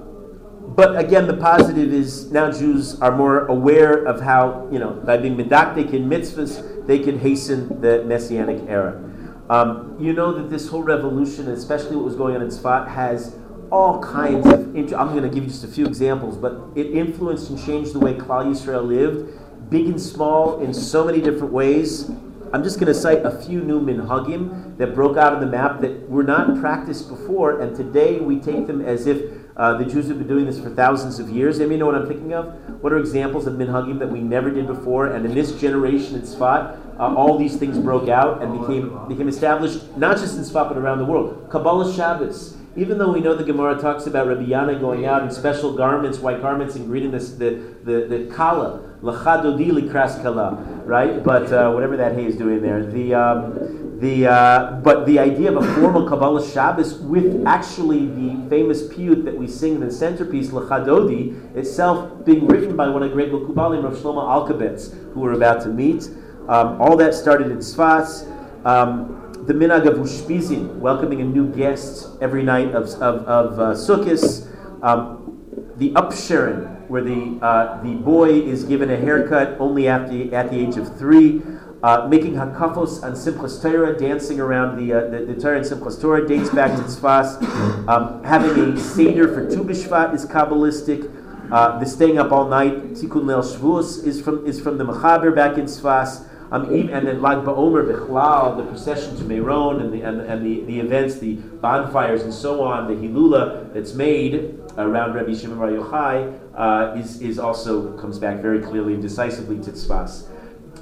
but 0.75 0.97
again, 0.97 1.27
the 1.27 1.35
positive 1.35 1.91
is 1.91 2.31
now 2.31 2.51
Jews 2.51 2.99
are 3.01 3.15
more 3.15 3.45
aware 3.47 4.05
of 4.05 4.21
how, 4.21 4.67
you 4.71 4.79
know, 4.79 4.91
by 4.91 5.17
being 5.17 5.35
medactic 5.35 5.93
in 5.93 6.09
mitzvahs, 6.09 6.85
they 6.85 6.99
can 6.99 7.19
hasten 7.19 7.81
the 7.81 8.03
messianic 8.05 8.63
era. 8.67 9.03
Um, 9.49 9.97
you 9.99 10.13
know 10.13 10.31
that 10.33 10.49
this 10.49 10.67
whole 10.67 10.83
revolution, 10.83 11.47
especially 11.49 11.95
what 11.95 12.05
was 12.05 12.15
going 12.15 12.35
on 12.35 12.41
in 12.43 12.49
Tzfat, 12.49 12.87
has 12.87 13.35
all 13.71 14.01
kinds 14.01 14.45
of. 14.45 14.75
Int- 14.75 14.93
I'm 14.93 15.09
going 15.09 15.23
to 15.23 15.29
give 15.29 15.43
you 15.43 15.49
just 15.49 15.63
a 15.63 15.67
few 15.67 15.85
examples, 15.85 16.37
but 16.37 16.61
it 16.75 16.91
influenced 16.91 17.49
and 17.49 17.63
changed 17.63 17.93
the 17.93 17.99
way 17.99 18.13
Klal 18.13 18.45
Yisrael 18.45 18.87
lived, 18.87 19.39
big 19.69 19.87
and 19.87 19.99
small, 19.99 20.61
in 20.61 20.73
so 20.73 21.03
many 21.03 21.19
different 21.19 21.51
ways. 21.51 22.11
I'm 22.51 22.63
just 22.63 22.79
going 22.79 22.91
to 22.91 22.99
cite 22.99 23.25
a 23.25 23.31
few 23.41 23.61
new 23.61 23.79
minhagim 23.79 24.77
that 24.77 24.95
broke 24.95 25.17
out 25.17 25.33
of 25.33 25.39
the 25.39 25.45
map 25.45 25.81
that 25.81 26.09
were 26.09 26.23
not 26.23 26.59
practiced 26.59 27.07
before, 27.07 27.61
and 27.61 27.75
today 27.75 28.19
we 28.19 28.39
take 28.39 28.65
them 28.65 28.81
as 28.81 29.05
if 29.05 29.48
uh, 29.59 29.73
the 29.73 29.83
Jews 29.83 30.07
have 30.07 30.17
been 30.17 30.27
doing 30.27 30.45
this 30.45 30.57
for 30.57 30.69
thousands 30.69 31.19
of 31.19 31.29
years. 31.29 31.59
Anybody 31.59 31.79
know 31.79 31.85
what 31.85 31.95
I'm 31.95 32.07
thinking 32.07 32.33
of? 32.33 32.47
What 32.81 32.93
are 32.93 32.97
examples 32.97 33.45
of 33.45 33.55
minhagim 33.55 33.99
that 33.99 34.09
we 34.09 34.21
never 34.21 34.49
did 34.49 34.67
before? 34.67 35.07
And 35.07 35.25
in 35.25 35.35
this 35.35 35.51
generation 35.59 36.15
in 36.15 36.21
Tzfat, 36.21 36.79
uh, 36.97 37.13
all 37.13 37.37
these 37.37 37.57
things 37.57 37.77
broke 37.77 38.07
out 38.07 38.41
and 38.41 38.57
became 38.61 39.05
became 39.09 39.27
established 39.27 39.97
not 39.97 40.17
just 40.17 40.37
in 40.37 40.43
Tzfat 40.43 40.69
but 40.69 40.77
around 40.77 40.99
the 40.99 41.05
world. 41.05 41.49
Kabbalah 41.49 41.93
Shabbos 41.93 42.55
even 42.79 42.97
though 42.97 43.11
we 43.11 43.19
know 43.19 43.35
the 43.35 43.43
Gemara 43.43 43.77
talks 43.77 44.07
about 44.07 44.27
Rabbi 44.27 44.45
Yannai 44.45 44.79
going 44.79 45.05
out 45.05 45.23
in 45.23 45.31
special 45.31 45.73
garments, 45.73 46.19
white 46.19 46.41
garments, 46.41 46.75
and 46.75 46.85
greeting 46.85 47.11
this, 47.11 47.31
the, 47.31 47.75
the, 47.83 48.05
the 48.07 48.33
kala, 48.33 48.95
lachadodi 49.01 49.69
likras 49.69 50.21
kala, 50.21 50.53
right? 50.85 51.21
But 51.21 51.51
uh, 51.51 51.71
whatever 51.71 51.97
that 51.97 52.15
hay 52.15 52.25
is 52.25 52.37
doing 52.37 52.61
there. 52.61 52.85
The, 52.85 53.13
um, 53.13 53.99
the, 53.99 54.27
uh, 54.27 54.71
but 54.79 55.05
the 55.05 55.19
idea 55.19 55.51
of 55.51 55.61
a 55.61 55.75
formal 55.75 56.07
Kabbalah 56.07 56.49
Shabbos 56.49 56.99
with 56.99 57.43
actually 57.45 58.05
the 58.05 58.49
famous 58.49 58.87
piyut 58.87 59.25
that 59.25 59.35
we 59.35 59.45
sing 59.45 59.75
in 59.75 59.81
the 59.81 59.91
centerpiece, 59.91 60.47
Lachadodi, 60.47 61.53
itself 61.57 62.23
being 62.23 62.47
written 62.47 62.77
by 62.77 62.87
one 62.87 63.03
of 63.03 63.09
the 63.09 63.13
great 63.13 63.29
Mekubalim, 63.29 63.83
Rav 63.83 63.97
Shlomo 63.97 64.23
Alkabetz, 64.23 64.93
who 65.13 65.19
we're 65.19 65.33
about 65.33 65.61
to 65.63 65.67
meet. 65.67 66.07
Um, 66.47 66.81
all 66.81 66.95
that 66.95 67.13
started 67.13 67.51
in 67.51 67.57
Sfas. 67.57 68.25
Um, 68.65 69.28
the 69.49 69.55
minhag 69.55 69.87
of 69.87 69.95
Ushpizin, 69.97 70.75
welcoming 70.75 71.21
a 71.21 71.23
new 71.23 71.51
guest 71.51 72.07
every 72.21 72.43
night 72.43 72.67
of, 72.75 72.85
of, 73.01 73.25
of 73.25 73.59
uh, 73.59 73.73
Sukkot, 73.73 74.45
um, 74.83 75.73
the 75.77 75.89
upsherin, 75.93 76.87
where 76.87 77.01
the, 77.01 77.39
uh, 77.41 77.81
the 77.81 77.95
boy 77.95 78.29
is 78.29 78.63
given 78.63 78.91
a 78.91 78.95
haircut 78.95 79.59
only 79.59 79.87
at 79.87 80.07
the, 80.07 80.31
at 80.35 80.51
the 80.51 80.59
age 80.59 80.77
of 80.77 80.95
three, 80.99 81.41
uh, 81.81 82.07
making 82.07 82.35
hakafos 82.35 83.01
on 83.01 83.13
Simchas 83.13 83.59
Torah, 83.59 83.97
dancing 83.97 84.39
around 84.39 84.77
the, 84.77 84.93
uh, 84.93 85.09
the, 85.09 85.25
the 85.25 85.41
Torah 85.41 85.57
and 85.57 85.65
Simchas 85.65 85.99
Torah, 85.99 86.27
dates 86.27 86.51
back 86.51 86.75
to 86.77 86.83
Tzfas. 86.83 87.41
Um, 87.87 88.23
having 88.23 88.51
a 88.51 88.79
Seder 88.79 89.33
for 89.33 89.49
Tu 89.49 89.63
B'Shvat 89.63 90.13
is 90.13 90.27
Kabbalistic. 90.27 91.11
Uh, 91.51 91.79
the 91.79 91.87
staying 91.87 92.19
up 92.19 92.31
all 92.31 92.47
night, 92.47 92.93
Tikkun 92.93 93.23
Leil 93.23 93.41
Shavuos, 93.41 94.05
is 94.05 94.21
from, 94.21 94.45
is 94.45 94.61
from 94.61 94.77
the 94.77 94.85
Mechaber 94.85 95.33
back 95.33 95.57
in 95.57 95.65
Tzfas. 95.65 96.28
And 96.51 97.07
then 97.07 97.21
Lag 97.21 97.39
BaOmer, 97.39 97.85
Bichlal, 97.85 98.57
the 98.57 98.63
procession 98.63 99.15
to 99.17 99.23
Meron, 99.23 99.81
and 99.81 99.93
the, 99.93 100.01
and, 100.01 100.21
and 100.21 100.43
the, 100.43 100.63
the 100.65 100.79
events, 100.79 101.19
the 101.19 101.35
bonfires, 101.35 102.23
and 102.23 102.33
so 102.33 102.63
on, 102.63 102.87
the 102.87 103.07
Hilula 103.07 103.71
that's 103.73 103.93
made 103.93 104.59
around 104.77 105.13
Rabbi 105.13 105.35
Shimon 105.35 105.59
Bar 105.59 105.69
Yochai 105.69 106.39
uh, 106.55 106.97
is, 106.97 107.21
is 107.21 107.37
also 107.37 107.95
comes 107.97 108.17
back 108.17 108.41
very 108.41 108.61
clearly 108.61 108.93
and 108.93 109.01
decisively 109.01 109.57
to 109.63 109.71
Tzfas. 109.71 110.27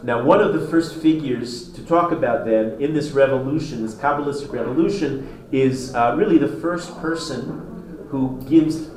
Now, 0.03 0.23
one 0.23 0.39
of 0.39 0.53
the 0.53 0.67
first 0.67 0.95
figures 1.01 1.71
to 1.73 1.83
talk 1.83 2.11
about 2.11 2.45
then 2.45 2.79
in 2.81 2.93
this 2.93 3.11
revolution, 3.11 3.81
this 3.81 3.95
Kabbalistic 3.95 4.51
revolution, 4.53 5.47
is 5.51 5.93
uh, 5.95 6.13
really 6.15 6.37
the 6.37 6.47
first 6.47 6.97
person 7.01 8.05
who 8.09 8.41
gives 8.47 8.89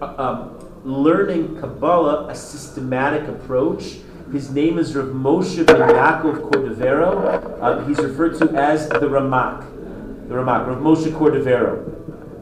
uh, 0.00 0.14
um, 0.18 0.58
learning 0.84 1.58
Kabbalah 1.58 2.28
a 2.28 2.34
systematic 2.34 3.26
approach 3.28 3.96
his 4.34 4.50
name 4.50 4.78
is 4.78 4.96
Rav 4.96 5.06
Moshe 5.06 5.64
ben 5.64 5.76
Yaakov 5.76 6.50
Cordovero. 6.50 7.56
Uh, 7.62 7.84
he's 7.86 7.98
referred 7.98 8.36
to 8.38 8.50
as 8.56 8.88
the 8.88 8.98
Ramak. 8.98 9.60
The 10.28 10.34
Ramak, 10.34 10.66
Rav 10.66 10.78
Moshe 10.78 11.06
Cordovero. 11.12 11.88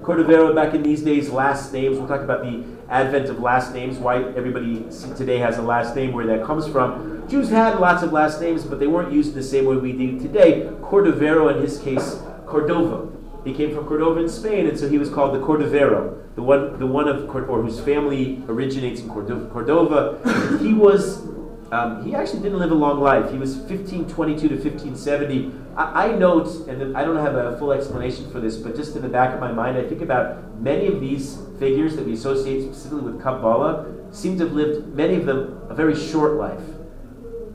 Cordovero, 0.01 0.55
back 0.55 0.73
in 0.73 0.83
these 0.83 1.03
days, 1.03 1.29
last 1.29 1.71
names, 1.71 1.99
we'll 1.99 2.09
talk 2.09 2.23
about 2.23 2.43
the 2.43 2.65
advent 2.89 3.29
of 3.29 3.41
last 3.41 3.75
names, 3.75 3.99
why 3.99 4.23
everybody 4.35 4.87
today 5.17 5.37
has 5.37 5.59
a 5.59 5.63
last 5.63 5.95
name, 5.95 6.13
where 6.13 6.27
that 6.27 6.45
comes 6.47 6.67
from. 6.67 7.29
Jews 7.29 7.51
had 7.51 7.79
lots 7.79 8.03
of 8.03 8.11
last 8.11 8.41
names, 8.41 8.65
but 8.65 8.81
they 8.81 8.87
weren't 8.87 9.13
used 9.13 9.35
the 9.35 9.43
same 9.43 9.67
way 9.67 9.77
we 9.77 9.93
do 9.93 10.19
today. 10.19 10.71
Cordovero, 10.81 11.55
in 11.55 11.61
his 11.61 11.79
case, 11.79 12.19
Cordova. 12.47 13.13
He 13.45 13.53
came 13.53 13.75
from 13.75 13.87
Cordova 13.87 14.21
in 14.21 14.31
Spain, 14.31 14.67
and 14.67 14.79
so 14.79 14.89
he 14.89 14.97
was 14.97 15.11
called 15.11 15.35
the 15.35 15.41
Cordovero, 15.41 16.35
the 16.37 16.43
one, 16.43 16.79
the 16.79 16.87
one 16.87 17.07
of 17.07 17.29
or 17.29 17.61
whose 17.61 17.81
family 17.81 18.43
originates 18.49 19.03
in. 19.03 19.11
Cordova. 19.11 20.59
He 20.63 20.73
was 20.73 21.29
um, 21.73 22.05
he 22.05 22.15
actually 22.15 22.43
didn't 22.43 22.59
live 22.59 22.71
a 22.71 22.75
long 22.75 23.01
life. 23.01 23.33
He 23.33 23.39
was 23.39 23.57
1522 23.57 24.49
to 24.49 24.55
1570. 24.57 25.53
I, 25.75 26.09
I 26.09 26.13
note, 26.13 26.69
and 26.69 26.95
I 26.95 27.03
don't 27.03 27.17
have 27.17 27.35
a 27.35 27.57
full 27.57 27.73
explanation 27.73 28.31
for 28.31 28.41
this, 28.41 28.59
but 28.59 28.77
just 28.77 28.95
in 28.95 29.01
the 29.01 29.09
back 29.09 29.33
of 29.33 29.41
my 29.41 29.51
mind, 29.51 29.79
I 29.79 29.89
think 29.89 30.03
about 30.03 30.61
many 30.61 30.87
of 30.87 31.01
these 31.01 31.39
figures 31.59 31.97
that 31.97 32.05
we 32.05 32.13
associate 32.13 32.65
specifically 32.65 33.01
with 33.01 33.23
Kabbalah 33.23 33.87
seem 34.11 34.37
to 34.37 34.45
have 34.45 34.53
lived, 34.53 34.95
many 34.95 35.15
of 35.15 35.25
them, 35.25 35.63
a 35.71 35.75
very 35.75 35.97
short 35.97 36.35
life. 36.35 36.61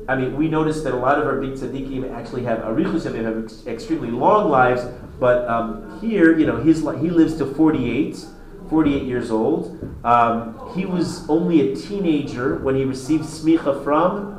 I 0.10 0.16
mean, 0.16 0.36
we 0.36 0.48
notice 0.48 0.82
that 0.82 0.94
a 0.94 0.98
lot 0.98 1.20
of 1.20 1.28
our 1.28 1.40
big 1.40 1.52
tzaddikim 1.52 2.12
actually 2.12 2.44
have 2.46 2.60
arichus 2.60 3.04
have 3.04 3.44
ex- 3.44 3.68
extremely 3.68 4.10
long 4.10 4.50
lives, 4.50 4.82
but 5.20 5.48
um, 5.48 6.00
here, 6.02 6.36
you 6.36 6.48
know, 6.48 6.58
his 6.58 6.80
he 6.80 7.12
lives 7.12 7.38
to 7.38 7.46
48 7.46 8.26
48 8.70 9.04
years 9.04 9.32
old. 9.32 9.98
Um, 10.04 10.72
he 10.76 10.86
was 10.86 11.28
only 11.30 11.72
a 11.72 11.76
teenager 11.76 12.58
when 12.58 12.76
he 12.76 12.84
received 12.84 13.24
smicha 13.24 13.84
from. 13.84 14.34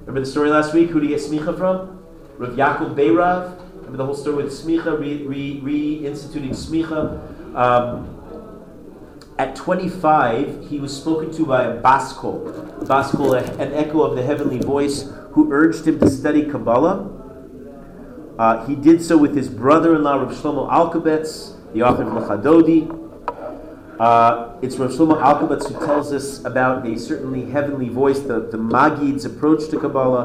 Remember 0.00 0.20
the 0.20 0.26
story 0.26 0.50
last 0.50 0.74
week? 0.74 0.90
Who 0.90 1.00
did 1.00 1.10
he 1.10 1.16
get 1.16 1.22
smicha 1.22 1.56
from? 1.56 2.02
Rav 2.38 2.52
Yaakov 2.52 2.94
Beirav. 2.94 3.58
Remember 3.76 3.96
the 3.96 4.04
whole 4.04 4.14
story 4.14 4.44
with 4.44 4.52
smicha, 4.52 4.98
re, 4.98 5.24
re, 5.26 5.60
reinstituting 5.60 6.50
smicha. 6.50 7.56
Um, 7.56 8.16
at 9.38 9.56
25, 9.56 10.68
he 10.68 10.78
was 10.78 10.94
spoken 10.94 11.32
to 11.32 11.46
by 11.46 11.64
a 11.64 11.80
Baskol, 11.80 12.84
Baskol, 12.86 13.34
an 13.58 13.72
echo 13.72 14.02
of 14.02 14.14
the 14.14 14.22
heavenly 14.22 14.58
voice, 14.58 15.10
who 15.32 15.50
urged 15.50 15.86
him 15.86 15.98
to 16.00 16.10
study 16.10 16.44
Kabbalah. 16.44 17.08
Uh, 18.38 18.66
he 18.66 18.74
did 18.74 19.02
so 19.02 19.16
with 19.16 19.34
his 19.34 19.48
brother-in-law, 19.48 20.16
Rav 20.16 20.32
Shlomo 20.32 20.70
Alkabetz, 20.70 21.56
the 21.72 21.82
author 21.82 22.02
of 22.02 22.12
Lachadodi. 22.12 22.96
Uh, 23.98 24.58
it's 24.62 24.76
Rav 24.76 24.90
Shlomo 24.90 25.20
Alkabetz 25.20 25.68
who 25.68 25.86
tells 25.86 26.12
us 26.12 26.42
about 26.44 26.86
a 26.86 26.98
certainly 26.98 27.50
heavenly 27.50 27.88
voice, 27.88 28.20
the, 28.20 28.40
the 28.40 28.56
Magid's 28.56 29.24
approach 29.24 29.68
to 29.70 29.78
Kabbalah. 29.78 30.24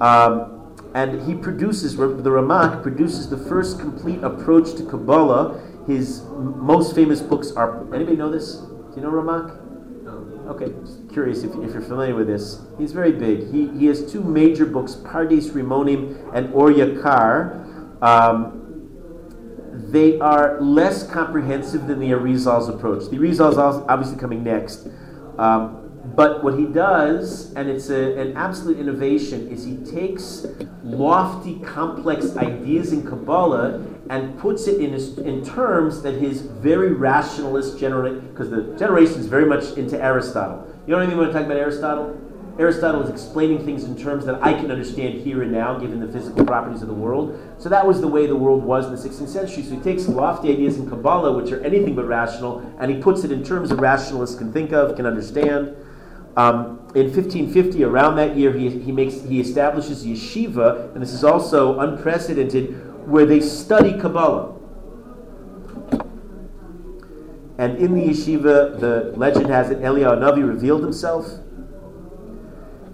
Um, 0.00 0.72
and 0.94 1.26
he 1.26 1.34
produces, 1.34 1.96
the 1.96 2.06
Ramak 2.06 2.82
produces 2.82 3.28
the 3.28 3.36
first 3.36 3.80
complete 3.80 4.22
approach 4.22 4.74
to 4.76 4.84
Kabbalah. 4.84 5.60
His 5.86 6.22
most 6.30 6.94
famous 6.94 7.20
books 7.20 7.50
are, 7.52 7.92
anybody 7.92 8.16
know 8.16 8.30
this? 8.30 8.56
Do 8.56 8.92
you 8.96 9.02
know 9.02 9.10
Ramak? 9.10 9.58
Okay, 10.48 10.72
just 10.80 11.08
curious 11.10 11.44
if, 11.44 11.54
if 11.56 11.72
you're 11.72 11.80
familiar 11.80 12.14
with 12.14 12.26
this. 12.26 12.60
He's 12.78 12.92
very 12.92 13.12
big. 13.12 13.50
He, 13.50 13.68
he 13.78 13.86
has 13.86 14.10
two 14.10 14.22
major 14.22 14.66
books, 14.66 14.94
Pardes 14.94 15.50
Rimonim 15.50 16.30
and 16.34 16.52
Or 16.52 16.70
Yakar. 16.70 18.02
Um, 18.02 18.61
they 19.90 20.18
are 20.20 20.60
less 20.60 21.08
comprehensive 21.10 21.86
than 21.86 21.98
the 21.98 22.12
Arizal's 22.12 22.68
approach. 22.68 23.08
The 23.10 23.16
Arizal's 23.16 23.56
obviously 23.58 24.18
coming 24.18 24.44
next. 24.44 24.88
Um, 25.38 25.78
But 26.16 26.42
what 26.42 26.58
he 26.58 26.66
does, 26.66 27.54
and 27.54 27.70
it's 27.70 27.88
a, 27.88 28.18
an 28.18 28.36
absolute 28.36 28.78
innovation, 28.78 29.48
is 29.48 29.64
he 29.64 29.76
takes 29.76 30.44
lofty, 30.82 31.60
complex 31.60 32.36
ideas 32.36 32.92
in 32.92 33.06
Kabbalah 33.06 33.80
and 34.10 34.36
puts 34.36 34.66
it 34.66 34.80
in, 34.80 34.92
his, 34.92 35.16
in 35.18 35.44
terms 35.44 36.02
that 36.02 36.14
his 36.14 36.42
very 36.42 36.92
rationalist 36.92 37.78
generation, 37.78 38.28
because 38.28 38.50
the 38.50 38.76
generation 38.76 39.20
is 39.20 39.26
very 39.26 39.46
much 39.46 39.78
into 39.78 39.96
Aristotle. 39.96 40.66
You 40.86 40.92
know 40.92 40.98
anything 40.98 41.16
want 41.16 41.30
to 41.32 41.38
talk 41.38 41.46
about 41.46 41.56
Aristotle? 41.56 42.18
Aristotle 42.58 43.02
is 43.02 43.08
explaining 43.08 43.64
things 43.64 43.84
in 43.84 43.96
terms 43.96 44.26
that 44.26 44.42
I 44.42 44.52
can 44.52 44.70
understand 44.70 45.20
here 45.20 45.42
and 45.42 45.50
now, 45.50 45.78
given 45.78 46.00
the 46.00 46.08
physical 46.12 46.44
properties 46.44 46.82
of 46.82 46.88
the 46.88 46.94
world. 46.94 47.38
So 47.58 47.68
that 47.70 47.86
was 47.86 48.00
the 48.00 48.08
way 48.08 48.26
the 48.26 48.36
world 48.36 48.62
was 48.62 48.86
in 48.86 48.92
the 48.92 48.98
16th 48.98 49.28
century. 49.28 49.62
So 49.62 49.74
he 49.74 49.80
takes 49.80 50.06
lofty 50.06 50.52
ideas 50.52 50.76
in 50.76 50.88
Kabbalah, 50.88 51.32
which 51.32 51.50
are 51.50 51.60
anything 51.62 51.94
but 51.94 52.06
rational, 52.06 52.58
and 52.78 52.90
he 52.90 53.00
puts 53.00 53.24
it 53.24 53.32
in 53.32 53.42
terms 53.42 53.70
that 53.70 53.76
rationalists 53.76 54.36
can 54.36 54.52
think 54.52 54.72
of, 54.72 54.96
can 54.96 55.06
understand. 55.06 55.74
Um, 56.36 56.78
in 56.94 57.06
1550, 57.06 57.84
around 57.84 58.16
that 58.16 58.36
year, 58.36 58.52
he, 58.52 58.68
he 58.68 58.92
makes 58.92 59.22
he 59.22 59.40
establishes 59.40 60.04
yeshiva, 60.04 60.92
and 60.92 61.02
this 61.02 61.12
is 61.12 61.24
also 61.24 61.80
unprecedented, 61.80 63.06
where 63.08 63.24
they 63.24 63.40
study 63.40 63.98
Kabbalah. 63.98 64.58
And 67.56 67.78
in 67.78 67.94
the 67.94 68.08
yeshiva, 68.08 68.78
the 68.78 69.12
legend 69.16 69.46
has 69.46 69.70
it, 69.70 69.80
Eliyahu 69.80 70.18
Navi 70.18 70.46
revealed 70.46 70.82
himself. 70.82 71.38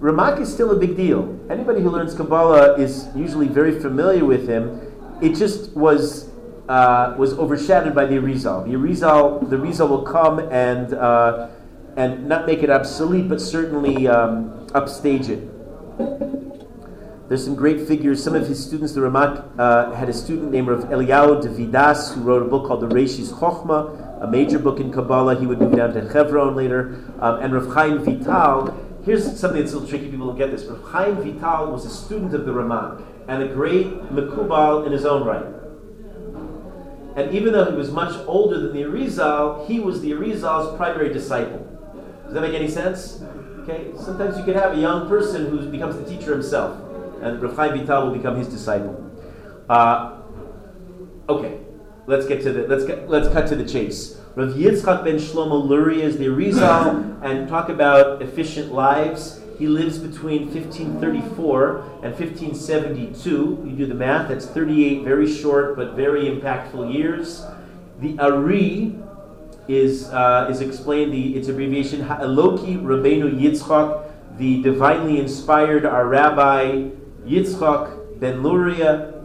Ramak 0.00 0.40
is 0.40 0.52
still 0.52 0.70
a 0.70 0.76
big 0.76 0.96
deal. 0.96 1.38
Anybody 1.50 1.80
who 1.80 1.90
learns 1.90 2.14
Kabbalah 2.14 2.78
is 2.78 3.08
usually 3.16 3.48
very 3.48 3.80
familiar 3.80 4.24
with 4.24 4.48
him. 4.48 4.80
It 5.20 5.34
just 5.34 5.74
was 5.76 6.30
uh, 6.68 7.14
was 7.18 7.32
overshadowed 7.38 7.94
by 7.94 8.04
the 8.04 8.16
Arizal. 8.16 8.64
The 8.64 8.74
Arizal, 8.74 9.48
the 9.48 9.56
Arizal 9.56 9.88
will 9.88 10.02
come 10.02 10.38
and 10.38 10.94
uh, 10.94 11.48
and 11.96 12.28
not 12.28 12.46
make 12.46 12.62
it 12.62 12.70
obsolete, 12.70 13.28
but 13.28 13.40
certainly 13.40 14.06
um, 14.06 14.66
upstage 14.72 15.28
it. 15.28 15.48
There's 17.28 17.44
some 17.44 17.56
great 17.56 17.86
figures. 17.86 18.22
Some 18.22 18.34
of 18.34 18.46
his 18.46 18.64
students, 18.64 18.94
the 18.94 19.00
Ramak, 19.00 19.44
uh, 19.58 19.92
had 19.92 20.08
a 20.08 20.12
student 20.12 20.52
named 20.52 20.68
Rav 20.68 20.84
Eliyahu 20.84 21.42
de 21.42 21.48
Vidas, 21.48 22.14
who 22.14 22.22
wrote 22.22 22.40
a 22.40 22.46
book 22.46 22.66
called 22.66 22.80
the 22.80 22.88
Reshis 22.88 23.32
Chochma, 23.32 24.22
a 24.22 24.26
major 24.26 24.58
book 24.58 24.78
in 24.78 24.92
Kabbalah. 24.92 25.38
He 25.38 25.46
would 25.46 25.58
move 25.58 25.76
down 25.76 25.92
to 25.92 26.08
Hebron 26.08 26.54
later. 26.54 27.04
Um, 27.20 27.40
and 27.42 27.52
Rav 27.52 27.74
Chaim 27.74 27.98
Vital, 27.98 28.87
here's 29.08 29.24
something 29.40 29.60
that's 29.60 29.72
a 29.72 29.78
little 29.78 29.88
tricky, 29.88 30.10
people 30.10 30.26
don't 30.26 30.36
get 30.36 30.50
this. 30.50 30.64
but 30.64 30.82
Chaim 30.82 31.16
Vital 31.16 31.72
was 31.72 31.86
a 31.86 31.90
student 31.90 32.34
of 32.34 32.44
the 32.44 32.52
Ramak, 32.52 33.02
and 33.26 33.42
a 33.42 33.48
great 33.48 33.86
Mekubal 34.12 34.86
in 34.86 34.92
his 34.92 35.06
own 35.06 35.24
right. 35.24 35.46
And 37.16 37.34
even 37.34 37.52
though 37.52 37.70
he 37.70 37.76
was 37.76 37.90
much 37.90 38.14
older 38.26 38.60
than 38.60 38.72
the 38.72 38.82
Arizal, 38.82 39.66
he 39.66 39.80
was 39.80 40.02
the 40.02 40.12
Arizal's 40.12 40.76
primary 40.76 41.12
disciple. 41.12 41.64
Does 42.24 42.34
that 42.34 42.42
make 42.42 42.54
any 42.54 42.68
sense? 42.68 43.22
Okay, 43.60 43.92
sometimes 43.96 44.36
you 44.38 44.44
can 44.44 44.54
have 44.54 44.76
a 44.76 44.80
young 44.80 45.08
person 45.08 45.46
who 45.46 45.66
becomes 45.68 45.96
the 45.96 46.04
teacher 46.04 46.32
himself, 46.32 46.78
and 47.22 47.42
Rav 47.42 47.56
Chaim 47.56 47.78
Vital 47.78 48.06
will 48.06 48.16
become 48.16 48.36
his 48.36 48.48
disciple. 48.48 49.10
Uh, 49.68 50.20
okay, 51.28 51.58
let's 52.08 52.26
get 52.26 52.42
to 52.42 52.52
the 52.52 52.66
let's 52.66 52.84
get 52.84 53.08
let's 53.08 53.28
cut 53.28 53.46
to 53.48 53.54
the 53.54 53.64
chase. 53.64 54.18
Rav 54.34 54.54
Yitzchak 54.54 55.04
ben 55.04 55.16
Shlomo 55.16 55.64
Luria 55.64 56.04
is 56.04 56.16
the 56.16 56.26
Arizal, 56.26 57.20
and 57.22 57.48
talk 57.48 57.68
about 57.68 58.22
efficient 58.22 58.72
lives. 58.72 59.40
He 59.58 59.66
lives 59.66 59.98
between 59.98 60.52
1534 60.54 61.78
and 62.04 62.14
1572. 62.14 63.64
You 63.66 63.72
do 63.72 63.86
the 63.86 63.94
math, 63.94 64.28
that's 64.28 64.46
38 64.46 65.02
very 65.02 65.30
short 65.30 65.76
but 65.76 65.94
very 65.94 66.26
impactful 66.26 66.94
years. 66.94 67.44
The 68.00 68.16
Ari 68.20 68.94
is, 69.66 70.08
uh, 70.10 70.46
is 70.48 70.60
explained, 70.60 71.12
the, 71.12 71.36
its 71.36 71.48
abbreviation, 71.48 72.02
Ha'eloki 72.02 72.80
Rabbeinu 72.80 73.36
Yitzchak, 73.36 74.38
the 74.38 74.62
divinely 74.62 75.18
inspired, 75.18 75.84
our 75.84 76.06
Rabbi 76.06 76.90
Yitzchak 77.26 78.20
ben 78.20 78.44
Luria, 78.44 79.17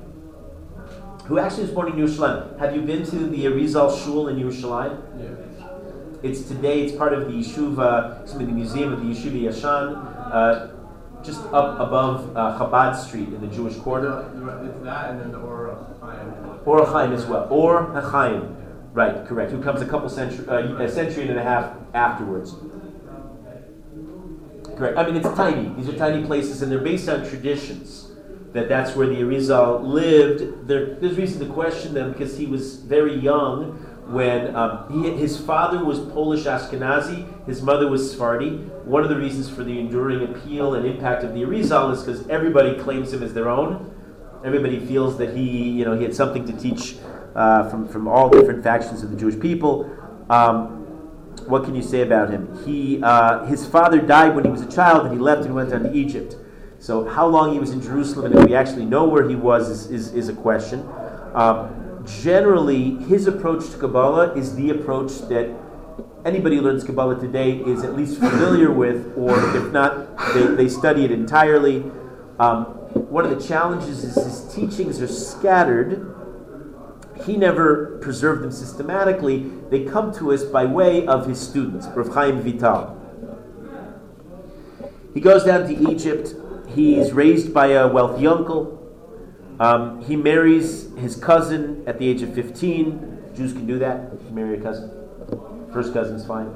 who 1.25 1.39
actually 1.39 1.63
was 1.63 1.71
born 1.71 1.87
in 1.87 1.93
Yerushalayim. 1.93 2.59
Have 2.59 2.75
you 2.75 2.81
been 2.81 3.05
to 3.05 3.15
the 3.15 3.45
Arizal 3.45 4.03
Shul 4.03 4.27
in 4.27 4.37
Yerushalayim? 4.37 4.97
Yeah. 5.19 5.53
It's 6.21 6.43
today, 6.43 6.83
it's 6.83 6.95
part 6.95 7.13
of 7.13 7.25
the 7.25 7.33
Yeshuva, 7.33 8.21
excuse 8.21 8.39
me, 8.39 8.45
the 8.45 8.51
Museum 8.51 8.93
of 8.93 8.99
the 8.99 9.05
Yeshuva 9.05 9.41
Yashan, 9.41 10.33
uh, 10.33 10.69
just 11.21 11.41
up 11.47 11.79
above 11.79 12.35
uh, 12.35 12.57
Chabad 12.57 12.95
Street 12.95 13.27
in 13.29 13.41
the 13.41 13.47
Jewish 13.47 13.75
quarter. 13.77 14.29
It's 14.65 14.83
that 14.83 15.11
and 15.11 15.19
then 15.19 15.31
the 15.31 15.39
Or 15.39 15.85
Chaim. 16.01 16.59
Or 16.65 16.85
Chaim 16.85 17.11
as 17.11 17.25
well. 17.25 17.47
Or 17.49 17.91
Chaim. 18.01 18.55
Right, 18.93 19.25
correct. 19.25 19.51
Who 19.51 19.61
comes 19.61 19.81
a 19.81 19.85
couple 19.85 20.07
century, 20.07 20.47
uh, 20.47 20.75
a 20.77 20.89
century 20.89 21.27
and 21.27 21.37
a 21.37 21.43
half 21.43 21.75
afterwards. 21.93 22.55
Correct. 24.77 24.97
I 24.97 25.05
mean, 25.05 25.17
it's 25.17 25.27
tiny. 25.35 25.73
These 25.75 25.89
are 25.89 25.97
tiny 25.97 26.25
places, 26.25 26.61
and 26.61 26.71
they're 26.71 26.79
based 26.79 27.09
on 27.09 27.27
traditions. 27.27 28.02
That 28.53 28.69
that's 28.69 28.95
where 28.95 29.07
the 29.07 29.15
Arizal 29.15 29.83
lived. 29.83 30.67
There, 30.67 30.95
there's 30.95 31.17
reason 31.17 31.45
to 31.47 31.53
question 31.53 31.93
them 31.93 32.11
because 32.11 32.37
he 32.37 32.45
was 32.45 32.77
very 32.77 33.15
young 33.15 33.79
when 34.07 34.55
um, 34.55 35.03
he, 35.03 35.09
his 35.11 35.39
father 35.39 35.83
was 35.83 35.99
Polish 35.99 36.43
Ashkenazi, 36.43 37.45
his 37.45 37.61
mother 37.61 37.87
was 37.87 38.11
Sephardi. 38.11 38.57
One 38.85 39.03
of 39.03 39.09
the 39.09 39.17
reasons 39.17 39.49
for 39.49 39.63
the 39.63 39.79
enduring 39.79 40.23
appeal 40.23 40.75
and 40.75 40.85
impact 40.85 41.23
of 41.23 41.33
the 41.33 41.41
Arizal 41.41 41.93
is 41.93 42.03
because 42.03 42.27
everybody 42.27 42.77
claims 42.77 43.13
him 43.13 43.23
as 43.23 43.33
their 43.33 43.49
own. 43.49 43.89
Everybody 44.43 44.79
feels 44.79 45.17
that 45.19 45.35
he, 45.35 45.69
you 45.69 45.85
know, 45.85 45.97
he 45.97 46.03
had 46.03 46.13
something 46.13 46.45
to 46.45 46.53
teach 46.53 46.97
uh, 47.33 47.69
from, 47.69 47.87
from 47.87 48.07
all 48.07 48.29
different 48.29 48.63
factions 48.63 49.03
of 49.03 49.09
the 49.09 49.17
Jewish 49.17 49.39
people. 49.39 49.89
Um, 50.29 50.81
what 51.47 51.63
can 51.63 51.75
you 51.75 51.81
say 51.81 52.01
about 52.01 52.29
him? 52.29 52.65
He, 52.65 53.01
uh, 53.01 53.45
his 53.45 53.65
father 53.65 53.99
died 53.99 54.35
when 54.35 54.43
he 54.43 54.51
was 54.51 54.61
a 54.61 54.71
child, 54.71 55.05
and 55.05 55.13
he 55.13 55.19
left 55.19 55.45
and 55.45 55.55
went 55.55 55.69
down 55.69 55.83
to 55.83 55.93
Egypt. 55.93 56.35
So, 56.83 57.07
how 57.07 57.27
long 57.27 57.53
he 57.53 57.59
was 57.59 57.71
in 57.71 57.81
Jerusalem 57.81 58.25
and 58.25 58.41
if 58.41 58.49
we 58.49 58.55
actually 58.55 58.83
know 58.83 59.05
where 59.05 59.29
he 59.29 59.35
was 59.35 59.69
is, 59.69 59.89
is, 59.89 60.13
is 60.13 60.27
a 60.27 60.33
question. 60.33 60.85
Um, 61.33 62.03
generally, 62.21 62.95
his 63.05 63.25
approach 63.25 63.69
to 63.69 63.77
Kabbalah 63.77 64.33
is 64.33 64.57
the 64.57 64.71
approach 64.71 65.13
that 65.29 65.49
anybody 66.25 66.57
who 66.57 66.61
learns 66.61 66.83
Kabbalah 66.83 67.17
today 67.17 67.59
is 67.59 67.85
at 67.85 67.95
least 67.95 68.19
familiar 68.19 68.69
with, 68.69 69.13
or 69.15 69.31
if 69.55 69.71
not, 69.71 70.17
they, 70.33 70.45
they 70.47 70.67
study 70.67 71.05
it 71.05 71.11
entirely. 71.11 71.89
Um, 72.37 72.65
one 73.07 73.23
of 73.23 73.31
the 73.31 73.41
challenges 73.41 74.03
is 74.03 74.15
his 74.15 74.53
teachings 74.53 74.99
are 74.99 75.07
scattered 75.07 76.13
he 77.25 77.37
never 77.37 77.99
preserved 78.01 78.43
them 78.43 78.51
systematically. 78.51 79.49
They 79.69 79.85
come 79.85 80.13
to 80.15 80.33
us 80.33 80.43
by 80.43 80.65
way 80.65 81.07
of 81.07 81.27
his 81.27 81.39
students, 81.39 81.87
Rav 81.95 82.09
Chaim 82.09 82.41
Vital. 82.41 82.99
He 85.13 85.21
goes 85.21 85.45
down 85.45 85.65
to 85.69 85.91
Egypt. 85.91 86.35
He's 86.73 87.11
raised 87.11 87.53
by 87.53 87.67
a 87.67 87.87
wealthy 87.87 88.25
uncle. 88.27 88.79
Um, 89.59 90.01
he 90.01 90.15
marries 90.15 90.91
his 90.97 91.15
cousin 91.15 91.83
at 91.85 91.99
the 91.99 92.07
age 92.07 92.21
of 92.21 92.33
15. 92.33 93.31
Jews 93.35 93.53
can 93.53 93.67
do 93.67 93.79
that. 93.79 94.31
Marry 94.31 94.57
a 94.57 94.61
cousin. 94.61 94.89
First 95.71 95.93
cousin's 95.93 96.25
fine. 96.25 96.51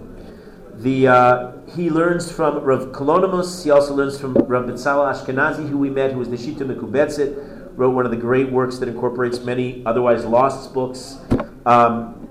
The, 0.75 1.07
uh, 1.07 1.51
he 1.75 1.89
learns 1.89 2.31
from 2.31 2.63
Rav 2.63 2.87
Kalonymus. 2.87 3.63
He 3.63 3.71
also 3.71 3.93
learns 3.93 4.19
from 4.19 4.33
Rav 4.33 4.65
Betzalel 4.65 5.13
Ashkenazi, 5.13 5.69
who 5.69 5.77
we 5.77 5.89
met, 5.89 6.11
who 6.11 6.19
was 6.19 6.29
the 6.29 6.37
Shita 6.37 6.59
Mekubetzet 6.59 7.57
wrote 7.77 7.91
one 7.91 8.05
of 8.05 8.11
the 8.11 8.17
great 8.17 8.51
works 8.51 8.79
that 8.79 8.89
incorporates 8.89 9.39
many 9.39 9.83
otherwise 9.85 10.25
lost 10.25 10.73
books. 10.73 11.17
Um, 11.65 12.27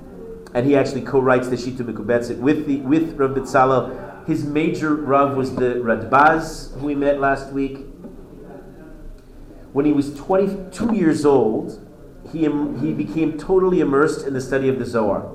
and 0.54 0.66
he 0.66 0.76
actually 0.76 1.02
co-writes 1.02 1.48
the 1.48 1.56
Shita 1.56 1.78
Mekubetzet 1.78 2.38
with 2.38 2.66
the 2.66 2.78
with 2.78 3.16
Rav 3.16 3.30
Betzalel. 3.30 4.15
His 4.26 4.44
major 4.44 4.94
Rav 4.94 5.36
was 5.36 5.54
the 5.54 5.76
Radbaz, 5.76 6.76
who 6.78 6.86
we 6.86 6.94
met 6.94 7.20
last 7.20 7.52
week. 7.52 7.78
When 9.72 9.84
he 9.84 9.92
was 9.92 10.14
22 10.14 10.94
years 10.94 11.24
old, 11.24 11.82
he, 12.32 12.40
he 12.40 12.92
became 12.92 13.38
totally 13.38 13.80
immersed 13.80 14.26
in 14.26 14.34
the 14.34 14.40
study 14.40 14.68
of 14.68 14.78
the 14.78 14.84
Zohar. 14.86 15.32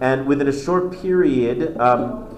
And 0.00 0.26
within 0.26 0.48
a 0.48 0.52
short 0.52 0.92
period, 0.92 1.76
um, 1.80 2.28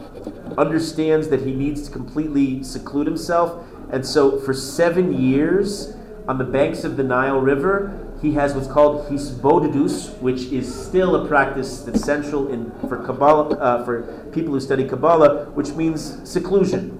understands 0.56 1.28
that 1.28 1.42
he 1.42 1.52
needs 1.52 1.86
to 1.86 1.90
completely 1.90 2.62
seclude 2.62 3.06
himself 3.06 3.64
and 3.90 4.04
so 4.04 4.38
for 4.40 4.52
seven 4.52 5.20
years 5.20 5.94
on 6.26 6.38
the 6.38 6.44
banks 6.44 6.84
of 6.84 6.96
the 6.96 7.04
Nile 7.04 7.40
River, 7.40 8.03
he 8.24 8.32
has 8.32 8.54
what's 8.54 8.66
called 8.66 9.06
hisbodedus, 9.10 10.18
which 10.20 10.44
is 10.44 10.66
still 10.74 11.14
a 11.14 11.28
practice 11.28 11.82
that's 11.82 12.02
central 12.02 12.48
in 12.48 12.72
for 12.88 12.96
Kabbalah 13.04 13.54
uh, 13.58 13.84
for 13.84 14.30
people 14.32 14.54
who 14.54 14.60
study 14.60 14.88
Kabbalah, 14.88 15.50
which 15.50 15.72
means 15.72 16.18
seclusion. 16.28 16.98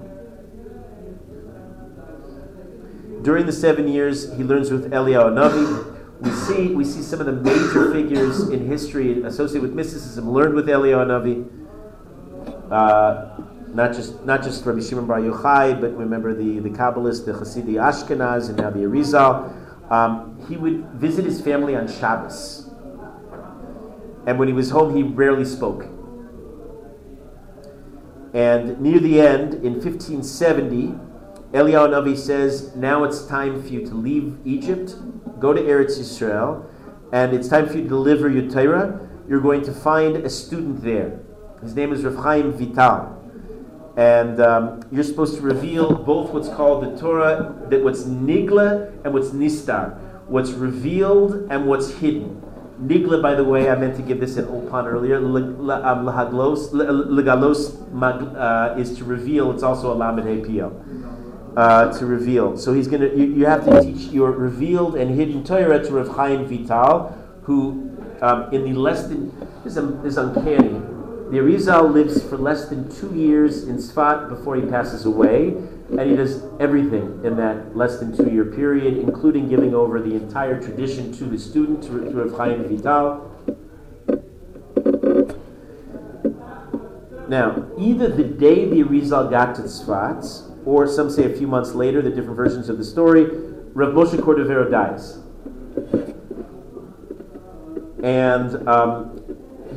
During 3.23 3.47
the 3.47 3.53
seven 3.53 3.89
years, 3.89 4.37
he 4.37 4.45
learns 4.45 4.71
with 4.71 4.93
Eliyahu 4.93 5.33
Navi. 5.33 5.91
We 6.21 6.31
see 6.31 6.75
we 6.75 6.85
see 6.85 7.01
some 7.01 7.21
of 7.21 7.27
the 7.27 7.33
major 7.33 7.91
figures 7.91 8.51
in 8.51 8.67
history 8.67 9.23
associated 9.23 9.63
with 9.63 9.73
mysticism 9.73 10.31
learned 10.31 10.55
with 10.55 10.67
Eliyahu 10.67 11.09
Navi. 11.09 12.71
Uh, 12.71 13.41
not 13.73 13.95
just 13.95 14.23
not 14.27 14.43
just 14.43 14.65
Rabbi 14.67 14.81
Shimon 14.81 15.07
Bar 15.07 15.21
Yochai, 15.21 15.81
but 15.81 15.97
remember 15.97 16.35
the 16.35 16.59
the 16.59 16.69
Kabbalist, 16.69 17.25
the 17.25 17.33
Hasidei 17.33 17.81
Ashkenaz, 17.81 18.51
and 18.51 18.59
now 18.59 18.69
the 18.69 18.81
Arizal. 18.81 19.51
Um, 19.91 20.34
he 20.49 20.57
would 20.57 20.87
visit 20.93 21.25
his 21.25 21.41
family 21.41 21.75
on 21.75 21.89
Shabbos, 21.89 22.69
and 24.27 24.39
when 24.39 24.49
he 24.49 24.55
was 24.55 24.71
home, 24.71 24.97
he 24.97 25.03
rarely 25.03 25.45
spoke. 25.45 25.87
and 28.35 28.81
near 28.81 28.99
the 28.99 29.21
end, 29.21 29.55
in 29.55 29.75
1570, 29.75 30.99
Eliyahu 31.53 31.91
Navi 31.91 32.19
says, 32.19 32.75
Now 32.75 33.05
it's 33.05 33.25
time 33.27 33.63
for 33.63 33.69
you 33.69 33.87
to 33.87 33.95
leave 33.95 34.39
Egypt, 34.45 34.97
go 35.39 35.53
to 35.53 35.61
Eretz 35.61 36.01
Yisrael, 36.01 36.67
and 37.13 37.33
it's 37.33 37.49
time 37.49 37.69
for 37.69 37.77
you 37.77 37.85
to 37.85 37.89
deliver 37.89 38.29
your 38.29 38.51
Torah. 38.51 39.09
You're 39.29 39.41
going 39.41 39.63
to 39.63 39.73
find 39.73 40.17
a 40.17 40.29
student 40.29 40.83
there. 40.83 41.21
His 41.63 41.77
name 41.77 41.93
is 41.93 42.03
Rav 42.03 42.17
Chaim 42.17 42.53
Vital. 42.53 43.13
And 43.97 44.41
um, 44.41 44.83
you're 44.91 45.05
supposed 45.05 45.37
to 45.37 45.43
reveal 45.43 45.95
both 45.95 46.31
what's 46.31 46.49
called 46.49 46.83
the 46.83 47.01
Torah, 47.01 47.55
that 47.71 47.85
what's 47.85 48.03
nigla 48.03 48.93
and 49.05 49.15
what's 49.15 49.29
nistar, 49.29 49.97
what's 50.27 50.51
revealed 50.51 51.47
and 51.51 51.67
what's 51.67 51.91
hidden. 51.95 52.41
Nigla, 52.81 53.23
by 53.23 53.35
the 53.35 53.45
way, 53.45 53.71
I 53.71 53.77
meant 53.77 53.97
to 53.97 54.03
give 54.03 54.21
this 54.21 54.37
at 54.37 54.47
Ulpan 54.47 54.87
earlier. 54.87 55.17
um, 55.19 56.05
legalos 56.05 57.73
uh, 58.37 58.79
is 58.79 58.99
to 58.99 59.05
reveal. 59.05 59.53
It's 59.53 59.63
also 59.63 59.93
a 59.93 59.97
lamed 59.97 60.27
uh, 61.57 61.97
to 61.99 62.07
reveal. 62.07 62.57
So 62.57 62.73
he's 62.75 62.89
gonna. 62.89 63.07
You, 63.07 63.25
you, 63.27 63.47
have 63.47 63.65
to 63.67 63.81
teach 63.81 64.13
your 64.13 64.33
revealed 64.33 64.97
and 64.97 65.15
hidden 65.15 65.45
Torah 65.45 65.83
to 65.85 65.93
Rav 65.93 66.09
Chaim 66.17 66.47
Vital, 66.47 67.17
who 67.43 67.97
um, 68.21 68.53
in 68.53 68.65
the 68.65 68.73
less 68.73 69.07
than 69.07 69.31
is, 69.65 69.77
is 69.77 70.17
uncanny. 70.17 70.94
The 71.31 71.39
Arizal 71.41 71.93
lives 71.93 72.23
for 72.23 72.37
less 72.37 72.69
than 72.69 72.95
two 72.95 73.15
years 73.15 73.65
in 73.65 73.79
Sfat 73.79 74.29
before 74.29 74.57
he 74.57 74.63
passes 74.63 75.05
away, 75.07 75.49
and 75.91 76.01
he 76.01 76.15
does 76.15 76.45
everything 76.61 77.21
in 77.25 77.37
that 77.39 77.77
less 77.77 77.99
than 77.99 78.17
two 78.17 78.31
year 78.31 78.45
period, 78.45 78.99
including 78.99 79.49
giving 79.49 79.75
over 79.75 80.01
the 80.01 80.15
entire 80.15 80.61
tradition 80.61 81.13
to 81.15 81.25
the 81.25 81.39
student, 81.39 81.83
to, 81.85 81.89
to 82.05 82.11
Rav 82.11 82.37
Chaim 82.37 82.69
Vital. 82.69 83.31
Now, 87.27 87.67
either 87.79 88.09
the 88.09 88.25
day 88.25 88.69
the 88.69 88.83
Arizal 88.83 89.31
got 89.31 89.55
to 89.57 89.63
Tzfat, 89.63 90.67
or 90.67 90.87
some 90.87 91.11
say 91.11 91.25
a 91.25 91.35
few 91.35 91.47
months 91.47 91.73
later, 91.73 92.03
the 92.03 92.11
different 92.11 92.37
versions 92.37 92.69
of 92.69 92.77
the 92.77 92.85
story, 92.85 93.25
Rav 93.73 93.95
Moshe 93.95 94.15
Cordovero 94.21 94.71
dies. 94.71 95.19
And 98.03 98.69
um, 98.69 99.24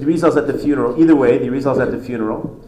Rizal's 0.06 0.38
at 0.38 0.48
the 0.48 0.58
funeral. 0.58 1.02
Either 1.02 1.16
way, 1.16 1.38
the 1.38 1.50
Rizal's 1.50 1.80
at 1.80 1.92
the 1.92 2.00
funeral. 2.00 2.64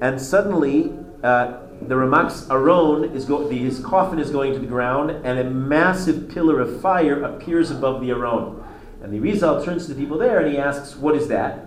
And 0.00 0.20
suddenly, 0.20 0.92
uh, 1.22 1.58
the 1.82 1.94
Ramak's 1.94 2.48
Aron 2.50 3.04
is 3.04 3.24
go- 3.24 3.48
the, 3.48 3.58
his 3.58 3.80
coffin 3.80 4.18
is 4.18 4.30
going 4.30 4.52
to 4.52 4.58
the 4.58 4.66
ground, 4.66 5.10
and 5.10 5.38
a 5.38 5.44
massive 5.44 6.28
pillar 6.28 6.60
of 6.60 6.80
fire 6.80 7.22
appears 7.22 7.70
above 7.70 8.00
the 8.00 8.10
Aron. 8.10 8.62
And 9.02 9.12
the 9.12 9.18
Rizal 9.18 9.64
turns 9.64 9.86
to 9.86 9.94
the 9.94 10.00
people 10.00 10.16
there 10.16 10.38
and 10.38 10.52
he 10.52 10.58
asks, 10.58 10.96
What 10.96 11.16
is 11.16 11.28
that? 11.28 11.66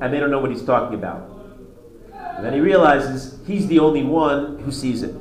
And 0.00 0.14
they 0.14 0.20
don't 0.20 0.30
know 0.30 0.38
what 0.38 0.50
he's 0.50 0.64
talking 0.64 0.96
about. 0.96 1.28
And 2.14 2.44
then 2.44 2.52
he 2.52 2.60
realizes 2.60 3.38
he's 3.46 3.66
the 3.66 3.80
only 3.80 4.04
one 4.04 4.60
who 4.60 4.70
sees 4.70 5.02
it. 5.02 5.14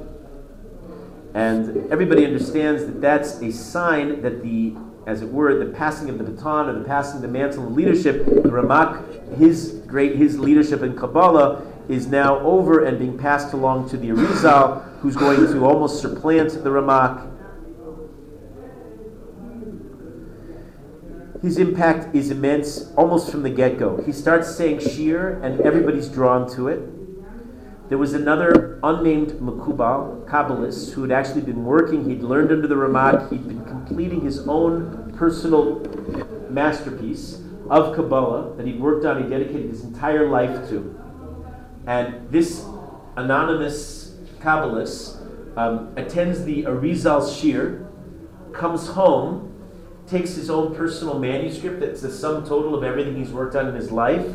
And 1.33 1.91
everybody 1.91 2.25
understands 2.25 2.85
that 2.85 3.01
that's 3.01 3.41
a 3.41 3.51
sign 3.51 4.21
that 4.21 4.43
the, 4.43 4.75
as 5.05 5.21
it 5.21 5.29
were, 5.29 5.57
the 5.57 5.71
passing 5.71 6.09
of 6.09 6.17
the 6.17 6.23
baton 6.23 6.69
or 6.69 6.77
the 6.77 6.85
passing 6.85 7.17
of 7.17 7.21
the 7.21 7.27
mantle 7.27 7.67
of 7.67 7.73
leadership, 7.73 8.25
the 8.25 8.49
Ramak, 8.49 9.37
his 9.37 9.81
great, 9.87 10.15
his 10.15 10.37
leadership 10.37 10.81
in 10.81 10.95
Kabbalah 10.95 11.65
is 11.87 12.07
now 12.07 12.39
over 12.39 12.85
and 12.85 12.99
being 12.99 13.17
passed 13.17 13.53
along 13.53 13.89
to 13.89 13.97
the 13.97 14.09
Arizal, 14.09 14.99
who's 14.99 15.15
going 15.15 15.39
to 15.39 15.65
almost 15.65 16.01
supplant 16.01 16.51
the 16.51 16.69
Ramak. 16.69 17.27
His 21.41 21.57
impact 21.57 22.13
is 22.13 22.31
immense 22.31 22.91
almost 22.97 23.31
from 23.31 23.43
the 23.43 23.49
get 23.49 23.79
go. 23.79 24.03
He 24.05 24.11
starts 24.11 24.53
saying 24.55 24.79
Shiur, 24.79 25.41
and 25.41 25.61
everybody's 25.61 26.09
drawn 26.09 26.49
to 26.55 26.67
it. 26.67 26.98
There 27.89 27.97
was 27.97 28.13
another 28.13 28.79
unnamed 28.83 29.29
Mekubal, 29.41 30.23
Kabbalist, 30.27 30.93
who 30.93 31.01
had 31.01 31.11
actually 31.11 31.41
been 31.41 31.65
working, 31.65 32.07
he'd 32.07 32.21
learned 32.21 32.51
under 32.51 32.67
the 32.67 32.75
Ramak, 32.75 33.31
he'd 33.31 33.47
been 33.47 33.65
completing 33.65 34.21
his 34.21 34.47
own 34.47 35.11
personal 35.17 35.79
masterpiece 36.51 37.41
of 37.67 37.95
Kabbalah 37.95 38.55
that 38.57 38.67
he'd 38.67 38.79
worked 38.79 39.05
on, 39.05 39.23
he 39.23 39.27
dedicated 39.27 39.71
his 39.71 39.83
entire 39.83 40.29
life 40.29 40.69
to. 40.69 41.01
And 41.87 42.29
this 42.29 42.63
anonymous 43.17 44.13
Kabbalist 44.39 45.57
um, 45.57 45.91
attends 45.97 46.43
the 46.43 46.65
Arizal 46.65 47.23
Shiur, 47.23 47.87
comes 48.53 48.89
home, 48.89 49.51
takes 50.05 50.35
his 50.35 50.51
own 50.51 50.75
personal 50.75 51.17
manuscript 51.17 51.79
that's 51.79 52.01
the 52.01 52.11
sum 52.11 52.45
total 52.47 52.75
of 52.75 52.83
everything 52.83 53.15
he's 53.15 53.31
worked 53.31 53.55
on 53.55 53.67
in 53.67 53.73
his 53.73 53.91
life, 53.91 54.27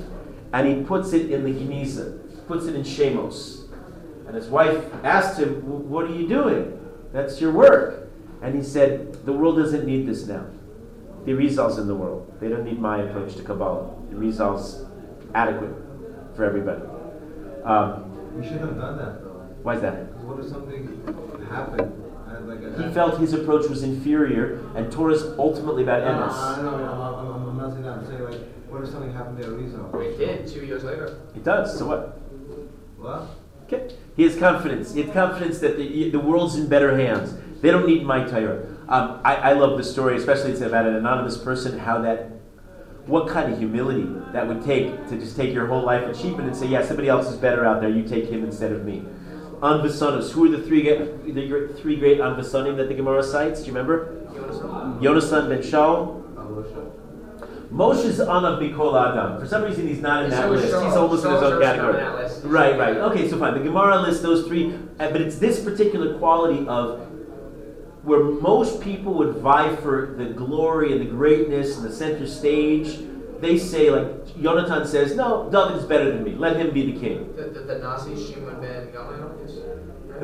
and 0.52 0.66
he 0.66 0.82
puts 0.82 1.12
it 1.12 1.30
in 1.30 1.44
the 1.44 1.52
Geniza 1.52 2.23
puts 2.46 2.66
it 2.66 2.74
in 2.74 2.82
Shemos. 2.82 3.68
And 4.26 4.34
his 4.34 4.48
wife 4.48 4.84
asked 5.04 5.38
him, 5.38 5.88
What 5.88 6.06
are 6.06 6.14
you 6.14 6.26
doing? 6.28 6.80
That's 7.12 7.40
your 7.40 7.52
work. 7.52 8.08
And 8.42 8.54
he 8.54 8.62
said, 8.62 9.24
The 9.24 9.32
world 9.32 9.56
doesn't 9.56 9.86
need 9.86 10.06
this 10.06 10.26
now. 10.26 10.46
The 11.24 11.32
Rizal's 11.32 11.78
in 11.78 11.86
the 11.86 11.94
world. 11.94 12.32
They 12.40 12.48
don't 12.48 12.64
need 12.64 12.78
my 12.78 13.02
approach 13.02 13.36
to 13.36 13.42
Kabbalah. 13.42 13.94
The 14.10 14.16
Rizal's 14.16 14.84
adequate 15.34 15.74
for 16.36 16.44
everybody. 16.44 16.82
Um, 17.64 18.10
you 18.36 18.42
should 18.42 18.60
have 18.60 18.76
done 18.76 18.98
that 18.98 19.22
though. 19.22 19.48
Why 19.62 19.76
is 19.76 19.82
that? 19.82 20.12
What 20.18 20.44
if 20.44 20.50
something 20.50 21.46
happened? 21.50 22.00
Like 22.46 22.60
a, 22.62 22.82
he 22.82 22.92
felt 22.92 23.18
his 23.20 23.32
approach 23.32 23.70
was 23.70 23.84
inferior, 23.84 24.60
and 24.74 24.92
Torah's 24.92 25.22
ultimately 25.38 25.82
about 25.82 26.02
no, 26.02 26.10
emes. 26.10 26.56
No, 26.58 26.70
no, 26.70 26.78
no, 26.78 26.92
I'm, 26.92 27.26
I'm, 27.26 27.48
I'm 27.48 27.56
not 27.56 27.70
saying 27.70 27.84
that. 27.84 27.98
I'm 27.98 28.06
saying 28.06 28.22
like, 28.22 28.40
what 28.68 28.82
if 28.82 28.90
something 28.90 29.12
happened 29.12 29.38
to 29.38 29.44
Arizal? 29.44 30.04
It 30.04 30.18
did 30.18 30.46
two 30.46 30.66
years 30.66 30.84
later. 30.84 31.20
It 31.34 31.44
does. 31.44 31.78
So 31.78 31.86
what? 31.86 32.20
What? 33.04 33.28
Okay. 33.64 33.94
He 34.16 34.22
has 34.22 34.34
confidence. 34.38 34.94
He 34.94 35.02
has 35.02 35.12
confidence 35.12 35.58
that 35.58 35.76
the, 35.76 36.08
the 36.10 36.18
world's 36.18 36.56
in 36.56 36.68
better 36.68 36.96
hands. 36.96 37.36
They 37.60 37.70
don't 37.70 37.86
need 37.86 38.04
my 38.04 38.24
Torah. 38.24 38.66
Um, 38.88 39.20
I, 39.24 39.36
I 39.36 39.52
love 39.52 39.76
the 39.76 39.84
story, 39.84 40.16
especially 40.16 40.52
it's 40.52 40.62
about 40.62 40.86
an 40.86 40.94
anonymous 40.94 41.36
person, 41.36 41.78
how 41.78 42.00
that, 42.00 42.30
what 43.04 43.28
kind 43.28 43.52
of 43.52 43.58
humility 43.58 44.06
that 44.32 44.48
would 44.48 44.64
take 44.64 45.06
to 45.08 45.18
just 45.18 45.36
take 45.36 45.52
your 45.52 45.66
whole 45.66 45.82
life 45.82 46.02
and 46.04 46.18
cheapen 46.18 46.46
and 46.46 46.56
say, 46.56 46.66
yeah, 46.66 46.82
somebody 46.82 47.08
else 47.08 47.28
is 47.28 47.36
better 47.36 47.66
out 47.66 47.82
there, 47.82 47.90
you 47.90 48.04
take 48.08 48.26
him 48.30 48.42
instead 48.42 48.72
of 48.72 48.86
me. 48.86 49.02
Anvasonos, 49.60 50.32
who 50.32 50.46
are 50.46 50.56
the 50.56 50.62
three, 50.62 50.82
the 50.82 51.74
three 51.76 51.96
great 51.96 52.18
Anvasonim 52.18 52.76
that 52.76 52.88
the 52.88 52.94
Gemara 52.94 53.22
cites? 53.22 53.60
Do 53.60 53.66
you 53.66 53.72
remember? 53.72 54.26
Yonasan 55.00 55.48
ben 55.48 55.60
Shaul, 55.60 56.23
Moshe's 57.74 58.20
Anav 58.20 58.60
Mikol 58.60 58.94
Adam. 58.94 59.40
For 59.40 59.48
some 59.48 59.64
reason, 59.64 59.88
he's 59.88 60.00
not 60.00 60.24
in 60.24 60.30
that 60.30 60.42
So 60.44 60.50
list. 60.50 60.64
is 60.66 60.70
He's 60.70 60.80
Shaul. 60.80 60.96
almost 60.96 61.24
in 61.24 61.32
his 61.32 61.42
own 61.42 61.60
category. 61.60 62.02
on. 62.02 62.48
Right, 62.50 62.78
right. 62.78 62.96
Okay, 62.98 63.28
so 63.28 63.36
fine. 63.38 63.54
The 63.54 63.64
Gemara 63.64 64.00
lists 64.00 64.22
those 64.22 64.46
three, 64.46 64.72
uh, 65.00 65.10
but 65.10 65.20
it's 65.20 65.38
this 65.38 65.62
particular 65.62 66.16
quality 66.18 66.64
of 66.68 67.00
where 68.04 68.22
most 68.22 68.80
people 68.80 69.14
would 69.14 69.34
vie 69.36 69.74
for 69.76 70.14
the 70.16 70.26
glory 70.26 70.92
and 70.92 71.00
the 71.00 71.10
greatness 71.10 71.76
and 71.76 71.84
the 71.84 71.92
center 71.92 72.26
stage. 72.28 73.00
They 73.40 73.58
say, 73.58 73.90
like 73.90 74.40
Jonathan 74.40 74.86
says, 74.86 75.16
no, 75.16 75.50
David's 75.50 75.84
better 75.84 76.12
than 76.12 76.22
me. 76.22 76.32
Let 76.36 76.56
him 76.56 76.72
be 76.72 76.92
the 76.92 77.00
king. 77.00 77.32
The, 77.34 77.42
the, 77.48 77.60
the 77.60 77.78
Nasi 77.80 78.14
Shimon 78.14 78.60
ben 78.60 78.86
Gamliel. 78.88 79.73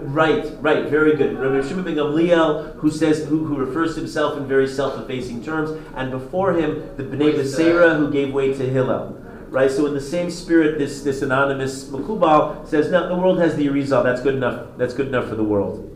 Right, 0.02 0.50
right, 0.60 0.88
very 0.88 1.16
good. 1.16 1.38
Rabbi 1.38 1.66
Shimon 1.66 1.84
ben 1.84 1.96
Gamliel, 1.96 2.76
who 2.76 2.90
says, 2.90 3.26
who, 3.26 3.44
who 3.44 3.56
refers 3.56 3.94
to 3.94 4.00
himself 4.00 4.36
in 4.36 4.46
very 4.46 4.66
self-effacing 4.66 5.44
terms, 5.44 5.70
and 5.94 6.10
before 6.10 6.54
him, 6.54 6.96
the 6.96 7.02
Bnei 7.02 7.34
Beseira, 7.34 7.96
who 7.96 8.10
gave 8.10 8.32
way 8.32 8.54
to 8.54 8.68
Hillel. 8.68 9.16
Right, 9.50 9.70
so 9.70 9.86
in 9.86 9.94
the 9.94 10.00
same 10.00 10.30
spirit, 10.30 10.78
this 10.78 11.02
this 11.02 11.22
anonymous 11.22 11.86
Mekubal 11.86 12.68
says, 12.68 12.88
"No, 12.88 13.08
the 13.08 13.16
world 13.16 13.40
has 13.40 13.56
the 13.56 13.66
Arizal. 13.66 14.04
That's 14.04 14.22
good 14.22 14.36
enough. 14.36 14.68
That's 14.78 14.94
good 14.94 15.08
enough 15.08 15.28
for 15.28 15.34
the 15.34 15.42
world." 15.42 15.90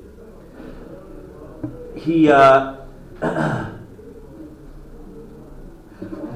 He, 1.95 2.29
uh, 2.29 2.79
the 3.21 3.71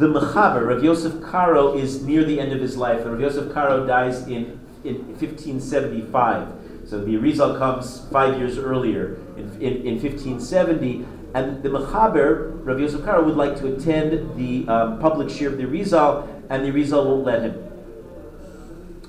Mechaber, 0.01 0.69
Rav 0.69 0.85
Yosef 0.85 1.21
Karo, 1.21 1.77
is 1.77 2.05
near 2.05 2.23
the 2.23 2.39
end 2.39 2.53
of 2.53 2.61
his 2.61 2.77
life. 2.77 3.05
Rav 3.05 3.21
Yosef 3.21 3.53
Karo 3.53 3.85
dies 3.85 4.29
in 4.29 4.61
in 4.85 4.99
1575. 5.19 6.58
So 6.89 7.05
the 7.05 7.17
Arizal 7.17 7.59
comes 7.59 8.01
five 8.11 8.39
years 8.39 8.57
earlier 8.57 9.19
in, 9.37 9.53
in, 9.61 9.87
in 9.87 10.03
1570, 10.03 11.05
and 11.35 11.63
the 11.63 11.69
Mechaber, 11.69 12.65
Rav 12.65 12.81
Yosef 12.81 13.05
Karo, 13.05 13.23
would 13.25 13.37
like 13.37 13.59
to 13.59 13.75
attend 13.75 14.35
the 14.39 14.67
um, 14.73 14.99
public 14.99 15.29
shiur 15.29 15.49
of 15.49 15.59
the 15.59 15.65
Arizal, 15.65 16.27
and 16.49 16.65
the 16.65 16.71
Arizal 16.71 17.05
won't 17.05 17.25
let 17.25 17.43
him. 17.43 17.63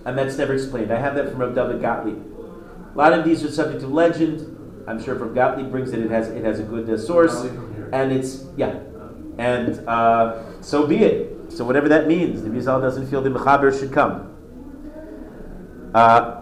And 0.04 0.18
that's 0.18 0.38
never 0.38 0.54
explained. 0.54 0.92
I 0.92 1.00
have 1.00 1.16
that 1.16 1.30
from 1.30 1.40
Rav 1.40 1.56
David 1.56 1.82
Gottlieb. 1.82 2.22
A 2.94 2.98
lot 2.98 3.14
of 3.14 3.24
these 3.24 3.46
are 3.46 3.52
subject 3.52 3.80
to 3.80 3.88
legend. 3.88 4.84
I'm 4.86 5.02
sure 5.02 5.16
if 5.16 5.22
Rav 5.22 5.34
Gottlieb 5.34 5.72
brings 5.72 5.94
it, 5.94 6.00
it 6.00 6.12
has 6.12 6.28
it 6.28 6.44
has 6.44 6.60
a 6.60 6.64
good 6.64 6.90
uh, 6.90 6.98
source, 6.98 7.46
and 7.94 8.12
it's 8.12 8.44
yeah, 8.58 8.78
and 9.38 9.88
uh, 9.88 10.62
so 10.62 10.86
be 10.86 10.98
it. 10.98 11.54
So 11.54 11.64
whatever 11.64 11.88
that 11.88 12.08
means, 12.08 12.42
the 12.44 12.50
Arizal 12.50 12.82
doesn't 12.82 13.08
feel 13.10 13.22
the 13.22 13.30
Mechaber 13.30 13.78
should 13.78 13.94
come. 13.94 14.26
Uh, 15.94 16.40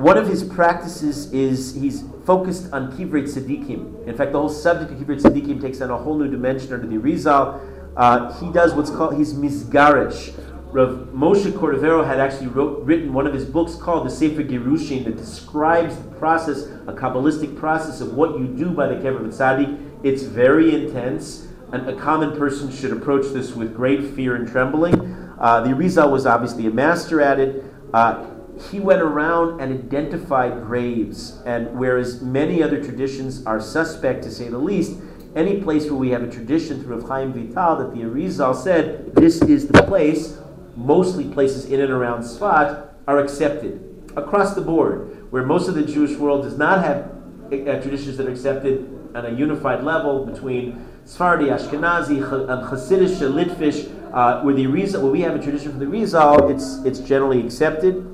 one 0.00 0.16
of 0.16 0.26
his 0.26 0.42
practices 0.42 1.32
is 1.32 1.74
he's 1.74 2.02
focused 2.24 2.72
on 2.72 2.92
Kivrei 2.92 3.24
Tzaddikim. 3.24 4.06
In 4.06 4.16
fact, 4.16 4.32
the 4.32 4.38
whole 4.38 4.48
subject 4.48 4.92
of 4.92 4.98
Kivrei 4.98 5.20
Tzaddikim 5.20 5.60
takes 5.60 5.80
on 5.80 5.90
a 5.90 5.96
whole 5.96 6.18
new 6.18 6.30
dimension 6.30 6.72
under 6.72 6.86
the 6.86 6.96
Arizal. 6.96 7.60
Uh, 7.96 8.32
he 8.40 8.52
does 8.52 8.74
what's 8.74 8.90
called, 8.90 9.16
he's 9.16 9.34
Mizgarish, 9.34 10.32
Rav 10.72 11.08
Moshe 11.12 11.50
Cordovero 11.50 12.06
had 12.06 12.20
actually 12.20 12.46
wrote, 12.46 12.84
written 12.84 13.12
one 13.12 13.26
of 13.26 13.34
his 13.34 13.44
books 13.44 13.74
called 13.74 14.06
the 14.06 14.10
Sefer 14.10 14.44
Gerushin 14.44 15.04
that 15.04 15.16
describes 15.16 15.96
the 15.96 16.08
process, 16.12 16.66
a 16.86 16.92
Kabbalistic 16.92 17.56
process 17.56 18.00
of 18.00 18.14
what 18.14 18.38
you 18.38 18.46
do 18.46 18.70
by 18.70 18.86
the 18.86 18.94
Kever 18.94 19.20
Tzaddik. 19.26 20.04
It's 20.04 20.22
very 20.22 20.72
intense, 20.72 21.48
and 21.72 21.88
a 21.88 21.96
common 21.96 22.38
person 22.38 22.70
should 22.70 22.92
approach 22.92 23.32
this 23.32 23.56
with 23.56 23.74
great 23.74 24.14
fear 24.14 24.36
and 24.36 24.46
trembling. 24.46 24.94
Uh, 25.40 25.62
the 25.62 25.70
Arizal 25.70 26.12
was 26.12 26.24
obviously 26.24 26.66
a 26.66 26.70
master 26.70 27.20
at 27.20 27.40
it. 27.40 27.64
Uh, 27.92 28.26
he 28.70 28.78
went 28.80 29.00
around 29.00 29.60
and 29.60 29.72
identified 29.72 30.62
graves, 30.62 31.40
and 31.46 31.78
whereas 31.78 32.20
many 32.20 32.62
other 32.62 32.82
traditions 32.82 33.44
are 33.46 33.60
suspect, 33.60 34.22
to 34.24 34.30
say 34.30 34.48
the 34.48 34.58
least, 34.58 34.98
any 35.34 35.60
place 35.60 35.84
where 35.84 35.94
we 35.94 36.10
have 36.10 36.22
a 36.22 36.30
tradition 36.30 36.82
through 36.82 36.96
Rav 36.96 37.08
Chaim 37.08 37.32
Vital 37.32 37.76
that 37.76 37.94
the 37.94 38.02
Arizal 38.02 38.54
said 38.54 39.14
this 39.14 39.40
is 39.42 39.68
the 39.68 39.82
place, 39.84 40.38
mostly 40.76 41.24
places 41.24 41.66
in 41.66 41.80
and 41.80 41.90
around 41.90 42.22
Sfat 42.22 42.88
are 43.06 43.18
accepted 43.18 44.12
across 44.16 44.54
the 44.54 44.60
board, 44.60 45.30
where 45.32 45.44
most 45.44 45.68
of 45.68 45.74
the 45.74 45.84
Jewish 45.84 46.16
world 46.16 46.42
does 46.42 46.58
not 46.58 46.84
have 46.84 47.12
uh, 47.46 47.80
traditions 47.80 48.16
that 48.16 48.26
are 48.26 48.32
accepted 48.32 48.88
on 49.14 49.26
a 49.26 49.30
unified 49.30 49.82
level 49.82 50.26
between 50.26 50.86
Sephardi, 51.04 51.46
Ashkenazi, 51.46 52.18
and 52.18 52.68
Hasidic, 52.68 53.16
Litvish, 53.32 53.88
uh, 54.12 54.42
where 54.42 54.54
the 54.54 54.66
Rizal, 54.66 55.02
where 55.02 55.12
we 55.12 55.20
have 55.22 55.34
a 55.34 55.42
tradition 55.42 55.70
from 55.70 55.80
the 55.80 55.88
Rizal, 55.88 56.50
it's 56.50 56.84
it's 56.84 56.98
generally 57.00 57.44
accepted. 57.44 58.09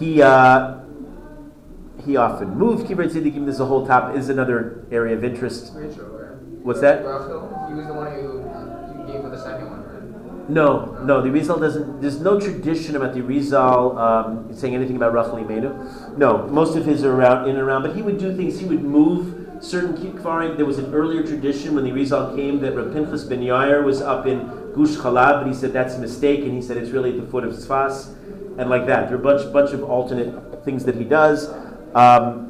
He 0.00 0.22
uh, 0.22 0.78
he 2.06 2.16
often 2.16 2.56
moved 2.56 2.86
kibbutz 2.86 3.12
tziddikim. 3.12 3.44
This 3.44 3.56
is 3.56 3.60
a 3.60 3.66
whole 3.66 3.86
top 3.86 4.16
Is 4.16 4.30
another 4.30 4.86
area 4.90 5.14
of 5.14 5.22
interest. 5.22 5.72
Rachel, 5.74 6.06
What's 6.62 6.80
that? 6.80 7.04
Rachel, 7.04 7.66
he 7.68 7.74
was 7.74 7.86
the 7.86 7.92
one 7.92 8.10
who 8.12 8.22
you 8.98 9.12
gave 9.12 9.20
for 9.20 9.28
the 9.28 9.42
second 9.42 9.68
one, 9.68 9.84
right? 9.84 10.48
No, 10.48 10.98
no. 11.04 11.20
The 11.20 11.30
Rizal 11.30 11.60
doesn't. 11.60 12.00
There's 12.00 12.18
no 12.18 12.40
tradition 12.40 12.96
about 12.96 13.12
the 13.12 13.20
Rizal 13.20 13.98
um, 13.98 14.54
saying 14.54 14.74
anything 14.74 14.96
about 14.96 15.12
Rachel 15.12 15.34
Imenu. 15.34 16.16
No, 16.16 16.48
most 16.48 16.76
of 16.76 16.86
his 16.86 17.04
are 17.04 17.14
around 17.14 17.50
in 17.50 17.56
and 17.56 17.58
around. 17.58 17.82
But 17.82 17.94
he 17.94 18.00
would 18.00 18.18
do 18.18 18.34
things. 18.34 18.58
He 18.58 18.64
would 18.64 18.82
move 18.82 19.62
certain 19.62 19.94
kfarim. 19.98 20.56
There 20.56 20.64
was 20.64 20.78
an 20.78 20.94
earlier 20.94 21.22
tradition 21.22 21.74
when 21.74 21.84
the 21.84 21.92
Rizal 21.92 22.34
came 22.34 22.60
that 22.60 22.74
Rav 22.74 22.94
Pinchas 22.94 23.24
ben 23.24 23.40
Yair 23.40 23.84
was 23.84 24.00
up 24.00 24.26
in 24.26 24.46
Gush 24.72 24.96
Chalab, 24.96 25.40
but 25.40 25.46
he 25.46 25.52
said 25.52 25.74
that's 25.74 25.96
a 25.96 25.98
mistake, 25.98 26.40
and 26.40 26.54
he 26.54 26.62
said 26.62 26.78
it's 26.78 26.90
really 26.90 27.10
at 27.10 27.20
the 27.22 27.30
foot 27.30 27.44
of 27.44 27.52
Tzfas, 27.52 28.14
and 28.60 28.68
like 28.68 28.86
that. 28.86 29.08
There 29.08 29.16
are 29.16 29.20
a 29.20 29.24
bunch, 29.24 29.52
bunch 29.52 29.72
of 29.72 29.82
alternate 29.82 30.64
things 30.64 30.84
that 30.84 30.94
he 30.94 31.04
does. 31.04 31.48
Um, 31.94 32.46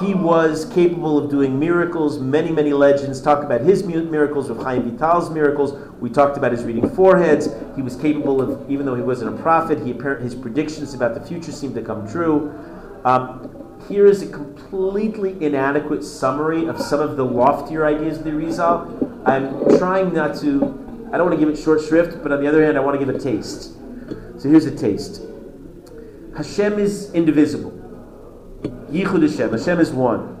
he 0.00 0.14
was 0.14 0.64
capable 0.64 1.18
of 1.18 1.30
doing 1.30 1.58
miracles. 1.58 2.18
Many, 2.18 2.50
many 2.50 2.72
legends 2.72 3.20
talk 3.20 3.44
about 3.44 3.60
his 3.60 3.84
miracles, 3.84 4.50
of 4.50 4.56
Chaim 4.56 4.90
Vital's 4.90 5.30
miracles. 5.30 5.72
We 6.00 6.10
talked 6.10 6.36
about 6.36 6.50
his 6.50 6.64
reading 6.64 6.88
foreheads. 6.90 7.48
He 7.76 7.82
was 7.82 7.94
capable 7.94 8.40
of, 8.40 8.68
even 8.70 8.84
though 8.84 8.94
he 8.94 9.02
wasn't 9.02 9.38
a 9.38 9.42
prophet, 9.42 9.78
he 9.86 9.92
his 9.92 10.34
predictions 10.34 10.94
about 10.94 11.14
the 11.14 11.20
future 11.20 11.52
seemed 11.52 11.74
to 11.74 11.82
come 11.82 12.10
true. 12.10 12.52
Um, 13.04 13.48
here 13.88 14.06
is 14.06 14.22
a 14.22 14.28
completely 14.28 15.36
inadequate 15.44 16.02
summary 16.02 16.66
of 16.66 16.80
some 16.80 17.00
of 17.00 17.16
the 17.16 17.24
loftier 17.24 17.86
ideas 17.86 18.18
of 18.18 18.24
the 18.24 18.32
Rizal. 18.32 19.22
I'm 19.26 19.78
trying 19.78 20.12
not 20.14 20.36
to, 20.40 21.08
I 21.12 21.18
don't 21.18 21.28
want 21.28 21.38
to 21.38 21.46
give 21.46 21.48
it 21.48 21.62
short 21.62 21.82
shrift, 21.82 22.22
but 22.22 22.32
on 22.32 22.40
the 22.40 22.48
other 22.48 22.64
hand, 22.64 22.76
I 22.76 22.80
want 22.80 22.98
to 22.98 23.04
give 23.04 23.14
a 23.14 23.18
taste. 23.18 23.76
So 24.40 24.48
here's 24.48 24.64
a 24.64 24.74
taste 24.74 25.20
Hashem 26.34 26.78
is 26.78 27.12
indivisible. 27.12 27.72
Yichud 28.90 29.28
Hashem, 29.28 29.50
Hashem 29.50 29.80
is 29.80 29.90
one. 29.90 30.38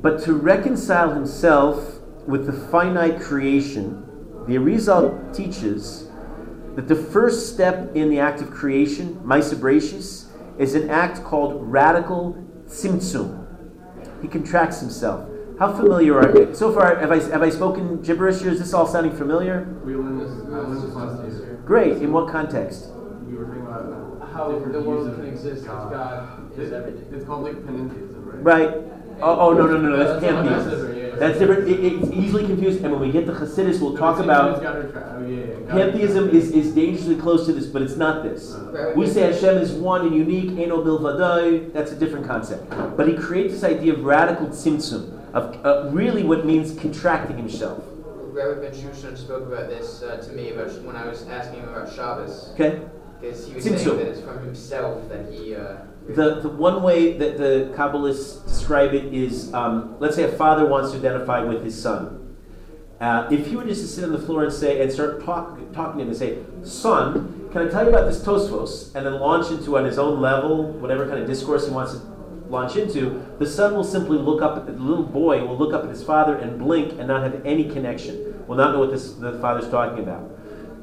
But 0.00 0.22
to 0.22 0.32
reconcile 0.32 1.12
himself 1.12 2.00
with 2.26 2.46
the 2.46 2.54
finite 2.54 3.20
creation, 3.20 4.02
the 4.46 4.54
Arizal 4.54 5.36
teaches 5.36 6.08
that 6.74 6.88
the 6.88 6.96
first 6.96 7.52
step 7.52 7.94
in 7.94 8.08
the 8.08 8.18
act 8.18 8.40
of 8.40 8.50
creation, 8.50 9.16
Maisa 9.16 9.52
is 10.58 10.74
an 10.74 10.88
act 10.88 11.22
called 11.22 11.70
radical 11.70 12.32
tzimtzum. 12.64 14.22
He 14.22 14.28
contracts 14.28 14.80
himself. 14.80 15.28
How 15.62 15.72
familiar 15.72 16.18
are 16.18 16.36
you? 16.36 16.52
So 16.56 16.72
far, 16.72 16.96
have 16.96 17.12
I, 17.12 17.20
have 17.30 17.40
I 17.40 17.48
spoken 17.48 18.02
gibberish 18.02 18.40
here? 18.40 18.50
Is 18.50 18.58
this 18.58 18.74
all 18.74 18.84
sounding 18.84 19.16
familiar? 19.16 19.62
We 19.84 19.94
learned 19.94 20.20
this, 20.20 20.32
I 20.32 20.58
learned 20.58 20.82
this 20.82 20.92
last 20.92 21.22
year. 21.22 21.62
Great. 21.64 21.98
In 21.98 22.12
what 22.12 22.32
context? 22.32 22.88
We 23.28 23.36
were 23.36 23.44
talking 23.44 23.62
about 23.62 24.28
How 24.32 24.58
the 24.58 24.82
world 24.82 25.14
can 25.14 25.24
exist 25.24 25.62
if 25.62 25.68
God 25.68 26.58
is 26.58 26.72
everything. 26.72 27.14
It's 27.14 27.24
called 27.24 27.44
like 27.44 27.54
panentheism, 27.58 28.42
right? 28.42 28.42
Right. 28.42 28.70
Oh, 29.20 29.38
oh 29.38 29.52
no, 29.52 29.68
no, 29.68 29.76
no, 29.76 29.90
no. 29.90 29.96
That's 29.98 30.20
That's 30.20 30.34
pantheism. 30.34 30.70
different, 30.70 30.96
yeah, 30.96 31.06
yeah. 31.06 31.14
That's 31.14 31.38
different. 31.38 31.68
It, 31.68 31.84
it's 31.84 32.10
easily 32.10 32.44
confused. 32.44 32.82
And 32.82 32.90
when 32.90 33.00
we 33.00 33.12
get 33.12 33.26
to 33.26 33.32
Hasidus, 33.32 33.80
we'll 33.80 33.96
talk 33.96 34.18
about 34.18 34.54
it's 34.54 34.62
got 34.62 34.74
her 34.74 34.90
tra- 34.90 35.14
oh, 35.16 35.28
yeah, 35.28 35.36
yeah, 35.36 35.46
got 35.46 35.78
her 35.78 35.92
pantheism 35.92 36.30
is, 36.30 36.50
is 36.50 36.74
dangerously 36.74 37.14
close 37.14 37.46
to 37.46 37.52
this, 37.52 37.66
but 37.66 37.82
it's 37.82 37.94
not 37.94 38.24
this. 38.24 38.56
We 38.96 39.06
say 39.06 39.32
Hashem 39.32 39.58
is 39.58 39.70
one 39.70 40.08
and 40.08 40.16
unique, 40.16 40.58
Eno 40.58 40.82
Bilvadai, 40.82 41.72
that's 41.72 41.92
a 41.92 41.96
different 41.96 42.26
concept. 42.26 42.68
But 42.96 43.06
he 43.06 43.14
creates 43.14 43.54
this 43.54 43.62
idea 43.62 43.92
of 43.92 44.02
radical 44.02 44.48
tzimtzum, 44.48 45.21
of 45.34 45.64
uh, 45.64 45.88
really 45.90 46.22
what 46.22 46.44
means 46.46 46.78
contracting 46.78 47.36
himself. 47.36 47.82
Rabbi 48.32 48.60
Ben 48.60 48.72
Shushan 48.72 49.16
spoke 49.16 49.46
about 49.46 49.68
this 49.68 50.02
uh, 50.02 50.16
to 50.16 50.32
me 50.32 50.50
about 50.52 50.70
when 50.82 50.96
I 50.96 51.06
was 51.06 51.26
asking 51.28 51.60
him 51.60 51.68
about 51.68 51.92
Shabbos, 51.92 52.50
Okay? 52.54 52.80
because 53.20 53.46
he 53.46 53.54
was 53.54 53.64
Tzimtzum. 53.66 53.78
saying 53.84 53.96
that 53.98 54.06
it's 54.08 54.20
from 54.20 54.38
himself 54.44 55.08
that 55.08 55.30
he. 55.32 55.54
Uh, 55.54 55.76
The, 56.08 56.40
the 56.40 56.48
one 56.48 56.82
way 56.82 57.16
that 57.18 57.36
the 57.38 57.70
Kabbalists 57.76 58.42
describe 58.44 58.92
it 58.94 59.04
is 59.14 59.52
um, 59.54 59.94
let's 60.00 60.16
say 60.16 60.24
a 60.24 60.32
father 60.32 60.66
wants 60.66 60.90
to 60.92 60.98
identify 60.98 61.44
with 61.44 61.62
his 61.62 61.80
son. 61.80 62.18
Uh, 63.00 63.28
if 63.30 63.46
he 63.46 63.54
were 63.56 63.64
just 63.64 63.82
to 63.82 63.86
sit 63.86 64.02
on 64.04 64.12
the 64.12 64.18
floor 64.18 64.42
and 64.44 64.52
say 64.52 64.80
and 64.82 64.90
start 64.92 65.22
talk, 65.24 65.58
talking 65.72 65.98
to 65.98 66.02
him 66.02 66.08
and 66.08 66.16
say, 66.16 66.38
"Son, 66.64 67.48
can 67.52 67.66
I 67.66 67.68
tell 67.70 67.82
you 67.84 67.90
about 67.90 68.06
this 68.10 68.20
Tosfos?" 68.24 68.94
and 68.96 69.04
then 69.06 69.14
launch 69.20 69.50
into 69.52 69.76
on 69.78 69.84
his 69.84 69.98
own 69.98 70.20
level 70.20 70.72
whatever 70.82 71.06
kind 71.06 71.20
of 71.20 71.26
discourse 71.28 71.66
he 71.68 71.72
wants 71.72 71.92
to 71.94 72.00
launch 72.52 72.76
into, 72.76 73.26
the 73.38 73.46
son 73.46 73.74
will 73.74 73.82
simply 73.82 74.18
look 74.18 74.42
up 74.42 74.56
at 74.56 74.66
the 74.66 74.72
little 74.72 75.04
boy 75.04 75.44
will 75.44 75.56
look 75.56 75.72
up 75.72 75.82
at 75.82 75.88
his 75.88 76.04
father 76.04 76.36
and 76.36 76.58
blink 76.58 76.92
and 76.98 77.08
not 77.08 77.22
have 77.22 77.44
any 77.44 77.68
connection. 77.68 78.46
Will 78.46 78.56
not 78.56 78.72
know 78.72 78.80
what 78.80 78.90
this, 78.90 79.14
the 79.14 79.38
father's 79.40 79.68
talking 79.68 79.98
about. 79.98 80.30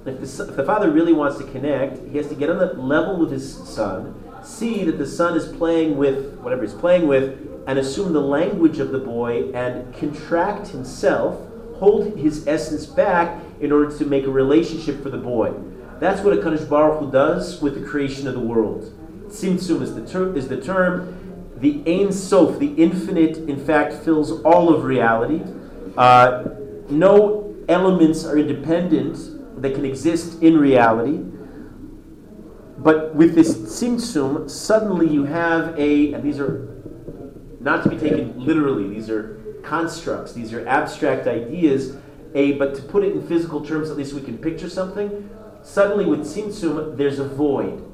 If 0.06 0.20
the, 0.20 0.48
if 0.50 0.56
the 0.56 0.66
father 0.66 0.90
really 0.92 1.14
wants 1.14 1.38
to 1.38 1.44
connect, 1.46 2.06
he 2.10 2.18
has 2.18 2.28
to 2.28 2.36
get 2.36 2.50
on 2.50 2.58
the 2.58 2.74
level 2.74 3.18
with 3.18 3.32
his 3.32 3.56
son, 3.56 4.16
see 4.44 4.84
that 4.86 4.98
the 4.98 5.06
son 5.06 5.38
is 5.38 5.48
playing 5.58 5.98
with 5.98 6.40
whatever 6.40 6.64
he's 6.64 6.74
playing 6.74 7.08
with, 7.08 7.38
and 7.68 7.78
assume 7.78 8.14
the 8.14 8.22
language 8.22 8.80
of 8.80 8.92
the 8.92 8.98
boy 8.98 9.52
and 9.52 9.94
contract 9.94 10.70
himself, 10.70 11.40
hold 11.76 12.18
his 12.18 12.48
essence 12.48 12.86
back 12.86 13.42
in 13.62 13.72
order 13.72 13.96
to 13.96 14.06
make 14.06 14.26
a 14.26 14.32
relationship 14.32 15.04
for 15.04 15.10
the 15.10 15.18
boy. 15.18 15.54
That's 16.00 16.22
what 16.22 16.34
a 16.34 16.38
Kadosh 16.38 16.68
Baruch 16.68 17.00
Hu 17.00 17.12
does 17.12 17.62
with 17.62 17.80
the 17.80 17.86
creation 17.86 18.28
of 18.28 18.34
the 18.34 18.40
world. 18.40 18.92
Tzimtzum 19.28 19.82
is 19.82 19.94
the, 19.94 20.08
ter- 20.08 20.34
is 20.36 20.48
the 20.48 20.60
term. 20.60 21.29
The 21.60 21.84
Ein 21.86 22.12
Sof, 22.12 22.58
the 22.58 22.74
infinite, 22.76 23.38
in 23.38 23.64
fact, 23.64 23.94
fills 23.94 24.42
all 24.44 24.74
of 24.74 24.84
reality. 24.86 25.42
Uh, 25.98 26.46
no 26.90 27.56
elements 27.68 28.26
are 28.26 28.38
independent 28.38 29.62
that 29.62 29.76
can 29.76 29.86
exist 29.86 30.42
in 30.42 30.58
reality. 30.58 31.20
But 32.78 33.14
with 33.14 33.36
this 33.36 33.56
tzimtzum, 33.56 34.50
suddenly 34.50 35.08
you 35.08 35.26
have 35.26 35.78
a, 35.78 36.14
and 36.14 36.24
these 36.24 36.40
are 36.40 36.82
not 37.60 37.84
to 37.84 37.90
be 37.90 37.98
taken 37.98 38.40
literally, 38.40 38.88
these 38.88 39.10
are 39.10 39.36
constructs, 39.64 40.32
these 40.32 40.54
are 40.54 40.66
abstract 40.66 41.28
ideas, 41.28 41.98
a, 42.34 42.54
but 42.54 42.74
to 42.76 42.82
put 42.84 43.04
it 43.04 43.12
in 43.12 43.28
physical 43.28 43.66
terms, 43.66 43.90
at 43.90 43.98
least 43.98 44.14
we 44.14 44.22
can 44.22 44.38
picture 44.38 44.70
something. 44.70 45.30
Suddenly 45.62 46.06
with 46.06 46.22
tzimtzum, 46.22 46.96
there's 46.96 47.20
a 47.20 47.28
void. 47.28 47.86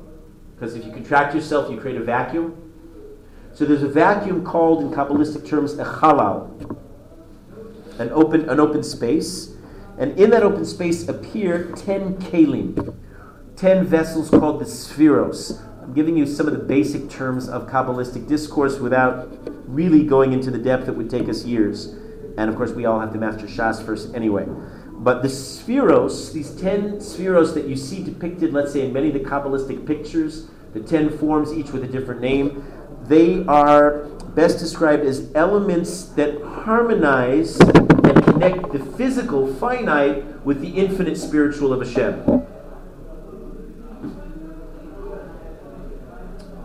Because 0.54 0.76
if 0.76 0.86
you 0.86 0.92
contract 0.92 1.34
yourself, 1.34 1.72
you 1.72 1.80
create 1.80 1.98
a 1.98 2.04
vacuum. 2.04 2.65
So 3.56 3.64
there's 3.64 3.84
a 3.84 3.88
vacuum 3.88 4.44
called, 4.44 4.84
in 4.84 4.92
Kabbalistic 4.92 5.48
terms, 5.48 5.80
a 5.80 5.86
chalal, 5.86 6.52
an 8.00 8.10
open, 8.10 8.50
an 8.50 8.60
open 8.60 8.84
space. 8.84 9.54
And 9.98 10.20
in 10.20 10.30
that 10.32 10.44
open 10.44 10.66
space 10.66 11.08
appear 11.08 11.72
ten 11.72 12.18
kalim, 12.18 12.98
ten 13.56 13.86
vessels 13.86 14.30
called 14.30 14.60
the 14.60 14.66
sefiros. 14.66 15.62
I'm 15.82 15.94
giving 15.94 16.18
you 16.18 16.26
some 16.26 16.48
of 16.48 16.54
the 16.54 16.60
basic 16.60 17.10
terms 17.10 17.48
of 17.48 17.70
Kabbalistic 17.70 18.28
discourse 18.28 18.78
without 18.80 19.30
really 19.70 20.04
going 20.04 20.34
into 20.34 20.52
the 20.52 20.58
depth 20.58 20.88
that 20.88 20.94
would 20.94 21.10
take 21.10 21.30
us 21.30 21.46
years. 21.46 21.96
And 22.38 22.50
of 22.50 22.58
course, 22.58 22.72
we 22.72 22.86
all 22.86 23.00
have 23.00 23.14
to 23.14 23.18
master 23.18 23.48
Shas 23.48 23.82
first 23.86 24.14
anyway. 24.14 24.46
But 24.90 25.22
the 25.22 25.30
sefiros, 25.30 26.34
these 26.34 26.52
ten 26.60 26.98
sefiros 26.98 27.54
that 27.54 27.70
you 27.70 27.78
see 27.78 28.04
depicted, 28.04 28.52
let's 28.52 28.74
say, 28.74 28.86
in 28.86 28.92
many 28.92 29.08
of 29.08 29.14
the 29.14 29.22
Kabbalistic 29.22 29.88
pictures, 29.88 30.48
the 30.74 30.82
ten 30.82 31.18
forms, 31.18 31.54
each 31.54 31.72
with 31.72 31.86
a 31.86 31.88
different 31.88 32.20
name, 32.20 32.66
they 33.08 33.46
are 33.46 34.06
best 34.36 34.60
described 34.60 35.06
as 35.06 35.32
elements 35.34 36.06
that 36.06 36.42
harmonize 36.42 37.60
and 37.60 38.24
connect 38.24 38.72
the 38.72 38.80
physical, 38.98 39.54
finite, 39.54 40.24
with 40.46 40.62
the 40.62 40.70
infinite 40.70 41.18
spiritual 41.18 41.74
of 41.74 41.82
Hashem. 41.88 42.44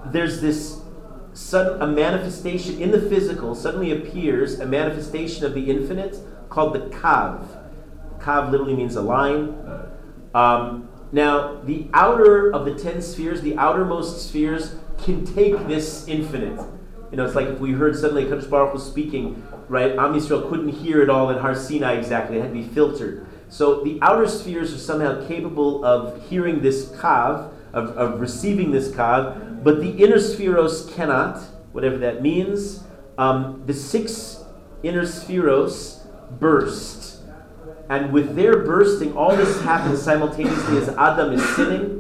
There's 0.07 0.41
this 0.41 0.81
sudden 1.33 1.81
a 1.81 1.87
manifestation 1.87 2.81
in 2.83 2.91
the 2.91 3.01
physical 3.01 3.55
suddenly 3.55 3.93
appears 3.93 4.59
a 4.59 4.67
manifestation 4.67 5.45
of 5.45 5.55
the 5.55 5.71
infinite 5.71 6.19
called 6.49 6.75
the 6.75 6.81
kav. 6.97 7.47
Kav 8.19 8.51
literally 8.51 8.75
means 8.75 8.97
a 8.97 9.03
line. 9.03 9.55
Um, 10.35 10.89
now, 11.13 11.61
the 11.63 11.89
outer 11.93 12.53
of 12.53 12.65
the 12.65 12.75
ten 12.75 13.01
spheres, 13.03 13.41
the 13.41 13.57
outermost 13.57 14.29
spheres, 14.29 14.77
can 15.05 15.25
take 15.25 15.67
this 15.67 16.07
infinite. 16.09 16.61
You 17.11 17.17
know, 17.17 17.25
it's 17.25 17.35
like 17.35 17.49
if 17.49 17.59
we 17.59 17.73
heard 17.73 17.97
suddenly 17.97 18.25
Kadosh 18.25 18.49
Baruch 18.49 18.75
was 18.75 18.87
speaking, 18.87 19.43
right? 19.69 19.93
Am 19.93 20.15
Yisrael 20.15 20.49
couldn't 20.49 20.69
hear 20.69 21.03
it 21.03 21.11
all 21.11 21.31
in 21.31 21.39
Har 21.39 21.55
Sinai 21.55 21.95
exactly; 21.95 22.39
it 22.39 22.43
had 22.43 22.49
to 22.49 22.55
be 22.55 22.63
filtered. 22.63 23.27
So 23.49 23.83
the 23.83 23.99
outer 24.01 24.29
spheres 24.29 24.73
are 24.73 24.79
somehow 24.79 25.27
capable 25.27 25.85
of 25.85 26.29
hearing 26.29 26.63
this 26.63 26.87
kav, 26.91 27.53
of, 27.73 27.89
of 27.97 28.21
receiving 28.21 28.71
this 28.71 28.93
kav, 28.93 29.65
but 29.65 29.81
the 29.81 29.91
inner 29.91 30.17
sefiros 30.17 30.95
cannot, 30.95 31.43
whatever 31.73 31.99
that 31.99 32.23
means. 32.23 32.85
Um, 33.19 33.65
the 33.67 33.75
six 33.75 34.43
inner 34.85 35.03
sefiros 35.03 36.07
burst. 36.39 37.23
And 37.89 38.13
with 38.13 38.37
their 38.37 38.61
bursting, 38.65 39.17
all 39.17 39.35
this 39.35 39.61
happens 39.63 40.01
simultaneously 40.01 40.79
as 40.79 40.89
Adam 40.91 41.33
is 41.33 41.57
sinning. 41.57 41.97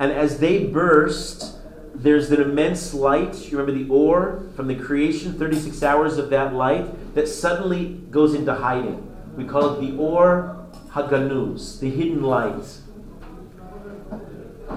And 0.00 0.10
as 0.10 0.40
they 0.40 0.64
burst, 0.66 1.59
there's 2.02 2.30
an 2.30 2.40
immense 2.40 2.94
light. 2.94 3.50
You 3.50 3.58
remember 3.58 3.84
the 3.84 3.90
ore 3.90 4.42
from 4.56 4.68
the 4.68 4.74
creation, 4.74 5.34
36 5.34 5.82
hours 5.82 6.16
of 6.16 6.30
that 6.30 6.54
light, 6.54 7.14
that 7.14 7.28
suddenly 7.28 8.00
goes 8.10 8.34
into 8.34 8.54
hiding. 8.54 9.06
We 9.36 9.44
call 9.44 9.74
it 9.74 9.80
the 9.80 9.96
Or 9.96 10.66
haganuz, 10.92 11.78
the 11.80 11.90
hidden 11.90 12.22
light. 12.22 12.78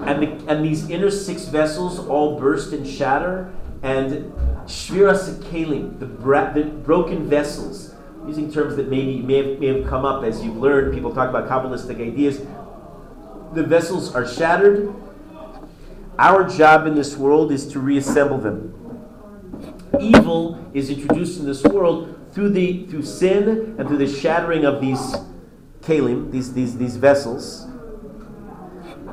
And, 0.06 0.22
the, 0.22 0.52
and 0.52 0.64
these 0.64 0.90
inner 0.90 1.10
six 1.10 1.46
vessels 1.46 1.98
all 1.98 2.38
burst 2.38 2.72
and 2.72 2.86
shatter, 2.86 3.52
and 3.82 4.32
Shviras 4.66 5.38
Kalim, 5.44 5.98
the, 5.98 6.06
bra- 6.06 6.52
the 6.52 6.64
broken 6.64 7.28
vessels, 7.28 7.94
using 8.26 8.52
terms 8.52 8.76
that 8.76 8.88
maybe 8.88 9.20
may 9.20 9.48
have, 9.48 9.60
may 9.60 9.66
have 9.68 9.86
come 9.86 10.04
up 10.04 10.24
as 10.24 10.42
you've 10.42 10.56
learned, 10.56 10.94
people 10.94 11.14
talk 11.14 11.28
about 11.28 11.48
Kabbalistic 11.48 12.00
ideas. 12.00 12.40
The 13.54 13.62
vessels 13.62 14.14
are 14.14 14.26
shattered. 14.26 14.94
Our 16.18 16.48
job 16.48 16.86
in 16.86 16.94
this 16.94 17.16
world 17.16 17.50
is 17.50 17.66
to 17.68 17.80
reassemble 17.80 18.38
them. 18.38 18.72
Evil 20.00 20.64
is 20.72 20.88
introduced 20.88 21.40
in 21.40 21.46
this 21.46 21.64
world 21.64 22.30
through 22.32 22.50
the 22.50 22.86
through 22.86 23.04
sin 23.04 23.76
and 23.78 23.88
through 23.88 23.98
the 23.98 24.08
shattering 24.08 24.64
of 24.64 24.80
these 24.80 25.16
kalim, 25.80 26.30
these 26.30 26.52
these 26.52 26.78
these 26.78 26.96
vessels. 26.96 27.66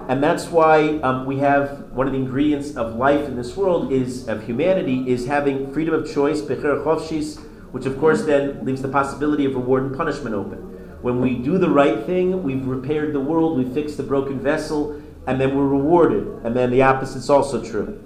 And 0.07 0.21
that's 0.21 0.47
why 0.47 0.99
um, 0.99 1.25
we 1.25 1.37
have 1.37 1.91
one 1.91 2.05
of 2.05 2.13
the 2.13 2.19
ingredients 2.19 2.75
of 2.75 2.95
life 2.95 3.27
in 3.27 3.35
this 3.35 3.55
world 3.55 3.91
is 3.91 4.27
of 4.27 4.43
humanity 4.43 5.09
is 5.09 5.25
having 5.25 5.71
freedom 5.73 5.93
of 5.93 6.11
choice, 6.11 6.41
which 6.41 7.85
of 7.85 7.99
course 7.99 8.23
then 8.23 8.63
leaves 8.63 8.81
the 8.81 8.89
possibility 8.89 9.45
of 9.45 9.55
reward 9.55 9.83
and 9.83 9.97
punishment 9.97 10.35
open. 10.35 10.59
When 11.01 11.19
we 11.19 11.35
do 11.35 11.57
the 11.57 11.69
right 11.69 12.05
thing, 12.05 12.43
we've 12.43 12.65
repaired 12.65 13.13
the 13.13 13.19
world, 13.19 13.57
we 13.57 13.73
fixed 13.73 13.97
the 13.97 14.03
broken 14.03 14.39
vessel, 14.39 15.00
and 15.28 15.39
then 15.39 15.55
we're 15.55 15.67
rewarded. 15.67 16.28
And 16.43 16.55
then 16.55 16.72
the 16.72 16.82
opposite's 16.82 17.30
also 17.30 17.63
true. 17.63 18.01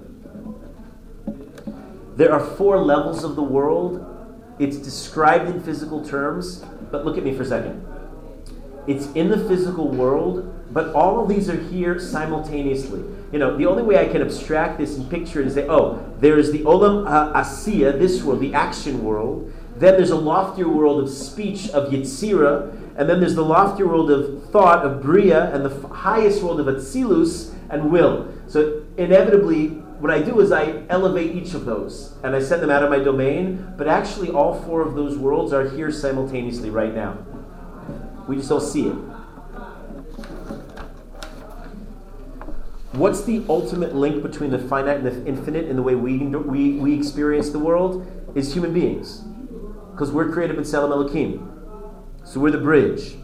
There 2.16 2.32
are 2.32 2.40
four 2.40 2.78
levels 2.78 3.24
of 3.24 3.36
the 3.36 3.42
world 3.42 4.12
it's 4.58 4.78
described 4.78 5.48
in 5.48 5.60
physical 5.60 6.04
terms, 6.04 6.64
but 6.90 7.04
look 7.04 7.18
at 7.18 7.24
me 7.24 7.34
for 7.34 7.42
a 7.42 7.46
second. 7.46 7.86
It's 8.86 9.06
in 9.12 9.28
the 9.28 9.36
physical 9.36 9.88
world, 9.88 10.52
but 10.72 10.94
all 10.94 11.20
of 11.20 11.28
these 11.28 11.50
are 11.50 11.60
here 11.64 11.98
simultaneously. 11.98 13.04
You 13.32 13.38
know, 13.38 13.56
the 13.56 13.66
only 13.66 13.82
way 13.82 13.98
I 13.98 14.10
can 14.10 14.22
abstract 14.22 14.78
this 14.78 14.96
and 14.96 15.10
picture 15.10 15.40
it 15.40 15.46
is 15.48 15.54
say, 15.54 15.66
oh, 15.68 16.02
there's 16.20 16.52
the 16.52 16.60
Olam 16.60 17.06
Asiya, 17.34 17.98
this 17.98 18.22
world, 18.22 18.40
the 18.40 18.54
action 18.54 19.04
world. 19.04 19.52
Then 19.76 19.96
there's 19.96 20.10
a 20.10 20.16
loftier 20.16 20.68
world 20.68 21.02
of 21.02 21.10
speech, 21.10 21.68
of 21.70 21.92
Yitzira. 21.92 22.85
And 22.96 23.08
then 23.08 23.20
there's 23.20 23.34
the 23.34 23.44
loftier 23.44 23.86
world 23.86 24.10
of 24.10 24.50
thought, 24.50 24.84
of 24.84 25.02
Bria, 25.02 25.54
and 25.54 25.64
the 25.64 25.88
highest 25.88 26.42
world 26.42 26.60
of 26.60 26.66
Atzilus 26.66 27.52
and 27.68 27.90
will. 27.90 28.32
So 28.46 28.84
inevitably, 28.96 29.68
what 29.98 30.10
I 30.10 30.22
do 30.22 30.40
is 30.40 30.52
I 30.52 30.82
elevate 30.88 31.34
each 31.34 31.54
of 31.54 31.64
those 31.64 32.14
and 32.22 32.34
I 32.34 32.40
send 32.40 32.62
them 32.62 32.70
out 32.70 32.82
of 32.82 32.90
my 32.90 32.98
domain, 32.98 33.74
but 33.76 33.88
actually 33.88 34.30
all 34.30 34.62
four 34.62 34.82
of 34.82 34.94
those 34.94 35.16
worlds 35.18 35.52
are 35.52 35.68
here 35.68 35.90
simultaneously 35.90 36.70
right 36.70 36.94
now. 36.94 37.18
We 38.28 38.36
just 38.36 38.48
don't 38.48 38.60
see 38.60 38.88
it. 38.88 38.96
What's 42.92 43.24
the 43.24 43.44
ultimate 43.48 43.94
link 43.94 44.22
between 44.22 44.50
the 44.50 44.58
finite 44.58 44.98
and 44.98 45.06
the 45.06 45.26
infinite 45.26 45.66
in 45.66 45.76
the 45.76 45.82
way 45.82 45.94
we, 45.94 46.18
we, 46.18 46.72
we 46.78 46.94
experience 46.94 47.50
the 47.50 47.58
world? 47.58 48.06
Is 48.34 48.52
human 48.52 48.74
beings. 48.74 49.22
Because 49.92 50.10
we're 50.10 50.30
created 50.30 50.56
with 50.56 50.66
Tzelem 50.66 50.90
Elohim. 50.90 51.55
So 52.26 52.40
we're 52.40 52.50
the 52.50 52.58
bridge. 52.58 53.14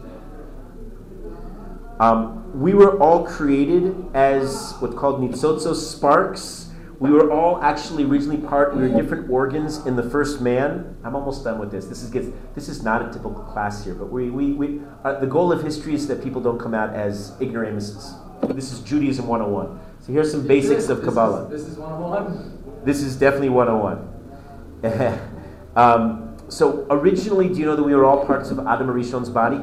Um, 1.99 2.57
we 2.59 2.73
were 2.73 2.97
all 2.99 3.25
created 3.25 3.93
as 4.13 4.75
what's 4.79 4.95
called 4.95 5.19
nitzotzos 5.19 5.75
sparks. 5.75 6.69
We 6.99 7.11
were 7.11 7.29
all 7.29 7.61
actually 7.61 8.05
originally 8.05 8.37
part. 8.37 8.77
We 8.77 8.83
were 8.83 9.01
different 9.01 9.29
organs 9.29 9.85
in 9.85 9.97
the 9.97 10.09
first 10.09 10.39
man. 10.39 10.95
I'm 11.03 11.17
almost 11.17 11.43
done 11.43 11.59
with 11.59 11.69
this. 11.69 11.85
This 11.87 12.01
is 12.01 12.09
gets, 12.09 12.29
this 12.55 12.69
is 12.69 12.81
not 12.81 13.01
a 13.01 13.11
typical 13.11 13.33
class 13.33 13.83
here, 13.83 13.93
but 13.93 14.09
we, 14.09 14.29
we, 14.29 14.53
we 14.53 14.79
uh, 15.03 15.19
the 15.19 15.27
goal 15.27 15.51
of 15.51 15.61
history 15.63 15.93
is 15.95 16.07
that 16.07 16.23
people 16.23 16.41
don't 16.41 16.57
come 16.57 16.73
out 16.73 16.95
as 16.95 17.33
ignoramuses. 17.41 18.15
This 18.55 18.71
is 18.71 18.79
Judaism 18.79 19.27
101. 19.27 19.79
So 19.99 20.13
here's 20.13 20.31
some 20.31 20.47
basics 20.47 20.87
of 20.87 21.03
Kabbalah. 21.03 21.49
This 21.49 21.63
is 21.63 21.77
101. 21.77 22.83
This 22.85 23.01
is 23.01 23.17
definitely 23.17 23.49
101. 23.49 25.19
um, 25.75 26.32
so 26.49 26.85
originally, 26.89 27.49
do 27.49 27.59
you 27.59 27.65
know 27.65 27.75
that 27.75 27.83
we 27.83 27.95
were 27.95 28.05
all 28.05 28.25
parts 28.25 28.51
of 28.51 28.59
Adam 28.59 28.87
HaRishon's 28.87 29.29
body? 29.29 29.57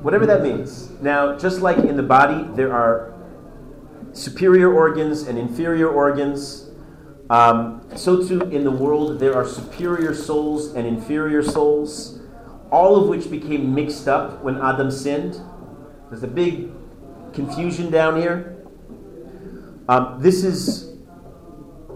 Whatever 0.00 0.26
that 0.26 0.42
means. 0.42 0.90
Now, 1.00 1.36
just 1.36 1.60
like 1.60 1.78
in 1.78 1.96
the 1.96 2.02
body, 2.02 2.48
there 2.54 2.72
are 2.72 3.14
superior 4.12 4.72
organs 4.72 5.22
and 5.22 5.38
inferior 5.38 5.88
organs. 5.88 6.70
Um, 7.28 7.86
so 7.96 8.26
too 8.26 8.40
in 8.42 8.64
the 8.64 8.70
world, 8.70 9.18
there 9.18 9.34
are 9.34 9.46
superior 9.46 10.14
souls 10.14 10.74
and 10.74 10.86
inferior 10.86 11.42
souls, 11.42 12.20
all 12.70 12.96
of 12.96 13.08
which 13.08 13.30
became 13.30 13.74
mixed 13.74 14.06
up 14.06 14.42
when 14.42 14.60
Adam 14.60 14.90
sinned. 14.90 15.40
There's 16.08 16.22
a 16.22 16.28
big 16.28 16.70
confusion 17.32 17.90
down 17.90 18.20
here. 18.20 18.56
Um, 19.88 20.18
this 20.20 20.44
is 20.44 20.95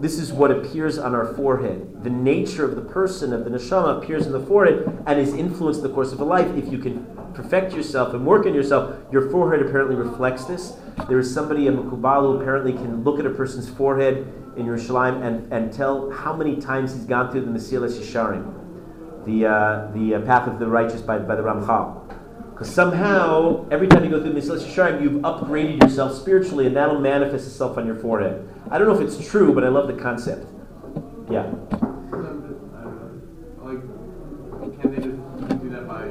this 0.01 0.17
is 0.17 0.33
what 0.33 0.49
appears 0.49 0.97
on 0.97 1.13
our 1.13 1.33
forehead. 1.35 2.03
The 2.03 2.09
nature 2.09 2.65
of 2.65 2.75
the 2.75 2.81
person, 2.81 3.33
of 3.33 3.43
the 3.43 3.51
neshama, 3.51 4.01
appears 4.01 4.25
in 4.25 4.31
the 4.31 4.39
forehead 4.39 5.03
and 5.05 5.19
is 5.19 5.35
influenced 5.35 5.81
in 5.81 5.87
the 5.87 5.93
course 5.93 6.11
of 6.11 6.19
a 6.19 6.23
life. 6.23 6.47
If 6.57 6.71
you 6.71 6.79
can 6.79 7.05
perfect 7.35 7.73
yourself 7.73 8.15
and 8.15 8.25
work 8.25 8.47
on 8.47 8.55
yourself, 8.55 8.95
your 9.11 9.29
forehead 9.29 9.63
apparently 9.63 9.95
reflects 9.95 10.45
this. 10.45 10.75
There 11.07 11.19
is 11.19 11.31
somebody, 11.31 11.67
a 11.67 11.71
Mekubal, 11.71 12.21
who 12.21 12.41
apparently 12.41 12.73
can 12.73 13.03
look 13.03 13.19
at 13.19 13.27
a 13.27 13.29
person's 13.29 13.69
forehead 13.69 14.27
in 14.57 14.65
Yerushalayim 14.65 15.23
and, 15.23 15.53
and 15.53 15.71
tell 15.71 16.09
how 16.09 16.35
many 16.35 16.59
times 16.59 16.93
he's 16.93 17.05
gone 17.05 17.31
through 17.31 17.41
the 17.41 17.51
Mesilas 17.51 17.99
Yesharim, 17.99 19.25
the, 19.25 19.45
uh, 19.45 19.91
the 19.93 20.15
uh, 20.15 20.21
path 20.21 20.47
of 20.47 20.57
the 20.57 20.65
righteous 20.65 21.01
by, 21.01 21.19
by 21.19 21.35
the 21.35 21.43
Ramchal. 21.43 22.20
Because 22.51 22.69
somehow, 22.73 23.65
every 23.71 23.87
time 23.87 24.03
you 24.03 24.09
go 24.11 24.21
through 24.21 24.33
Mesilas 24.33 24.63
Yesharim, 24.63 25.01
you've 25.01 25.21
upgraded 25.23 25.81
yourself 25.81 26.13
spiritually, 26.15 26.67
and 26.67 26.75
that'll 26.75 26.99
manifest 26.99 27.47
itself 27.47 27.77
on 27.77 27.87
your 27.87 27.95
forehead. 27.95 28.47
I 28.69 28.77
don't 28.77 28.87
know 28.87 28.93
if 28.93 29.01
it's 29.01 29.17
true, 29.27 29.53
but 29.53 29.63
I 29.63 29.69
love 29.69 29.87
the 29.87 29.93
concept. 29.93 30.45
Yeah. 31.29 31.51
Like, 33.57 33.81
can 34.79 34.91
they 34.91 35.01
just 35.01 35.61
do 35.61 35.69
that 35.71 35.87
by, 35.87 36.05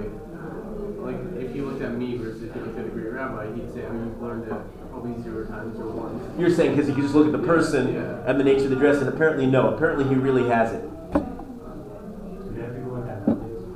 like, 1.04 1.16
if 1.40 1.54
you 1.54 1.66
looked 1.66 1.82
at 1.82 1.94
me 1.94 2.16
versus 2.16 2.42
if 2.42 2.56
you 2.56 2.62
looked 2.62 2.78
at 2.78 2.86
a 2.86 2.88
great 2.88 3.12
rabbi, 3.12 3.46
he'd 3.54 3.72
say, 3.72 3.84
oh, 3.88 3.92
you've 3.92 4.20
learned 4.20 4.44
it 4.50 4.90
probably 4.90 5.22
zero 5.22 5.46
times 5.46 5.78
or 5.78 5.86
once. 5.86 6.38
You're 6.38 6.50
saying 6.50 6.74
because 6.74 6.88
if 6.88 6.96
you 6.96 7.02
can 7.02 7.04
just 7.04 7.14
look 7.14 7.26
at 7.26 7.32
the 7.32 7.46
person 7.46 7.94
Yeah. 7.94 8.24
and 8.26 8.40
the 8.40 8.44
nature 8.44 8.64
of 8.64 8.70
the 8.70 8.76
dress, 8.76 8.98
and 8.98 9.08
apparently 9.08 9.46
no. 9.46 9.68
Apparently 9.72 10.04
he 10.08 10.16
really 10.16 10.48
has 10.48 10.72
it. 10.72 10.82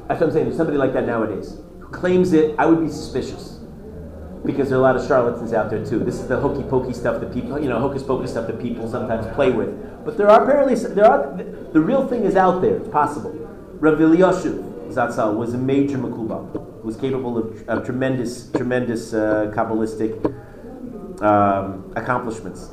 That's 0.06 0.20
what 0.20 0.28
I'm 0.28 0.32
saying. 0.32 0.46
There's 0.46 0.56
somebody 0.56 0.76
like 0.76 0.92
that 0.92 1.06
nowadays 1.06 1.52
who 1.56 1.63
claims 1.94 2.32
it. 2.32 2.54
I 2.58 2.66
would 2.66 2.80
be 2.80 2.90
suspicious 2.90 3.60
because 4.44 4.68
there 4.68 4.78
are 4.78 4.80
a 4.80 4.84
lot 4.84 4.96
of 4.96 5.06
charlatans 5.06 5.52
out 5.52 5.70
there 5.70 5.84
too. 5.84 6.00
This 6.00 6.16
is 6.16 6.28
the 6.28 6.38
hokey 6.38 6.62
pokey 6.68 6.92
stuff 6.92 7.20
that 7.20 7.32
people, 7.32 7.58
you 7.58 7.68
know, 7.68 7.78
hocus 7.80 8.02
pocus 8.02 8.32
stuff 8.32 8.46
that 8.48 8.60
people 8.60 8.90
sometimes 8.90 9.26
play 9.34 9.50
with. 9.50 10.04
But 10.04 10.18
there 10.18 10.28
are 10.28 10.42
apparently 10.42 10.74
there 10.74 11.06
are 11.06 11.34
the, 11.72 11.80
real 11.80 12.06
thing 12.06 12.24
is 12.24 12.36
out 12.36 12.60
there. 12.60 12.76
It's 12.76 12.88
possible. 12.88 13.30
Rav 13.80 13.98
Yoshev 13.98 14.92
Zatzal 14.92 15.34
was 15.34 15.54
a 15.54 15.58
major 15.58 15.96
mekubal 15.96 16.64
was 16.84 16.96
capable 16.96 17.38
of, 17.38 17.68
of 17.68 17.84
tremendous, 17.84 18.50
tremendous 18.50 19.14
uh, 19.14 19.50
kabbalistic 19.54 20.12
um, 21.22 21.92
accomplishments. 21.96 22.68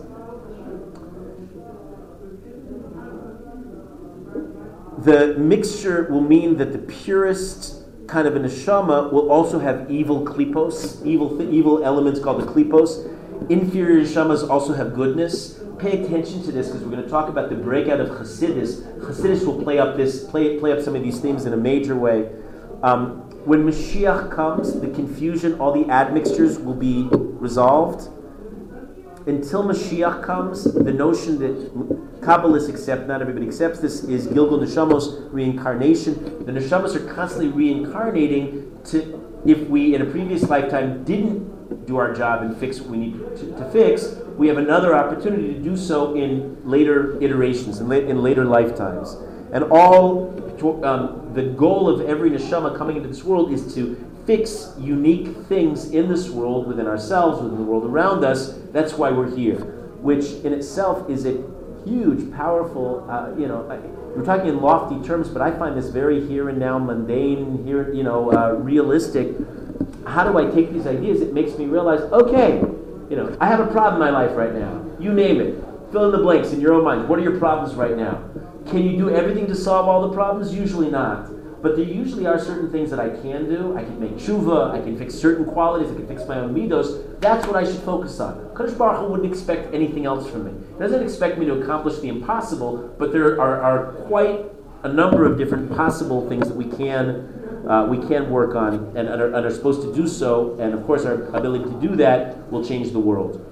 The 4.99 5.36
mixture 5.38 6.07
will 6.11 6.22
mean 6.22 6.57
that 6.57 6.74
the 6.74 6.80
purest 6.80 7.80
kind 8.12 8.28
of 8.28 8.36
a 8.36 8.39
neshama 8.39 9.09
will 9.12 9.32
also 9.32 9.57
have 9.57 9.89
evil 9.89 10.26
klipos, 10.26 11.03
evil 11.05 11.41
evil 11.49 11.84
elements 11.84 12.20
called 12.20 12.41
the 12.41 12.45
klipos. 12.45 13.07
Inferior 13.49 14.01
neshamas 14.01 14.47
also 14.47 14.74
have 14.74 14.93
goodness. 14.93 15.59
Pay 15.80 16.03
attention 16.03 16.43
to 16.43 16.51
this 16.51 16.68
because 16.68 16.84
we're 16.84 16.91
going 16.91 17.03
to 17.03 17.09
talk 17.09 17.30
about 17.30 17.49
the 17.49 17.55
breakout 17.55 18.01
of 18.01 18.09
Chassidus. 18.09 18.84
Chassidus 18.99 19.45
will 19.45 19.64
play 19.64 19.80
up 19.80 19.95
this, 19.95 20.26
play 20.26 20.59
play 20.59 20.74
up 20.74 20.82
some 20.82 20.93
of 20.93 21.01
these 21.01 21.22
themes 21.22 21.45
in 21.45 21.53
a 21.53 21.57
major 21.57 21.95
way. 21.95 22.30
Um, 22.84 23.22
when 23.45 23.64
Mashiach 23.64 24.30
comes, 24.30 24.80
the 24.80 24.89
confusion, 24.89 25.59
all 25.59 25.72
the 25.72 25.89
admixtures 25.89 26.59
will 26.59 26.76
be 26.76 27.07
resolved. 27.12 28.09
Until 29.28 29.63
Mashiach 29.63 30.24
comes, 30.24 30.63
the 30.63 30.91
notion 30.91 31.38
that 31.39 32.22
Kabbalists 32.22 32.69
accept, 32.69 33.07
not 33.07 33.22
everybody 33.22 33.45
accepts 33.45 33.80
this, 33.80 34.03
is 34.03 34.28
Gilgul 34.28 34.59
Neshamos, 34.59 35.32
reincarnation. 35.32 36.45
The 36.45 36.51
Neshamos 36.51 36.95
are 36.95 37.13
constantly 37.13 37.49
reincarnating 37.49 38.80
to, 38.86 39.41
if 39.45 39.67
we 39.67 39.93
in 39.93 40.01
a 40.01 40.05
previous 40.05 40.43
lifetime 40.49 41.03
didn't 41.03 41.86
do 41.86 41.97
our 41.97 42.13
job 42.13 42.41
and 42.41 42.57
fix 42.57 42.80
what 42.80 42.89
we 42.89 42.97
need 42.97 43.13
to, 43.38 43.55
to 43.57 43.69
fix, 43.72 44.15
we 44.38 44.47
have 44.47 44.57
another 44.57 44.95
opportunity 44.95 45.53
to 45.53 45.59
do 45.59 45.78
so 45.78 46.15
in 46.15 46.57
later 46.67 47.22
iterations, 47.22 47.80
in, 47.80 47.89
la- 47.89 47.95
in 47.95 48.24
later 48.24 48.45
lifetimes. 48.45 49.17
And 49.53 49.65
all 49.65 50.30
um, 50.84 51.32
the 51.34 51.43
goal 51.43 51.89
of 51.89 52.07
every 52.07 52.32
neshama 52.32 52.78
coming 52.78 52.97
into 52.97 53.07
this 53.07 53.24
world 53.24 53.51
is 53.51 53.74
to 53.76 53.95
fix 54.26 54.74
unique 54.80 55.36
things 55.47 55.91
in 55.91 56.07
this 56.07 56.30
world, 56.30 56.67
within 56.67 56.88
ourselves, 56.88 57.41
within 57.41 57.57
the 57.57 57.63
world 57.63 57.86
around 57.86 58.24
us. 58.24 58.53
That's 58.72 58.93
why 58.93 59.11
we're 59.11 59.36
here, 59.36 59.59
which 60.01 60.32
in 60.43 60.53
itself 60.53 61.09
is 61.09 61.26
a 61.26 61.43
huge, 61.86 62.32
powerful. 62.34 63.07
Uh, 63.09 63.36
you 63.38 63.47
know, 63.47 63.61
we're 64.15 64.26
talking 64.26 64.47
in 64.47 64.61
lofty 64.61 65.05
terms, 65.05 65.30
but 65.30 65.41
I 65.41 65.51
find 65.51 65.78
this 65.78 65.89
very 65.89 66.26
here 66.28 66.49
and 66.49 66.59
now, 66.59 66.78
mundane, 66.78 67.63
here, 67.65 67.93
you 67.93 68.03
know, 68.03 68.32
uh, 68.32 68.53
realistic. 68.53 69.36
How 70.05 70.24
do 70.24 70.38
I 70.38 70.49
take 70.49 70.72
these 70.72 70.88
ideas? 70.88 71.22
It 71.22 71.34
makes 71.34 71.57
me 71.57 71.65
realize, 71.65 72.01
okay, 72.01 72.59
you 73.09 73.15
know, 73.15 73.36
I 73.39 73.47
have 73.47 73.59
a 73.59 73.67
problem 73.67 74.01
in 74.01 74.13
my 74.13 74.26
life 74.26 74.36
right 74.36 74.53
now. 74.53 74.86
You 74.99 75.13
name 75.13 75.41
it. 75.41 75.63
Fill 75.91 76.05
in 76.05 76.11
the 76.11 76.24
blanks 76.24 76.53
in 76.53 76.61
your 76.61 76.74
own 76.74 76.86
mind. 76.86 77.09
What 77.09 77.19
are 77.19 77.24
your 77.24 77.38
problems 77.38 77.76
right 77.76 77.97
now? 77.97 78.24
Can 78.67 78.84
you 78.84 78.97
do 78.97 79.09
everything 79.09 79.47
to 79.47 79.55
solve 79.55 79.88
all 79.88 80.07
the 80.07 80.13
problems? 80.13 80.53
Usually 80.53 80.89
not. 80.89 81.30
But 81.62 81.76
there 81.76 81.86
usually 81.86 82.26
are 82.26 82.39
certain 82.39 82.72
things 82.72 82.89
that 82.89 82.99
I 82.99 83.09
can 83.09 83.47
do. 83.47 83.78
I 83.78 83.84
can 83.84 83.99
make 83.99 84.14
tshuva, 84.14 84.72
I 84.72 84.82
can 84.82 84.97
fix 84.97 85.14
certain 85.14 85.45
qualities, 85.45 85.91
I 85.91 85.95
can 85.95 86.07
fix 86.07 86.26
my 86.28 86.39
own 86.39 86.55
midos. 86.55 87.20
That's 87.22 87.45
what 87.45 87.55
I 87.55 87.64
should 87.64 87.82
focus 87.82 88.20
on. 88.20 88.49
Kadosh 88.55 88.76
Baruch 88.78 89.01
Hu 89.01 89.12
wouldn't 89.12 89.32
expect 89.32 89.74
anything 89.74 90.05
else 90.05 90.28
from 90.30 90.45
me. 90.45 90.51
He 90.74 90.80
doesn't 90.80 91.03
expect 91.03 91.38
me 91.38 91.45
to 91.45 91.62
accomplish 91.62 91.99
the 91.99 92.09
impossible, 92.09 92.95
but 92.97 93.12
there 93.12 93.39
are, 93.39 93.62
are 93.62 93.93
quite 94.07 94.45
a 94.84 94.89
number 94.89 95.26
of 95.26 95.38
different 95.38 95.76
possible 95.76 96.28
things 96.28 96.47
that 96.47 96.55
we 96.55 96.66
can 96.66 97.38
uh, 97.68 97.86
we 97.86 97.97
can 98.07 98.32
work 98.32 98.55
on 98.55 98.74
and, 98.97 99.07
and, 99.07 99.22
are, 99.22 99.34
and, 99.36 99.45
are, 99.45 99.51
supposed 99.51 99.84
to 99.84 99.93
do 99.93 100.07
so. 100.07 100.57
And 100.59 100.74
of 100.74 100.84
course, 100.86 101.05
our 101.05 101.26
ability 101.36 101.66
to 101.66 101.80
do 101.80 101.95
that 101.97 102.51
will 102.51 102.66
change 102.66 102.91
the 102.91 102.99
world. 102.99 103.45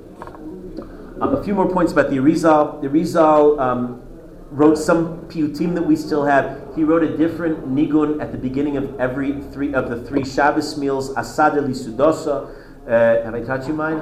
Um, 1.22 1.36
a 1.36 1.43
few 1.43 1.53
more 1.53 1.70
points 1.70 1.91
about 1.91 2.10
the 2.10 2.18
Arizal. 2.18 2.82
The 2.82 2.88
Arizal 2.88 3.60
um, 3.60 4.01
wrote 4.52 4.78
some 4.78 5.20
piyutim 5.28 5.76
that 5.76 5.84
we 5.84 5.95
still 5.95 6.26
have. 6.26 6.74
He 6.76 6.84
wrote 6.84 7.04
a 7.04 7.16
different 7.18 7.70
nigun 7.70 8.22
at 8.22 8.32
the 8.32 8.38
beginning 8.38 8.78
of 8.78 9.00
every 9.00 9.41
three 9.52 9.74
of 9.74 9.89
the 9.89 10.04
three 10.04 10.26
Shabbos 10.26 10.78
meals. 10.78 11.16
Asad 11.16 11.54
Sudosa. 11.54 12.56
Uh, 12.88 13.24
have 13.24 13.36
I 13.36 13.41
taught 13.41 13.68
you 13.68 13.74
mine? 13.74 14.02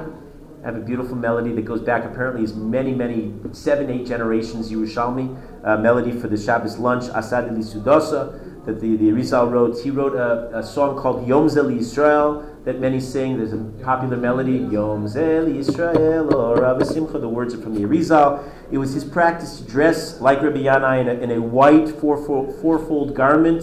I 0.62 0.66
have 0.66 0.76
a 0.76 0.80
beautiful 0.80 1.14
melody 1.14 1.52
that 1.52 1.64
goes 1.64 1.82
back 1.82 2.04
apparently 2.04 2.42
as 2.42 2.54
many, 2.54 2.92
many, 2.94 3.32
seven, 3.52 3.90
eight 3.90 4.06
generations 4.06 4.72
Yerushalmi. 4.72 5.64
Uh, 5.64 5.76
melody 5.76 6.12
for 6.12 6.28
the 6.28 6.36
Shabbos 6.36 6.78
lunch, 6.78 7.04
Asad 7.10 7.48
Sudosa, 7.48 8.47
that 8.68 8.80
the, 8.82 8.96
the 8.96 9.10
Rizal 9.12 9.48
wrote. 9.48 9.80
He 9.82 9.90
wrote 9.90 10.14
a, 10.14 10.58
a 10.58 10.62
song 10.62 10.98
called 10.98 11.26
Yom 11.26 11.46
Zeh 11.46 11.64
L'Yisrael 11.64 12.64
that 12.66 12.78
many 12.78 13.00
sing. 13.00 13.38
There's 13.38 13.54
a 13.54 13.64
popular 13.82 14.18
melody, 14.18 14.58
Yom 14.58 15.06
Zeh 15.06 15.42
L'Yisrael, 15.42 16.34
or 16.34 16.56
Rav 16.60 16.86
Simcha. 16.86 17.18
The 17.18 17.28
words 17.30 17.54
are 17.54 17.62
from 17.62 17.74
the 17.74 17.86
Rizal. 17.86 18.44
It 18.70 18.76
was 18.76 18.92
his 18.92 19.04
practice 19.04 19.56
to 19.56 19.64
dress 19.64 20.20
like 20.20 20.42
Rabbi 20.42 20.58
Yannai 20.58 21.00
in 21.00 21.08
a, 21.08 21.14
in 21.14 21.30
a 21.30 21.40
white 21.40 21.88
fourfold, 21.88 22.60
fourfold 22.60 23.14
garment 23.14 23.62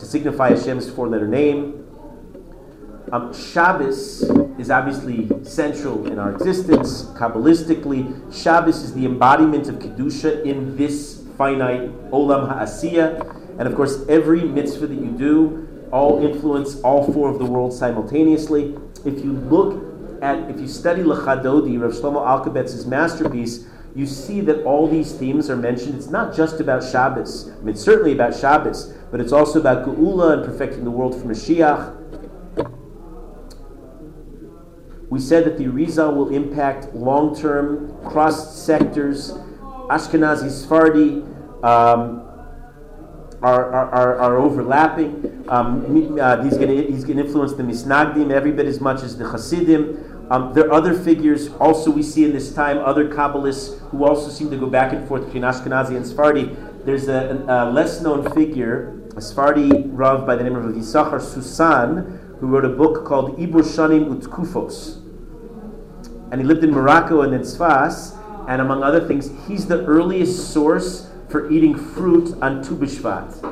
to 0.00 0.06
signify 0.06 0.48
Hashem's 0.48 0.88
four-letter 0.88 1.28
name. 1.28 1.82
Um, 3.12 3.34
Shabbos 3.34 4.22
is 4.58 4.70
obviously 4.70 5.28
central 5.44 6.06
in 6.06 6.18
our 6.18 6.32
existence. 6.32 7.02
Kabbalistically, 7.12 8.34
Shabbos 8.34 8.82
is 8.82 8.94
the 8.94 9.04
embodiment 9.04 9.68
of 9.68 9.76
Kedusha 9.76 10.42
in 10.46 10.78
this 10.78 11.24
finite 11.36 11.90
Olam 12.10 12.48
Ha'asiyah. 12.48 13.42
And 13.58 13.66
of 13.68 13.74
course, 13.74 14.06
every 14.08 14.44
mitzvah 14.44 14.86
that 14.86 14.94
you 14.94 15.10
do, 15.10 15.88
all 15.92 16.24
influence 16.24 16.80
all 16.80 17.10
four 17.12 17.30
of 17.30 17.38
the 17.38 17.44
worlds 17.44 17.78
simultaneously. 17.78 18.76
If 19.04 19.24
you 19.24 19.32
look 19.32 20.20
at, 20.22 20.50
if 20.50 20.60
you 20.60 20.68
study 20.68 21.02
Lecha 21.02 21.42
Dodi, 21.42 21.80
Rav 21.80 21.92
Shlomo 21.92 22.24
Alkabetz's 22.24 22.86
masterpiece, 22.86 23.66
you 23.94 24.06
see 24.06 24.42
that 24.42 24.62
all 24.64 24.86
these 24.86 25.12
themes 25.12 25.48
are 25.48 25.56
mentioned. 25.56 25.94
It's 25.94 26.10
not 26.10 26.34
just 26.34 26.60
about 26.60 26.84
Shabbos. 26.84 27.48
I 27.48 27.58
mean, 27.60 27.70
it's 27.70 27.80
certainly 27.80 28.12
about 28.12 28.36
Shabbos, 28.36 28.92
but 29.10 29.20
it's 29.20 29.32
also 29.32 29.58
about 29.58 29.86
Geula 29.86 30.34
and 30.34 30.44
perfecting 30.44 30.84
the 30.84 30.90
world 30.90 31.14
for 31.14 31.26
Mashiach. 31.26 31.94
We 35.08 35.20
said 35.20 35.44
that 35.44 35.56
the 35.56 35.68
Rizal 35.68 36.14
will 36.14 36.28
impact 36.28 36.92
long-term 36.94 37.96
cross 38.04 38.60
sectors, 38.60 39.32
Ashkenazi, 39.88 40.50
Sephardi, 40.50 41.22
um, 41.62 42.25
are, 43.46 43.70
are, 43.72 44.18
are, 44.18 44.36
overlapping. 44.38 45.44
Um, 45.48 46.18
uh, 46.20 46.42
he's 46.42 46.58
going 46.58 46.92
he's 46.92 47.04
to 47.04 47.12
influence 47.12 47.52
the 47.52 47.62
Misnagdim 47.62 48.32
every 48.32 48.50
bit 48.50 48.66
as 48.66 48.80
much 48.80 49.04
as 49.04 49.16
the 49.16 49.28
Hasidim. 49.28 50.26
Um, 50.30 50.52
there 50.52 50.66
are 50.66 50.72
other 50.72 50.92
figures 50.92 51.50
also 51.60 51.92
we 51.92 52.02
see 52.02 52.24
in 52.24 52.32
this 52.32 52.52
time, 52.52 52.78
other 52.78 53.08
Kabbalists 53.08 53.78
who 53.90 54.04
also 54.04 54.30
seem 54.30 54.50
to 54.50 54.56
go 54.56 54.66
back 54.66 54.92
and 54.92 55.06
forth 55.06 55.26
between 55.26 55.44
Ashkenazi 55.44 55.96
and 55.96 56.04
Sephardi. 56.04 56.56
There's 56.84 57.06
a, 57.06 57.44
a, 57.46 57.70
less 57.70 58.00
known 58.00 58.28
figure, 58.32 59.00
a 59.16 59.20
Sephardi 59.20 59.70
Rav 59.86 60.26
by 60.26 60.34
the 60.34 60.42
name 60.42 60.56
of 60.56 60.64
Yisachar 60.74 61.22
Susan, 61.22 62.36
who 62.40 62.48
wrote 62.48 62.64
a 62.64 62.68
book 62.68 63.06
called 63.06 63.38
Ibur 63.38 63.62
Shanim 63.62 64.12
Utkufos. 64.12 64.96
And 66.32 66.40
he 66.40 66.46
lived 66.46 66.64
in 66.64 66.72
Morocco 66.72 67.20
and 67.20 67.32
in 67.32 67.42
Sfas, 67.42 68.18
and 68.48 68.60
among 68.60 68.82
other 68.82 69.06
things, 69.06 69.30
he's 69.46 69.68
the 69.68 69.84
earliest 69.84 70.52
source 70.52 71.12
for 71.28 71.50
eating 71.50 71.76
fruit 71.76 72.36
on 72.42 72.62
Tu 72.62 72.76
B'Shvat, 72.76 73.42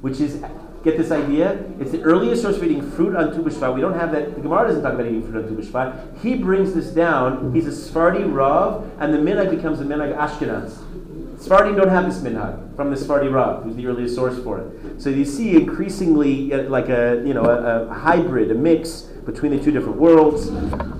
which 0.00 0.20
is, 0.20 0.42
get 0.84 0.96
this 0.96 1.10
idea? 1.10 1.64
It's 1.80 1.90
the 1.90 2.02
earliest 2.02 2.42
source 2.42 2.58
for 2.58 2.64
eating 2.64 2.88
fruit 2.92 3.16
on 3.16 3.32
Tu 3.32 3.42
B'Shvat. 3.42 3.74
We 3.74 3.80
don't 3.80 3.98
have 3.98 4.12
that, 4.12 4.34
the 4.34 4.40
Gemara 4.40 4.68
doesn't 4.68 4.82
talk 4.82 4.94
about 4.94 5.06
eating 5.06 5.22
fruit 5.22 5.44
on 5.44 5.48
Tu 5.48 5.62
B'Shvat. 5.62 6.20
He 6.20 6.34
brings 6.34 6.74
this 6.74 6.88
down, 6.88 7.54
he's 7.54 7.66
a 7.66 7.74
Sephardi 7.74 8.24
Rav, 8.24 8.90
and 8.98 9.12
the 9.12 9.18
minhag 9.18 9.50
becomes 9.50 9.78
the 9.78 9.84
minhag 9.84 10.16
Ashkenaz. 10.16 10.82
Sephardi 11.38 11.76
don't 11.76 11.88
have 11.88 12.06
this 12.06 12.18
minhag 12.22 12.74
from 12.76 12.90
the 12.90 12.96
Sephardi 12.96 13.28
Rav, 13.28 13.62
who's 13.62 13.76
the 13.76 13.86
earliest 13.86 14.14
source 14.14 14.42
for 14.42 14.60
it. 14.60 15.00
So 15.00 15.10
you 15.10 15.24
see 15.24 15.54
increasingly 15.54 16.52
uh, 16.52 16.62
like 16.64 16.88
a, 16.88 17.22
you 17.26 17.34
know, 17.34 17.44
a, 17.44 17.86
a, 17.86 17.94
hybrid, 17.94 18.50
a 18.50 18.54
mix 18.54 19.02
between 19.26 19.56
the 19.56 19.62
two 19.62 19.70
different 19.70 19.98
worlds. 19.98 20.48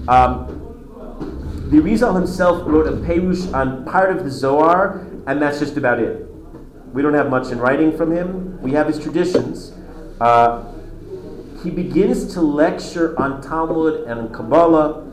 Um, 0.08 0.62
the 1.70 1.80
Rizal 1.80 2.14
himself 2.14 2.62
wrote 2.66 2.86
a 2.86 2.92
Perush 2.92 3.52
on 3.54 3.84
part 3.86 4.16
of 4.16 4.24
the 4.24 4.30
Zohar, 4.30 5.06
and 5.26 5.42
that's 5.42 5.58
just 5.58 5.76
about 5.76 5.98
it. 5.98 6.26
We 6.92 7.02
don't 7.02 7.14
have 7.14 7.28
much 7.28 7.50
in 7.52 7.58
writing 7.58 7.96
from 7.96 8.12
him. 8.12 8.60
We 8.62 8.72
have 8.72 8.86
his 8.86 8.98
traditions. 8.98 9.72
Uh, 10.20 10.64
he 11.62 11.70
begins 11.70 12.32
to 12.34 12.40
lecture 12.40 13.18
on 13.20 13.42
Talmud 13.42 14.06
and 14.06 14.32
Kabbalah, 14.32 15.04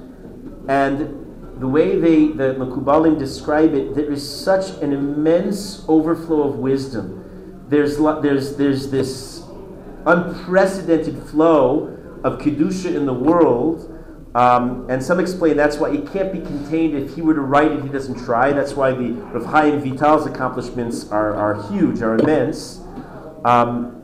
and 0.68 1.24
the 1.60 1.68
way 1.68 2.00
they, 2.00 2.28
the 2.28 2.56
Mekubalim 2.56 3.18
describe 3.18 3.74
it, 3.74 3.96
there 3.96 4.12
is 4.12 4.28
such 4.28 4.70
an 4.82 4.92
immense 4.94 5.84
overflow 5.88 6.44
of 6.44 6.60
wisdom. 6.60 7.66
There's, 7.70 7.98
there's, 7.98 8.56
there's 8.56 8.92
this 8.92 9.44
unprecedented 10.06 11.24
flow 11.24 11.98
of 12.24 12.40
Kedusha 12.40 12.94
in 12.96 13.06
the 13.06 13.14
world 13.14 13.90
um, 14.36 14.90
and 14.90 15.04
some 15.04 15.20
explain 15.20 15.56
that's 15.56 15.78
why 15.78 15.92
it 15.92 16.12
can't 16.12 16.32
be 16.32 16.40
contained. 16.40 16.96
If 16.96 17.16
he 17.16 17.22
were 17.22 17.36
to 17.36 17.42
write 17.42 17.72
it, 17.72 17.84
he 17.84 17.90
doesn't 17.90 18.24
try. 18.26 18.52
That's 18.52 18.74
why 18.74 18.92
the 18.92 19.12
Rav 19.12 19.46
Chaim 19.46 19.82
Vital's 19.82 20.26
accomplishments 20.26 21.10
are, 21.12 21.36
are 21.36 21.70
huge, 21.70 22.02
are 22.02 22.16
immense. 22.16 22.82
Um, 23.46 24.00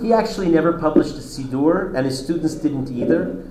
he 0.00 0.14
actually 0.14 0.48
never 0.48 0.72
published 0.78 1.14
a 1.16 1.18
Sidur, 1.18 1.94
and 1.94 2.06
his 2.06 2.18
students 2.22 2.54
didn't 2.54 2.90
either. 2.90 3.46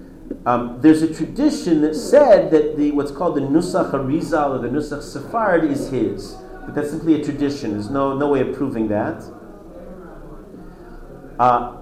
Um, 0.46 0.80
there's 0.82 1.04
a 1.04 1.14
tradition 1.14 1.82
that 1.82 1.96
said 1.96 2.50
that 2.52 2.76
the 2.78 2.92
what's 2.92 3.12
called 3.12 3.36
the 3.36 3.42
Nusach 3.42 3.92
Arizal 3.92 4.52
or 4.52 4.60
the 4.60 4.68
Nusach 4.70 5.04
Sephard 5.04 5.70
is 5.70 5.90
his, 5.90 6.38
but 6.66 6.74
that's 6.74 6.90
simply 6.90 7.22
a 7.22 7.24
tradition. 7.24 7.72
There's 7.72 7.90
no, 7.90 8.18
no 8.18 8.30
way 8.30 8.42
of 8.42 8.56
proving 8.56 8.88
that. 8.88 9.24
Uh, 11.38 11.79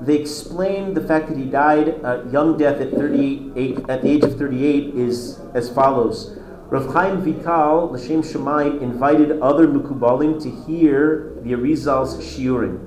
they 0.00 0.16
explain 0.16 0.94
the 0.94 1.00
fact 1.00 1.28
that 1.28 1.36
he 1.36 1.44
died 1.44 1.88
a 1.88 2.28
young 2.30 2.56
death 2.56 2.80
at 2.80 2.92
38, 2.92 3.90
at 3.90 4.02
the 4.02 4.08
age 4.08 4.22
of 4.22 4.38
38 4.38 4.94
is 4.94 5.40
as 5.54 5.68
follows. 5.68 6.38
Rav 6.70 6.92
Chaim 6.92 7.20
Vital, 7.22 7.90
L'Shem 7.92 8.22
Shemaim, 8.22 8.80
invited 8.80 9.40
other 9.40 9.66
Mekubalim 9.66 10.40
to 10.42 10.50
hear 10.66 11.32
the 11.42 11.52
Arizal's 11.52 12.16
shiurim. 12.18 12.78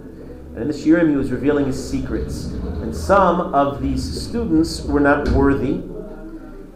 And 0.54 0.60
in 0.60 0.68
the 0.68 0.74
shiurim, 0.74 1.10
he 1.10 1.16
was 1.16 1.32
revealing 1.32 1.66
his 1.66 1.90
secrets. 1.90 2.46
And 2.46 2.96
some 2.96 3.54
of 3.54 3.82
these 3.82 4.04
students 4.22 4.82
were 4.82 5.00
not 5.00 5.28
worthy. 5.30 5.82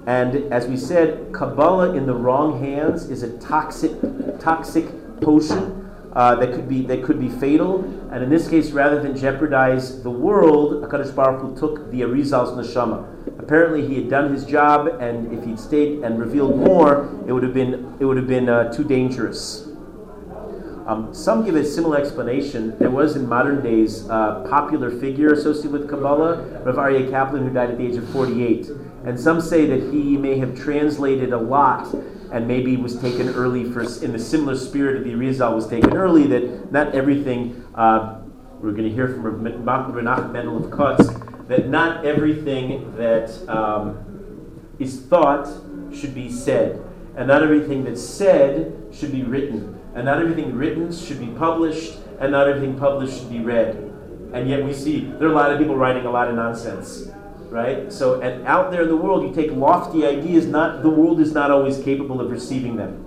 And 0.07 0.51
as 0.51 0.67
we 0.67 0.77
said, 0.77 1.31
Kabbalah 1.31 1.93
in 1.93 2.05
the 2.05 2.15
wrong 2.15 2.59
hands 2.59 3.09
is 3.09 3.23
a 3.23 3.37
toxic, 3.37 3.91
toxic 4.39 4.85
potion 5.21 5.84
uh, 6.15 6.35
that 6.35 6.53
could 6.53 6.69
be 6.69 6.81
that 6.83 7.03
could 7.03 7.19
be 7.19 7.29
fatal. 7.29 7.83
And 8.11 8.23
in 8.23 8.29
this 8.29 8.47
case, 8.47 8.71
rather 8.71 9.01
than 9.01 9.17
jeopardize 9.17 10.01
the 10.01 10.09
world, 10.09 10.81
Hakadosh 10.83 11.13
Baruch 11.13 11.41
Hu 11.41 11.57
took 11.57 11.91
the 11.91 12.03
Arizal's 12.03 12.51
neshama. 12.51 13.05
Apparently, 13.37 13.85
he 13.85 13.95
had 13.95 14.09
done 14.09 14.33
his 14.33 14.45
job, 14.45 14.87
and 15.01 15.33
if 15.33 15.43
he'd 15.43 15.59
stayed 15.59 15.99
and 16.03 16.17
revealed 16.19 16.57
more, 16.57 17.09
it 17.27 17.33
would 17.33 17.43
have 17.43 17.53
been 17.53 17.93
it 17.99 18.05
would 18.05 18.17
have 18.17 18.27
been 18.27 18.47
uh, 18.47 18.71
too 18.71 18.83
dangerous. 18.83 19.67
Um, 20.87 21.13
some 21.15 21.43
give 21.43 21.55
a 21.55 21.65
similar 21.65 21.97
explanation. 21.97 22.77
There 22.77 22.91
was 22.91 23.15
in 23.15 23.27
modern 23.27 23.63
days 23.63 24.05
a 24.05 24.45
popular 24.47 24.91
figure 24.91 25.33
associated 25.33 25.71
with 25.71 25.89
Kabbalah, 25.89 26.43
Rav 26.63 26.75
Aryeh 26.75 27.09
Kaplan, 27.09 27.47
who 27.47 27.51
died 27.51 27.71
at 27.71 27.79
the 27.79 27.87
age 27.87 27.95
of 27.95 28.07
48. 28.09 28.69
And 29.03 29.19
some 29.19 29.41
say 29.41 29.65
that 29.65 29.91
he 29.91 30.15
may 30.15 30.37
have 30.37 30.55
translated 30.55 31.33
a 31.33 31.39
lot 31.39 31.91
and 32.31 32.47
maybe 32.47 32.77
was 32.77 32.99
taken 32.99 33.29
early 33.29 33.63
for, 33.71 33.81
in 34.03 34.11
the 34.11 34.19
similar 34.19 34.55
spirit 34.55 34.97
of 34.97 35.03
the 35.03 35.11
Arizal 35.11 35.55
was 35.55 35.67
taken 35.67 35.95
early, 35.95 36.27
that 36.27 36.71
not 36.71 36.93
everything, 36.95 37.65
uh, 37.75 38.21
we're 38.59 38.71
going 38.71 38.89
to 38.89 38.93
hear 38.93 39.07
from 39.07 39.43
Renach 39.43 40.31
Mendel 40.31 40.57
of 40.57 40.71
Kotzk, 40.71 41.47
that 41.47 41.69
not 41.69 42.05
everything 42.05 42.95
that 42.97 43.29
um, 43.49 44.03
is 44.79 45.01
thought 45.01 45.47
should 45.93 46.15
be 46.15 46.31
said, 46.31 46.83
and 47.15 47.27
not 47.27 47.43
everything 47.43 47.83
that's 47.83 48.03
said 48.03 48.73
should 48.91 49.11
be 49.11 49.23
written. 49.23 49.79
And 49.93 50.05
not 50.05 50.19
everything 50.19 50.53
written 50.55 50.91
should 50.91 51.19
be 51.19 51.27
published, 51.27 51.97
and 52.19 52.31
not 52.31 52.47
everything 52.47 52.77
published 52.77 53.19
should 53.19 53.29
be 53.29 53.39
read. 53.39 53.75
And 54.33 54.49
yet 54.49 54.65
we 54.65 54.73
see 54.73 55.05
there 55.05 55.29
are 55.29 55.31
a 55.31 55.35
lot 55.35 55.51
of 55.51 55.59
people 55.59 55.77
writing 55.77 56.05
a 56.05 56.11
lot 56.11 56.27
of 56.27 56.35
nonsense, 56.35 57.09
right? 57.55 57.91
So, 57.91 58.19
and 58.19 58.45
out 58.45 58.69
there 58.69 58.83
in 58.83 58.89
the 58.89 58.97
world, 58.97 59.23
you 59.23 59.33
take 59.33 59.49
lofty 59.55 60.05
ideas. 60.05 60.45
Not 60.45 60.83
the 60.83 60.89
world 60.89 61.21
is 61.21 61.31
not 61.33 61.51
always 61.51 61.81
capable 61.81 62.19
of 62.19 62.29
receiving 62.29 62.75
them. 62.75 63.01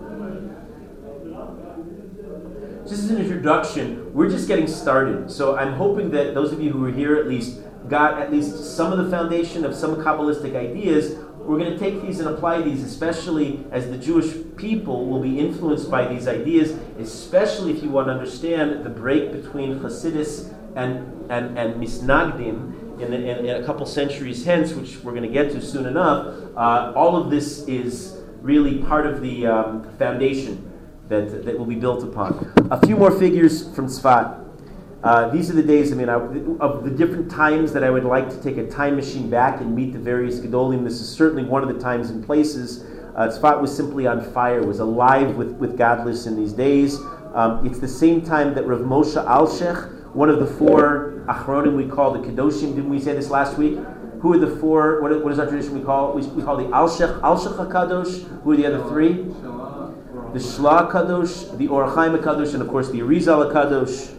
Just 2.89 3.05
as 3.05 3.11
an 3.11 3.19
introduction, 3.19 4.13
we're 4.15 4.31
just 4.31 4.49
getting 4.49 4.67
started. 4.67 5.31
So 5.31 5.59
I'm 5.59 5.75
hoping 5.75 6.11
that 6.13 6.33
those 6.33 6.51
of 6.53 6.63
you 6.63 6.71
who 6.73 6.87
are 6.87 6.91
here 6.91 7.17
at 7.17 7.29
least 7.29 7.61
got 7.89 8.21
at 8.21 8.33
least 8.33 8.75
some 8.77 8.91
of 8.91 8.99
the 8.99 9.11
foundation 9.11 9.67
of 9.67 9.75
some 9.75 9.97
Kabbalistic 9.97 10.57
ideas 10.57 11.17
we're 11.49 11.59
going 11.59 11.73
to 11.73 11.79
take 11.79 12.03
these 12.03 12.21
and 12.21 12.29
apply 12.29 12.61
these, 12.61 12.83
especially 12.83 13.65
as 13.71 13.89
the 13.89 13.97
Jewish 13.97 14.35
people 14.57 15.07
will 15.07 15.23
be 15.23 15.39
influenced 15.39 15.91
by 15.91 16.07
these 16.07 16.29
ideas, 16.29 16.73
especially 16.99 17.73
if 17.73 17.83
you 17.83 17.89
want 17.89 18.09
to 18.09 18.13
understand 18.13 18.85
the 18.85 18.91
break 18.91 19.33
between 19.33 19.81
Hasidus 19.81 20.55
and, 20.77 21.31
and, 21.31 21.59
and 21.59 21.83
Misnagdim 21.83 22.78
in, 23.01 23.13
in, 23.13 23.47
in 23.47 23.63
a 23.63 23.65
couple 23.65 23.87
centuries 23.87 24.45
hence, 24.45 24.73
which 24.73 24.99
we're 25.03 25.13
going 25.13 25.23
to 25.23 25.29
get 25.29 25.51
to 25.53 25.61
soon 25.61 25.87
enough. 25.87 26.35
Uh, 26.57 26.93
all 26.95 27.17
of 27.17 27.31
this 27.31 27.67
is 27.69 28.19
really 28.41 28.79
part 28.79 29.07
of 29.07 29.21
the 29.21 29.47
um, 29.47 29.97
foundation 29.99 30.65
that, 31.09 31.45
that 31.45 31.59
will 31.59 31.67
be 31.67 31.75
built 31.75 32.03
upon. 32.05 32.53
A 32.71 32.87
few 32.87 32.97
more 32.97 33.11
figures 33.11 33.75
from 33.75 33.87
Tzfat. 33.87 34.45
Uh, 35.03 35.29
these 35.29 35.49
are 35.49 35.55
the 35.55 35.63
days, 35.63 35.93
I 35.93 35.95
mean, 35.95 36.09
I, 36.09 36.15
of 36.15 36.85
the 36.85 36.91
different 36.91 37.31
times 37.31 37.73
that 37.73 37.85
I 37.85 37.91
would 37.91 38.05
like 38.05 38.29
to 38.31 38.43
take 38.43 38.57
a 38.57 38.69
time 38.69 38.97
machine 38.97 39.31
back 39.31 39.61
and 39.61 39.75
meet 39.75 39.93
the 39.93 39.99
various 39.99 40.41
Gedolim. 40.41 40.83
This 40.85 41.01
is 41.01 41.09
certainly 41.09 41.45
one 41.45 41.63
of 41.63 41.73
the 41.73 41.81
times 41.81 42.11
and 42.11 42.25
places. 42.25 42.85
Uh, 43.15 43.59
was 43.61 43.75
simply 43.75 44.07
on 44.07 44.21
fire, 44.33 44.63
was 44.63 44.81
alive 44.81 45.37
with, 45.37 45.53
with 45.53 45.77
godless 45.77 46.27
in 46.27 46.37
these 46.37 46.53
days. 46.53 46.99
Um, 47.35 47.67
it's 47.67 47.79
the 47.79 47.89
same 47.89 48.23
time 48.23 48.55
that 48.55 48.67
Rav 48.67 48.81
Moshe 48.81 49.25
Alshech, 49.25 50.15
one 50.15 50.29
of 50.29 50.39
the 50.39 50.47
four 50.47 51.18
Achronim 51.29 51.75
we 51.77 51.87
call 51.87 52.13
the 52.13 52.21
Kedoshim, 52.21 52.75
didn't 52.75 52.89
we 52.89 52.99
say 52.99 53.13
this 53.13 53.31
last 53.31 53.59
week? 53.59 53.79
Who 54.21 54.33
are 54.33 54.39
the 54.39 54.57
four, 54.57 55.01
what, 55.01 55.13
is 55.33 55.39
our 55.39 55.47
tradition 55.47 55.79
we 55.79 55.85
call? 55.85 56.13
We, 56.13 56.23
we 56.29 56.43
call 56.43 56.57
the 56.57 56.65
Alshech, 56.65 57.21
Alshech 57.21 57.57
HaKadosh. 57.57 58.43
Who 58.43 58.53
are 58.53 58.57
the 58.57 58.67
other 58.67 58.89
three? 58.89 59.13
The 59.13 60.41
Shla 60.41 60.91
Kadosh, 60.91 61.57
the 61.57 61.69
Or 61.69 61.87
HaChaim 61.87 62.19
Kadosh, 62.19 62.53
and 62.55 62.63
of 62.63 62.69
course 62.69 62.91
the 62.91 63.01
Arizal 63.01 63.53
Kadosh. 63.53 64.15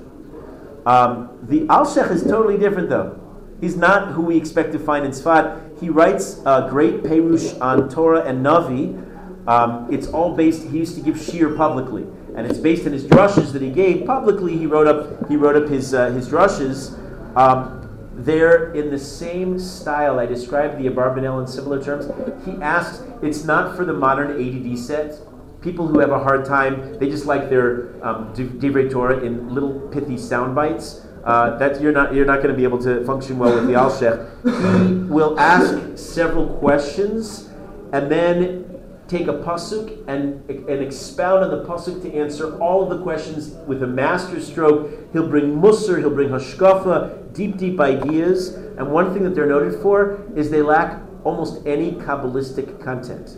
Um, 0.86 1.38
the 1.44 1.62
Alshech 1.62 2.12
is 2.12 2.24
totally 2.24 2.58
different, 2.58 2.90
though. 2.90 3.20
He's 3.60 3.76
not 3.76 4.14
who 4.14 4.22
we 4.22 4.38
expect 4.38 4.72
to 4.72 4.80
find 4.80 5.06
in 5.06 5.12
Sfat. 5.12 5.80
He 5.82 5.90
writes 5.90 6.42
a 6.46 6.68
great 6.70 7.04
Perush 7.04 7.60
on 7.60 7.90
Torah 7.90 8.24
and 8.24 8.46
Navi. 8.46 9.06
Um, 9.48 9.88
it's 9.92 10.08
all 10.08 10.36
based. 10.36 10.68
He 10.68 10.78
used 10.78 10.96
to 10.96 11.02
give 11.02 11.16
shiur 11.16 11.58
publicly, 11.58 12.06
and 12.40 12.50
it's 12.50 12.60
based 12.60 12.86
on 12.86 12.94
his 12.94 13.04
drushes 13.04 13.52
that 13.52 13.62
he 13.62 13.70
gave 13.70 14.06
publicly. 14.06 14.58
He 14.58 14.66
wrote 14.66 14.88
up. 14.88 15.30
He 15.30 15.36
wrote 15.36 15.62
up 15.62 15.70
his 15.70 15.94
uh, 15.94 16.12
his 16.12 16.30
drushes. 16.30 16.98
Um, 17.36 17.76
they're 18.16 18.74
in 18.74 18.90
the 18.90 19.00
same 19.00 19.60
style. 19.60 20.20
I 20.20 20.26
described 20.26 20.78
the 20.78 20.88
Abarbanel 20.90 21.42
in 21.42 21.48
similar 21.48 21.82
terms. 21.82 22.08
He 22.46 22.52
asks, 22.62 23.04
it's 23.22 23.46
not 23.46 23.78
for 23.78 23.86
the 23.86 23.94
modern 23.94 24.32
ADD 24.32 24.78
set 24.78 25.20
people 25.62 25.88
who 25.88 26.00
have 26.00 26.12
a 26.12 26.20
hard 26.20 26.46
time, 26.46 26.98
they 27.00 27.10
just 27.10 27.26
like 27.26 27.50
their 27.50 27.90
um, 28.06 28.34
Divrei 28.34 28.90
Torah 28.90 29.20
in 29.20 29.54
little 29.54 29.80
pithy 29.90 30.18
sound 30.18 30.56
bites. 30.56 31.06
Uh, 31.24 31.58
that 31.58 31.82
you're 31.82 31.92
not 31.92 32.14
you're 32.14 32.26
not 32.26 32.38
going 32.38 32.50
to 32.50 32.56
be 32.56 32.64
able 32.64 32.82
to 32.82 33.06
function 33.06 33.38
well 33.38 33.54
with 33.54 33.68
the 33.68 33.74
Alshech. 33.74 34.88
He 34.88 34.94
will 35.12 35.38
ask 35.38 35.98
several 35.98 36.48
questions 36.58 37.50
and 37.92 38.10
then 38.10 38.69
take 39.10 39.28
a 39.28 39.34
pasuk 39.34 40.08
and, 40.08 40.48
and 40.50 40.84
expound 40.84 41.44
on 41.44 41.50
the 41.50 41.66
pasuk 41.66 42.02
to 42.04 42.14
answer 42.14 42.58
all 42.60 42.84
of 42.84 42.96
the 42.96 43.04
questions 43.04 43.50
with 43.68 43.82
a 43.82 43.88
master 43.88 44.40
stroke. 44.40 45.12
He'll 45.12 45.28
bring 45.28 45.60
musar, 45.60 46.00
he'll 46.00 46.12
bring 46.12 46.30
hashkafa, 46.30 47.34
deep, 47.34 47.58
deep 47.58 47.80
ideas. 47.80 48.50
And 48.50 48.92
one 48.92 49.14
thing 49.14 49.24
that 49.24 49.34
they're 49.34 49.48
noted 49.48 49.82
for 49.82 50.24
is 50.36 50.52
they 50.52 50.62
lack 50.62 51.02
almost 51.24 51.66
any 51.66 51.94
kabbalistic 51.94 52.82
content. 52.84 53.38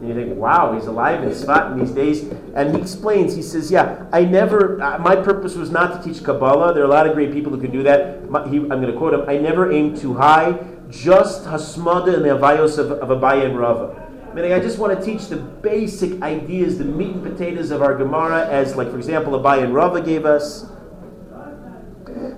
And 0.00 0.08
you 0.08 0.14
think, 0.14 0.36
wow, 0.36 0.74
he's 0.74 0.86
alive 0.86 1.22
in 1.22 1.30
Sfat 1.30 1.72
in 1.72 1.78
these 1.78 1.92
days. 1.92 2.24
And 2.54 2.74
he 2.74 2.82
explains, 2.82 3.34
he 3.34 3.42
says, 3.42 3.70
yeah, 3.70 4.06
I 4.12 4.24
never, 4.24 4.82
uh, 4.82 4.98
my 4.98 5.16
purpose 5.16 5.54
was 5.54 5.70
not 5.70 6.02
to 6.02 6.12
teach 6.12 6.22
Kabbalah. 6.22 6.74
There 6.74 6.82
are 6.82 6.86
a 6.86 6.90
lot 6.90 7.06
of 7.06 7.14
great 7.14 7.32
people 7.32 7.52
who 7.52 7.60
can 7.60 7.70
do 7.70 7.82
that. 7.84 8.28
My, 8.28 8.46
he, 8.48 8.58
I'm 8.58 8.68
going 8.68 8.92
to 8.92 8.98
quote 8.98 9.14
him, 9.14 9.22
I 9.28 9.38
never 9.38 9.72
aimed 9.72 9.96
too 9.96 10.14
high, 10.14 10.58
just 10.90 11.44
Hasmada 11.44 12.14
and 12.14 12.24
the 12.24 12.30
Avayos 12.30 12.78
of, 12.78 12.90
of 12.90 13.08
Abaye 13.08 13.46
and 13.46 13.58
Rava. 13.58 14.03
Meaning, 14.34 14.52
I 14.52 14.58
just 14.58 14.80
want 14.80 14.98
to 14.98 15.04
teach 15.04 15.28
the 15.28 15.36
basic 15.36 16.20
ideas, 16.20 16.76
the 16.76 16.84
meat 16.84 17.12
and 17.12 17.22
potatoes 17.22 17.70
of 17.70 17.82
our 17.82 17.94
Gemara, 17.94 18.48
as, 18.48 18.74
like, 18.74 18.90
for 18.90 18.96
example, 18.96 19.38
Abaye 19.40 19.62
and 19.62 19.72
Rava 19.72 20.00
gave 20.02 20.26
us. 20.26 20.66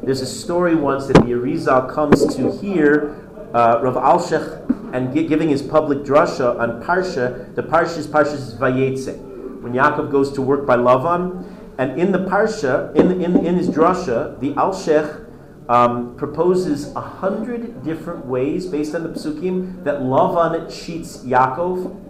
There's 0.02 0.20
a 0.20 0.26
story 0.26 0.74
once 0.74 1.06
that 1.06 1.14
the 1.14 1.32
Arizal 1.32 1.90
comes 1.90 2.36
to 2.36 2.52
hear 2.58 3.26
uh, 3.54 3.80
Rav 3.82 3.94
Alshech 3.94 4.92
and 4.92 5.12
giving 5.14 5.48
his 5.48 5.62
public 5.62 6.00
drasha 6.00 6.58
on 6.60 6.82
Parsha, 6.82 7.54
the 7.54 7.62
Parsha 7.62 7.96
is 7.96 8.06
Parsha 8.06 8.58
Vayetze. 8.58 9.18
When 9.62 9.72
Yaakov 9.72 10.12
goes 10.12 10.30
to 10.34 10.42
work 10.42 10.66
by 10.66 10.76
Lavan, 10.76 11.50
and 11.78 11.98
in 11.98 12.12
the 12.12 12.18
Parsha, 12.18 12.94
in, 12.94 13.22
in, 13.22 13.44
in 13.44 13.56
his 13.56 13.70
drasha, 13.70 14.38
the 14.40 14.52
Alshech 14.52 15.25
um, 15.68 16.16
proposes 16.16 16.94
a 16.94 17.00
hundred 17.00 17.82
different 17.82 18.26
ways, 18.26 18.66
based 18.66 18.94
on 18.94 19.02
the 19.02 19.08
Psukim, 19.08 19.84
that 19.84 20.00
Lavan 20.00 20.70
cheats 20.70 21.18
Yaakov. 21.18 22.02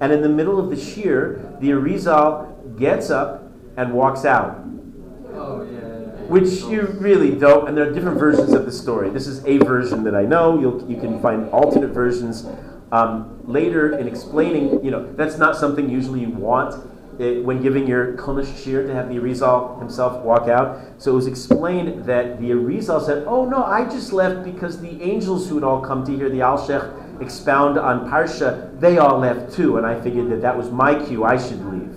And 0.00 0.12
in 0.12 0.20
the 0.20 0.28
middle 0.28 0.58
of 0.58 0.68
the 0.68 0.76
shiur, 0.76 1.58
the 1.60 1.70
Arizal 1.70 2.78
gets 2.78 3.08
up 3.08 3.44
and 3.76 3.92
walks 3.92 4.24
out. 4.24 4.62
Which 6.28 6.62
you 6.62 6.82
really 6.98 7.36
don't. 7.36 7.68
And 7.68 7.76
there 7.76 7.88
are 7.88 7.92
different 7.92 8.18
versions 8.18 8.52
of 8.52 8.66
the 8.66 8.72
story. 8.72 9.10
This 9.10 9.28
is 9.28 9.44
a 9.46 9.58
version 9.58 10.02
that 10.04 10.14
I 10.14 10.22
know. 10.22 10.58
You'll, 10.58 10.90
you 10.90 11.00
can 11.00 11.22
find 11.22 11.48
alternate 11.50 11.90
versions 11.90 12.46
um, 12.90 13.40
later 13.44 13.96
in 13.96 14.08
explaining. 14.08 14.84
You 14.84 14.90
know, 14.90 15.12
that's 15.12 15.38
not 15.38 15.56
something 15.56 15.88
usually 15.88 16.20
you 16.20 16.30
want. 16.30 16.74
It, 17.18 17.44
when 17.44 17.62
giving 17.62 17.86
your 17.86 18.12
Konish 18.14 18.46
shiur 18.46 18.86
to 18.86 18.94
have 18.94 19.08
the 19.08 19.14
Arizal 19.14 19.78
himself 19.78 20.22
walk 20.22 20.48
out. 20.48 20.78
So 20.98 21.12
it 21.12 21.14
was 21.14 21.26
explained 21.26 22.04
that 22.04 22.38
the 22.40 22.50
Arizal 22.50 23.04
said, 23.04 23.24
Oh 23.26 23.46
no, 23.46 23.64
I 23.64 23.84
just 23.84 24.12
left 24.12 24.44
because 24.44 24.80
the 24.80 25.02
angels 25.02 25.48
who 25.48 25.54
had 25.54 25.64
all 25.64 25.80
come 25.80 26.04
to 26.04 26.14
hear 26.14 26.28
the 26.28 26.40
Alshech 26.40 27.22
expound 27.22 27.78
on 27.78 28.08
Parsha, 28.10 28.78
they 28.78 28.98
all 28.98 29.18
left 29.18 29.54
too. 29.54 29.78
And 29.78 29.86
I 29.86 29.98
figured 30.00 30.30
that 30.30 30.42
that 30.42 30.56
was 30.56 30.70
my 30.70 30.94
cue, 31.06 31.24
I 31.24 31.38
should 31.38 31.64
leave. 31.64 31.96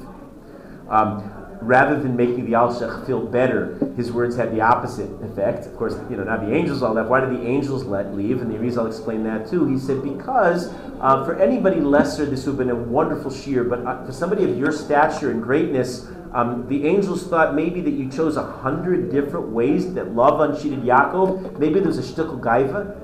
Um, 0.87 1.38
rather 1.61 1.99
than 1.99 2.15
making 2.15 2.45
the 2.45 2.53
Alshech 2.53 3.05
feel 3.05 3.25
better, 3.25 3.77
his 3.95 4.11
words 4.11 4.35
had 4.35 4.53
the 4.53 4.61
opposite 4.61 5.09
effect. 5.21 5.65
Of 5.65 5.75
course, 5.75 5.95
you 6.09 6.15
know, 6.15 6.23
now 6.23 6.37
the 6.37 6.53
angels 6.53 6.81
all 6.81 6.93
left. 6.93 7.09
Why 7.09 7.19
did 7.19 7.31
the 7.31 7.45
angels 7.45 7.83
let 7.83 8.15
leave? 8.15 8.41
And 8.41 8.51
the 8.51 8.57
Arizal 8.57 8.87
explained 8.87 9.25
that 9.25 9.49
too. 9.49 9.65
He 9.65 9.77
said, 9.77 10.01
because 10.01 10.73
uh, 11.01 11.25
for 11.25 11.39
anybody 11.39 11.81
lesser, 11.81 12.25
this 12.25 12.45
would 12.45 12.57
have 12.57 12.57
been 12.57 12.69
a 12.69 12.75
wonderful 12.75 13.31
shiur, 13.31 13.69
but 13.69 13.85
uh, 13.85 14.05
for 14.05 14.11
somebody 14.11 14.49
of 14.49 14.57
your 14.57 14.71
stature 14.71 15.31
and 15.31 15.43
greatness, 15.43 16.07
um, 16.33 16.67
the 16.67 16.85
angels 16.87 17.27
thought 17.27 17.55
maybe 17.55 17.81
that 17.81 17.91
you 17.91 18.09
chose 18.09 18.37
a 18.37 18.43
hundred 18.43 19.11
different 19.11 19.49
ways 19.49 19.93
that 19.95 20.13
Lavan 20.13 20.61
cheated 20.61 20.83
Yaakov. 20.83 21.57
Maybe 21.57 21.79
there 21.79 21.87
was 21.87 21.97
a 21.97 22.03
shtickle 22.03 22.39
gaiva. 22.39 22.95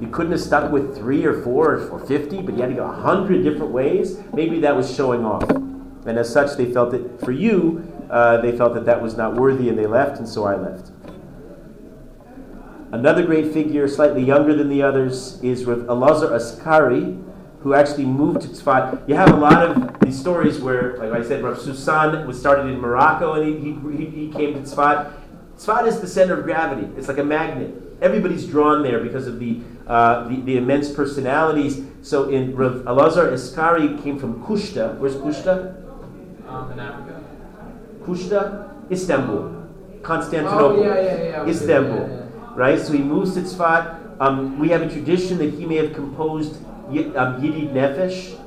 You 0.00 0.08
couldn't 0.08 0.32
have 0.32 0.40
stuck 0.40 0.70
with 0.70 0.96
three 0.96 1.24
or 1.24 1.42
four 1.42 1.88
or 1.88 1.98
fifty, 2.00 2.42
but 2.42 2.54
you 2.54 2.60
had 2.60 2.70
to 2.70 2.76
go 2.76 2.84
a 2.84 2.92
hundred 2.92 3.44
different 3.44 3.72
ways. 3.72 4.18
Maybe 4.34 4.60
that 4.60 4.76
was 4.76 4.94
showing 4.94 5.24
off. 5.24 5.44
And 6.06 6.18
as 6.18 6.32
such, 6.32 6.56
they 6.56 6.72
felt 6.72 6.92
that 6.92 7.20
for 7.20 7.32
you, 7.32 7.92
uh, 8.10 8.40
they 8.40 8.56
felt 8.56 8.74
that 8.74 8.84
that 8.86 9.02
was 9.02 9.16
not 9.16 9.34
worthy 9.34 9.68
and 9.68 9.78
they 9.78 9.86
left, 9.86 10.18
and 10.18 10.28
so 10.28 10.44
I 10.44 10.54
left. 10.54 10.90
Another 12.92 13.26
great 13.26 13.52
figure, 13.52 13.88
slightly 13.88 14.22
younger 14.22 14.54
than 14.54 14.68
the 14.68 14.82
others, 14.82 15.42
is 15.42 15.66
with 15.66 15.86
Elazar 15.88 16.30
Azkari, 16.30 17.22
who 17.60 17.74
actually 17.74 18.04
moved 18.04 18.42
to 18.42 18.48
Tzfat. 18.48 19.08
You 19.08 19.16
have 19.16 19.32
a 19.32 19.36
lot 19.36 19.60
of 19.60 19.98
these 20.00 20.18
stories 20.18 20.60
where, 20.60 20.96
like 20.98 21.12
I 21.12 21.26
said, 21.26 21.42
Rav 21.42 21.60
Susan 21.60 22.24
was 22.26 22.38
started 22.38 22.66
in 22.66 22.78
Morocco 22.78 23.32
and 23.32 23.44
he, 23.44 23.72
he, 23.96 24.06
he 24.06 24.32
came 24.32 24.54
to 24.54 24.60
Tzfat. 24.60 25.12
Tzfat 25.58 25.88
is 25.88 26.00
the 26.00 26.06
center 26.06 26.38
of 26.38 26.44
gravity. 26.44 26.88
It's 26.96 27.08
like 27.08 27.18
a 27.18 27.24
magnet. 27.24 27.74
Everybody's 28.00 28.46
drawn 28.46 28.84
there 28.84 29.00
because 29.00 29.26
of 29.26 29.40
the, 29.40 29.60
uh, 29.88 30.28
the, 30.28 30.40
the, 30.42 30.56
immense 30.58 30.92
personalities. 30.92 31.84
So 32.02 32.28
in 32.28 32.54
Rav 32.54 32.82
Elazar 32.84 33.32
Azkari 33.32 34.00
came 34.00 34.18
from 34.18 34.44
Kushta. 34.44 34.96
Where's 34.98 35.16
Kushta? 35.16 35.85
In 36.72 36.80
Africa. 36.80 37.20
Kushta, 38.04 38.90
Istanbul, 38.90 39.42
Constantinople, 40.02 40.80
Oh, 40.80 40.82
yeah, 40.82 41.00
yeah, 41.00 41.22
yeah. 41.22 41.46
Istanbul. 41.46 42.28
Right? 42.54 42.78
So 42.80 42.92
he 42.92 43.00
moves 43.00 43.34
to 43.34 43.40
Tzfat. 43.42 44.20
Um, 44.20 44.58
we 44.58 44.68
have 44.70 44.80
a 44.82 44.88
tradition 44.88 45.38
that 45.38 45.52
he 45.54 45.66
may 45.66 45.76
have 45.76 45.92
composed 45.92 46.56
Yi- 46.90 47.14
um, 47.16 47.40
Yedid 47.42 47.72
Nefesh. 47.72 48.38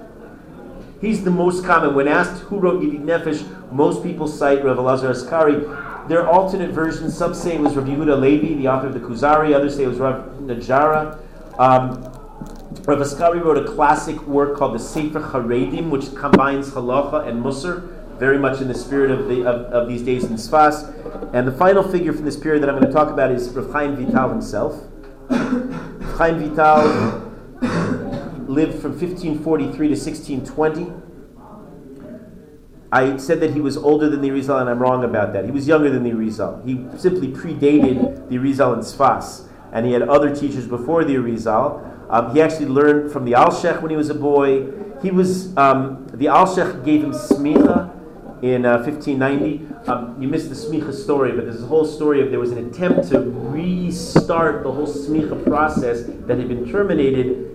He's 1.02 1.24
the 1.24 1.32
most 1.32 1.64
common. 1.66 1.94
When 1.94 2.08
asked 2.08 2.42
who 2.44 2.58
wrote 2.60 2.82
Yedid 2.82 3.04
Nefesh, 3.04 3.46
most 3.72 4.02
people 4.02 4.28
cite 4.28 4.64
Rav 4.64 4.78
Elazar 4.78 5.12
Azkari. 5.14 6.08
There 6.08 6.22
are 6.26 6.28
alternate 6.28 6.72
versions. 6.72 7.16
Some 7.16 7.34
say 7.36 7.56
it 7.56 7.62
was 7.62 7.76
Rav 7.76 7.86
Yehuda 7.86 8.20
Levi, 8.20 8.56
the 8.56 8.68
author 8.68 8.88
of 8.88 8.94
the 8.94 9.00
Kuzari. 9.00 9.54
Others 9.54 9.76
say 9.76 9.84
it 9.84 9.88
was 9.88 10.00
Rav 10.00 10.24
Najara. 10.42 11.20
Um, 11.60 12.02
Rav 12.86 13.00
Azkari 13.00 13.44
wrote 13.44 13.58
a 13.58 13.64
classic 13.72 14.26
work 14.26 14.58
called 14.58 14.74
the 14.74 14.80
Sefer 14.80 15.20
Haredim, 15.20 15.90
which 15.92 16.16
combines 16.16 16.72
halacha 16.72 17.28
and 17.28 17.44
musar, 17.44 17.84
very 18.20 18.38
much 18.38 18.62
in 18.62 18.68
the 18.68 18.76
spirit 18.76 19.12
of, 19.12 19.28
the, 19.30 19.46
of, 19.48 19.66
of 19.72 19.88
these 19.88 20.02
days 20.02 20.26
in 20.26 20.34
Sfas. 20.34 20.94
And 21.34 21.48
the 21.48 21.52
final 21.52 21.82
figure 21.82 22.12
from 22.12 22.26
this 22.26 22.36
period 22.36 22.62
that 22.62 22.70
I'm 22.70 22.76
going 22.76 22.88
to 22.88 22.94
talk 22.94 23.10
about 23.10 23.32
is 23.32 23.50
Rav 23.50 23.72
Chaim 23.72 23.96
Vital 23.96 24.30
himself. 24.30 24.84
Chaim 25.30 26.38
Vital 26.40 27.30
lived 28.48 28.82
from 28.82 28.92
1543 28.92 29.88
to 29.88 29.96
1620. 29.96 30.92
I 32.92 33.18
said 33.18 33.40
that 33.40 33.54
he 33.54 33.62
was 33.62 33.78
older 33.78 34.10
than 34.10 34.22
the 34.22 34.30
Arizal, 34.30 34.60
and 34.60 34.70
I'm 34.70 34.80
wrong 34.80 35.04
about 35.04 35.32
that. 35.34 35.46
He 35.46 35.52
was 35.52 35.68
younger 35.68 35.90
than 35.90 36.04
the 36.04 36.10
Arizal. 36.10 36.66
He 36.66 36.86
simply 36.98 37.28
predated 37.28 38.30
the 38.30 38.38
Arizal 38.38 38.74
in 38.74 38.80
Sfas, 38.80 39.48
and 39.72 39.86
he 39.86 39.94
had 39.94 40.02
other 40.02 40.36
teachers 40.36 40.68
before 40.68 41.06
the 41.06 41.16
Arizal. 41.16 41.86
Um, 42.10 42.34
he 42.34 42.42
actually 42.42 42.66
learned 42.66 43.12
from 43.12 43.26
the 43.26 43.34
Alshech 43.34 43.82
when 43.84 43.92
he 43.92 43.98
was 43.98 44.10
a 44.10 44.16
boy. 44.16 44.72
He 45.04 45.12
was 45.12 45.56
um, 45.56 46.08
the 46.12 46.26
Alshech 46.26 46.84
gave 46.84 47.04
him 47.04 47.12
smicha 47.12 47.96
in 48.42 48.66
uh, 48.66 48.78
1590. 48.78 49.90
Um, 49.90 50.22
you 50.22 50.28
missed 50.28 50.50
the 50.50 50.56
smicha 50.56 50.94
story, 50.94 51.32
but 51.32 51.46
there's 51.46 51.64
a 51.64 51.68
whole 51.68 51.86
story 51.86 52.22
of 52.22 52.32
there 52.32 52.40
was 52.40 52.52
an 52.52 52.70
attempt 52.70 53.10
to 53.10 53.20
restart 53.20 54.64
the 54.64 54.72
whole 54.72 54.88
smicha 54.88 55.44
process 55.46 56.04
that 56.04 56.38
had 56.38 56.48
been 56.48 56.70
terminated 56.72 57.50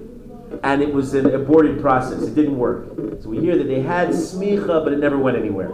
and 0.62 0.82
it 0.82 0.92
was 0.92 1.14
an 1.14 1.34
aborted 1.34 1.80
process. 1.80 2.22
It 2.22 2.34
didn't 2.34 2.56
work. 2.56 2.86
So 3.22 3.28
we 3.28 3.40
hear 3.40 3.56
that 3.56 3.64
they 3.64 3.80
had 3.80 4.10
smicha, 4.10 4.84
but 4.84 4.92
it 4.92 4.98
never 4.98 5.18
went 5.18 5.36
anywhere. 5.36 5.72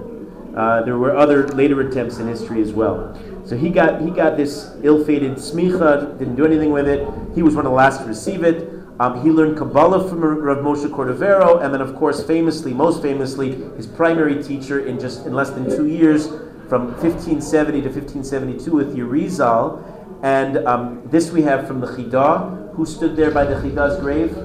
Uh, 0.57 0.83
there 0.83 0.99
were 0.99 1.17
other 1.17 1.47
later 1.49 1.81
attempts 1.81 2.19
in 2.19 2.27
history 2.27 2.61
as 2.61 2.73
well. 2.73 3.19
So 3.45 3.57
he 3.57 3.71
got 3.71 4.01
he 4.01 4.11
got 4.11 4.37
this 4.37 4.75
ill-fated 4.83 5.33
smicha, 5.33 6.19
didn't 6.19 6.37
do 6.37 6.45
anything 6.45 6.71
with 6.71 6.89
it. 6.89 7.07
He 7.35 7.43
was 7.43 7.55
one 7.55 7.67
of 7.67 7.71
the 7.71 7.77
last 7.77 8.01
to 8.01 8.07
receive 8.07 8.43
it. 8.43 8.80
Um, 9.01 9.23
he 9.23 9.31
learned 9.31 9.57
Kabbalah 9.57 10.07
from 10.07 10.21
Rav 10.21 10.59
Moshe 10.59 10.87
Cordovero, 10.91 11.65
and 11.65 11.73
then, 11.73 11.81
of 11.81 11.97
course, 11.97 12.23
famously, 12.23 12.75
most 12.75 13.01
famously, 13.01 13.53
his 13.75 13.87
primary 13.87 14.43
teacher 14.43 14.81
in 14.87 15.01
just 15.01 15.25
in 15.25 15.33
less 15.33 15.49
than 15.49 15.65
two 15.75 15.87
years, 15.87 16.27
from 16.69 16.89
1570 17.01 17.81
to 17.81 17.89
1572, 17.89 18.71
with 18.71 18.95
Yerizal. 18.95 19.83
And 20.23 20.59
um, 20.67 21.01
this 21.07 21.31
we 21.31 21.41
have 21.43 21.67
from 21.67 21.81
the 21.81 21.87
Chidah, 21.87 22.75
who 22.75 22.85
stood 22.85 23.17
there 23.17 23.31
by 23.31 23.45
the 23.45 23.55
Chidah's 23.55 23.99
grave. 24.01 24.37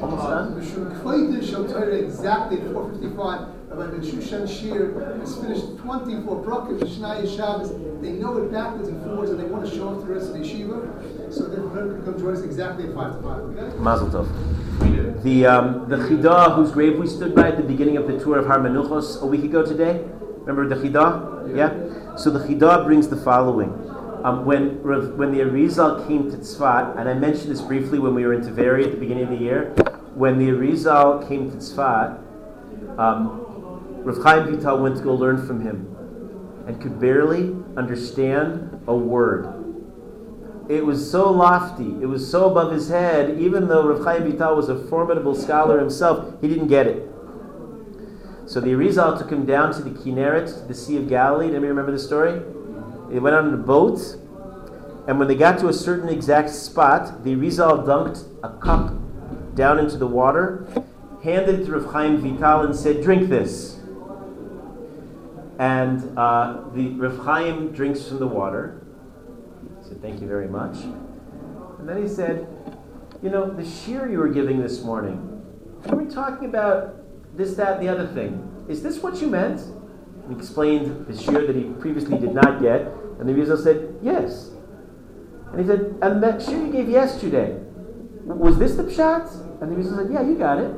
Almost 0.00 0.22
done. 0.22 0.58
Exactly 2.06 2.62
at 2.62 2.72
455. 2.72 3.57
Rabbi 3.78 3.92
Ben 3.92 4.00
Shushan 4.00 4.42
shiur 4.42 5.20
has 5.20 5.36
finished 5.36 5.78
24 5.78 6.44
Brokim, 6.44 6.80
Mishnah 6.80 7.28
Shabbos. 7.28 7.70
They 8.02 8.10
know 8.10 8.36
it 8.38 8.50
backwards 8.50 8.88
and 8.88 9.00
forwards, 9.04 9.30
and 9.30 9.38
they 9.38 9.44
want 9.44 9.68
to 9.68 9.70
show 9.70 9.88
off 9.88 10.00
to 10.00 10.06
the 10.06 10.14
rest 10.14 10.26
of 10.28 10.32
the 10.32 10.40
yeshiva. 10.40 11.32
So 11.32 11.44
then 11.44 11.70
can 11.70 12.02
come 12.04 12.18
join 12.18 12.34
us 12.34 12.42
exactly 12.42 12.88
at 12.88 12.94
5 12.94 13.16
to 13.16 13.22
5. 13.22 13.24
Okay? 13.24 13.78
Mazel 13.78 14.08
tov. 14.08 15.22
The 15.22 15.46
um, 15.46 15.88
the 15.88 15.96
Chidah, 15.96 16.56
whose 16.56 16.72
grave 16.72 16.98
we 16.98 17.06
stood 17.06 17.36
by 17.36 17.48
at 17.48 17.56
the 17.56 17.62
beginning 17.62 17.96
of 17.96 18.08
the 18.08 18.18
tour 18.18 18.38
of 18.38 18.46
Har 18.46 18.58
Menuchos 18.58 19.22
a 19.22 19.26
week 19.26 19.44
ago 19.44 19.64
today. 19.64 20.04
Remember 20.44 20.68
the 20.68 20.74
Chidah? 20.74 21.56
Yeah. 21.56 22.16
So 22.16 22.30
the 22.30 22.40
Chidah 22.40 22.84
brings 22.84 23.08
the 23.08 23.16
following. 23.16 23.70
Um, 24.24 24.44
when 24.44 24.82
when 25.16 25.30
the 25.30 25.38
Arizal 25.38 26.06
came 26.08 26.28
to 26.32 26.36
Tzfat, 26.36 26.98
and 26.98 27.08
I 27.08 27.14
mentioned 27.14 27.52
this 27.52 27.60
briefly 27.60 28.00
when 28.00 28.14
we 28.14 28.26
were 28.26 28.34
in 28.34 28.40
Taveri 28.40 28.84
at 28.84 28.90
the 28.90 28.96
beginning 28.96 29.24
of 29.24 29.30
the 29.30 29.36
year, 29.36 29.72
when 30.14 30.38
the 30.38 30.48
Arizal 30.48 31.28
came 31.28 31.50
to 31.52 31.56
Tzfat, 31.58 32.18
um, 32.98 33.47
Rav 34.08 34.22
Chaim 34.22 34.56
Vital 34.56 34.78
went 34.78 34.96
to 34.96 35.02
go 35.02 35.14
learn 35.14 35.46
from 35.46 35.60
him, 35.60 35.94
and 36.66 36.80
could 36.80 36.98
barely 36.98 37.54
understand 37.76 38.82
a 38.86 38.94
word. 38.94 39.52
It 40.70 40.86
was 40.86 41.10
so 41.10 41.30
lofty, 41.30 41.94
it 42.00 42.06
was 42.06 42.26
so 42.26 42.50
above 42.50 42.72
his 42.72 42.88
head, 42.88 43.38
even 43.38 43.68
though 43.68 43.86
Rav 43.86 44.02
Chaim 44.02 44.30
Vital 44.30 44.56
was 44.56 44.70
a 44.70 44.82
formidable 44.86 45.34
scholar 45.34 45.78
himself, 45.78 46.40
he 46.40 46.48
didn't 46.48 46.68
get 46.68 46.86
it. 46.86 47.06
So 48.46 48.62
the 48.62 48.70
Arizal 48.70 49.18
took 49.18 49.30
him 49.30 49.44
down 49.44 49.74
to 49.74 49.82
the 49.82 49.90
Kinneret, 49.90 50.68
the 50.68 50.74
Sea 50.74 50.96
of 50.96 51.06
Galilee. 51.06 51.48
Anybody 51.48 51.66
remember 51.66 51.92
the 51.92 51.98
story? 51.98 52.40
They 53.10 53.18
went 53.18 53.36
on 53.36 53.52
a 53.52 53.58
boat, 53.58 54.00
and 55.06 55.18
when 55.18 55.28
they 55.28 55.34
got 55.34 55.58
to 55.58 55.68
a 55.68 55.74
certain 55.74 56.08
exact 56.08 56.48
spot, 56.48 57.24
the 57.24 57.36
Arizal 57.36 57.84
dunked 57.84 58.24
a 58.42 58.48
cup 58.58 58.94
down 59.54 59.78
into 59.78 59.98
the 59.98 60.06
water, 60.06 60.66
handed 61.22 61.60
it 61.60 61.66
to 61.66 61.72
Rav 61.72 61.92
Chaim 61.92 62.16
Vital, 62.16 62.62
and 62.62 62.74
said, 62.74 63.02
Drink 63.02 63.28
this. 63.28 63.77
And 65.58 66.16
uh, 66.16 66.62
the 66.72 66.90
Rav 66.90 67.18
Chaim 67.18 67.72
drinks 67.72 68.06
from 68.06 68.20
the 68.20 68.26
water. 68.26 68.86
He 69.82 69.88
said, 69.88 70.00
Thank 70.00 70.20
you 70.20 70.28
very 70.28 70.48
much. 70.48 70.76
And 71.78 71.88
then 71.88 72.00
he 72.00 72.08
said, 72.08 72.46
You 73.22 73.30
know, 73.30 73.50
the 73.50 73.62
shiur 73.62 74.10
you 74.10 74.18
were 74.18 74.28
giving 74.28 74.62
this 74.62 74.82
morning, 74.82 75.42
you 75.88 75.96
were 75.96 76.10
talking 76.10 76.48
about 76.48 76.96
this, 77.36 77.54
that, 77.54 77.78
and 77.78 77.86
the 77.86 77.92
other 77.92 78.06
thing. 78.06 78.44
Is 78.68 78.82
this 78.82 78.98
what 79.02 79.20
you 79.20 79.26
meant? 79.26 79.60
And 79.60 80.32
He 80.32 80.38
explained 80.38 81.06
the 81.06 81.12
shiur 81.12 81.46
that 81.46 81.56
he 81.56 81.64
previously 81.80 82.18
did 82.18 82.34
not 82.34 82.62
get. 82.62 82.82
And 83.18 83.28
the 83.28 83.32
Arizal 83.32 83.60
said, 83.60 83.96
Yes. 84.00 84.50
And 85.50 85.60
he 85.60 85.66
said, 85.66 85.96
And 86.02 86.22
that 86.22 86.38
shiur 86.38 86.66
you 86.66 86.72
gave 86.72 86.88
yesterday, 86.88 87.58
was 88.22 88.58
this 88.58 88.76
the 88.76 88.84
pshat? 88.84 89.60
And 89.60 89.72
the 89.72 89.76
Arizal 89.76 90.04
said, 90.04 90.12
Yeah, 90.12 90.22
you 90.22 90.36
got 90.36 90.58
it. 90.58 90.70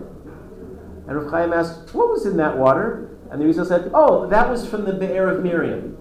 And 1.06 1.16
Rav 1.16 1.30
Chaim 1.30 1.52
asked, 1.52 1.92
What 1.92 2.08
was 2.08 2.24
in 2.24 2.38
that 2.38 2.56
water? 2.56 3.09
And 3.30 3.40
the 3.40 3.44
Arizal 3.44 3.66
said, 3.66 3.90
Oh, 3.94 4.26
that 4.28 4.48
was 4.48 4.68
from 4.68 4.84
the 4.84 4.92
Be'er 4.92 5.28
of 5.28 5.42
Miriam. 5.42 5.96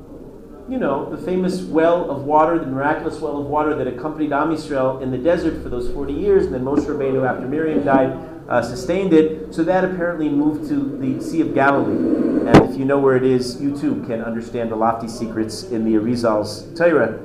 You 0.67 0.77
know, 0.77 1.09
the 1.09 1.17
famous 1.17 1.61
well 1.61 2.09
of 2.11 2.25
water, 2.25 2.59
the 2.59 2.67
miraculous 2.67 3.19
well 3.19 3.39
of 3.39 3.47
water 3.47 3.75
that 3.75 3.87
accompanied 3.87 4.31
Am 4.31 4.49
Yisrael 4.49 5.01
in 5.01 5.09
the 5.09 5.17
desert 5.17 5.63
for 5.63 5.69
those 5.69 5.91
40 5.91 6.13
years, 6.13 6.45
and 6.45 6.53
then 6.53 6.63
Moshe 6.63 6.85
Rabbeinu, 6.85 7.27
after 7.27 7.47
Miriam 7.47 7.83
died, 7.83 8.17
uh, 8.47 8.61
sustained 8.61 9.13
it. 9.13 9.53
So 9.53 9.63
that 9.63 9.83
apparently 9.83 10.29
moved 10.29 10.69
to 10.69 10.97
the 10.97 11.23
Sea 11.23 11.41
of 11.41 11.53
Galilee. 11.53 12.49
And 12.49 12.69
if 12.69 12.77
you 12.77 12.85
know 12.85 12.99
where 12.99 13.15
it 13.15 13.23
is, 13.23 13.61
you 13.61 13.77
too 13.77 14.03
can 14.07 14.21
understand 14.21 14.71
the 14.71 14.75
lofty 14.75 15.07
secrets 15.07 15.63
in 15.63 15.85
the 15.85 15.93
Arizal's 15.93 16.67
Torah. 16.77 17.19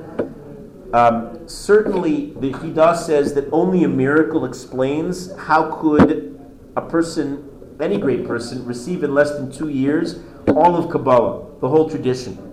Um, 0.95 1.49
certainly, 1.49 2.35
the 2.39 2.53
Chidah 2.53 2.97
says 2.97 3.35
that 3.35 3.49
only 3.53 3.85
a 3.85 3.89
miracle 3.89 4.45
explains 4.45 5.35
how 5.37 5.77
could 5.81 6.39
a 6.77 6.83
person, 6.83 7.54
any 7.81 7.99
great 7.99 8.27
person, 8.27 8.65
receive 8.65 9.03
in 9.03 9.15
less 9.15 9.33
than 9.33 9.51
two 9.51 9.69
years 9.69 10.21
all 10.49 10.77
of 10.77 10.91
Kabbalah, 10.91 11.59
the 11.61 11.69
whole 11.69 11.89
tradition. 11.89 12.53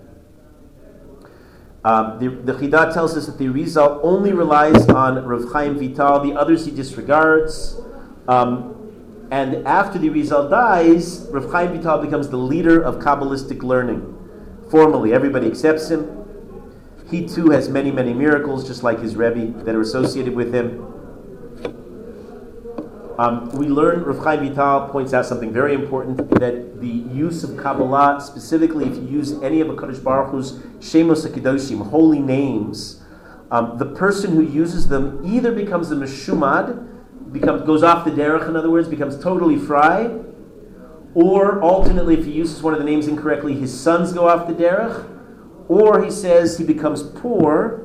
Um, 1.84 2.18
the, 2.20 2.28
the 2.28 2.52
Chidah 2.52 2.94
tells 2.94 3.16
us 3.16 3.26
that 3.26 3.38
the 3.38 3.46
Arizal 3.46 4.00
only 4.02 4.32
relies 4.32 4.88
on 4.88 5.24
Rav 5.24 5.52
Chaim 5.52 5.78
Vital, 5.78 6.20
the 6.20 6.32
others 6.34 6.64
he 6.64 6.70
disregards. 6.70 7.80
Um, 8.28 9.28
and 9.32 9.66
after 9.66 9.98
the 9.98 10.08
Arizal 10.08 10.48
dies, 10.48 11.26
Rav 11.30 11.50
Chaim 11.50 11.76
Vital 11.76 11.98
becomes 11.98 12.28
the 12.28 12.36
leader 12.36 12.80
of 12.80 12.96
Kabbalistic 12.96 13.62
learning. 13.62 14.08
Formally, 14.70 15.12
everybody 15.12 15.48
accepts 15.48 15.90
him. 15.90 16.24
He 17.10 17.26
too 17.26 17.50
has 17.50 17.68
many, 17.68 17.90
many 17.90 18.14
miracles, 18.14 18.66
just 18.66 18.82
like 18.82 19.00
his 19.00 19.16
Rebbe, 19.16 19.64
that 19.64 19.74
are 19.74 19.80
associated 19.80 20.34
with 20.34 20.54
him. 20.54 20.88
Um, 23.18 23.50
we 23.50 23.66
learn, 23.66 24.04
Rav 24.04 24.24
Chaim 24.24 24.48
Vital 24.48 24.88
points 24.88 25.12
out 25.12 25.26
something 25.26 25.52
very 25.52 25.74
important 25.74 26.16
that 26.40 26.80
the 26.80 26.88
use 26.88 27.44
of 27.44 27.56
Kabbalah, 27.58 28.20
specifically 28.20 28.86
if 28.86 28.96
you 28.96 29.06
use 29.06 29.32
any 29.42 29.60
of 29.60 29.68
HaKadosh 29.68 30.02
Baruch 30.02 30.30
Hu's 30.30 30.52
Shemos 30.78 31.26
HaKadoshim, 31.26 31.90
holy 31.90 32.20
names, 32.20 33.02
um, 33.50 33.76
the 33.76 33.84
person 33.84 34.34
who 34.34 34.42
uses 34.42 34.88
them 34.88 35.20
either 35.24 35.52
becomes 35.52 35.90
a 35.90 35.94
Meshumad, 35.94 37.32
becomes, 37.32 37.62
goes 37.62 37.82
off 37.82 38.04
the 38.04 38.10
derech, 38.10 38.48
in 38.48 38.56
other 38.56 38.70
words, 38.70 38.88
becomes 38.88 39.22
totally 39.22 39.58
frei, 39.58 40.18
or 41.14 41.60
alternately, 41.60 42.18
if 42.18 42.24
he 42.24 42.32
uses 42.32 42.62
one 42.62 42.72
of 42.72 42.78
the 42.78 42.86
names 42.86 43.06
incorrectly, 43.06 43.52
his 43.54 43.78
sons 43.78 44.14
go 44.14 44.26
off 44.26 44.48
the 44.48 44.54
derech, 44.54 45.06
or 45.68 46.02
he 46.02 46.10
says 46.10 46.56
he 46.56 46.64
becomes 46.64 47.02
poor, 47.02 47.81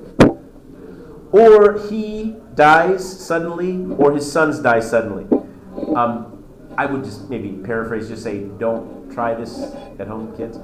or 1.37 1.87
he 1.87 2.35
dies 2.55 3.03
suddenly, 3.25 3.85
or 3.97 4.13
his 4.13 4.29
sons 4.29 4.59
die 4.59 4.79
suddenly. 4.79 5.25
Um, 5.95 6.43
I 6.77 6.85
would 6.85 7.03
just 7.03 7.29
maybe 7.29 7.49
paraphrase, 7.63 8.07
just 8.07 8.23
say, 8.23 8.43
don't 8.59 9.11
try 9.11 9.33
this 9.33 9.59
at 9.99 10.07
home, 10.07 10.35
kids. 10.35 10.57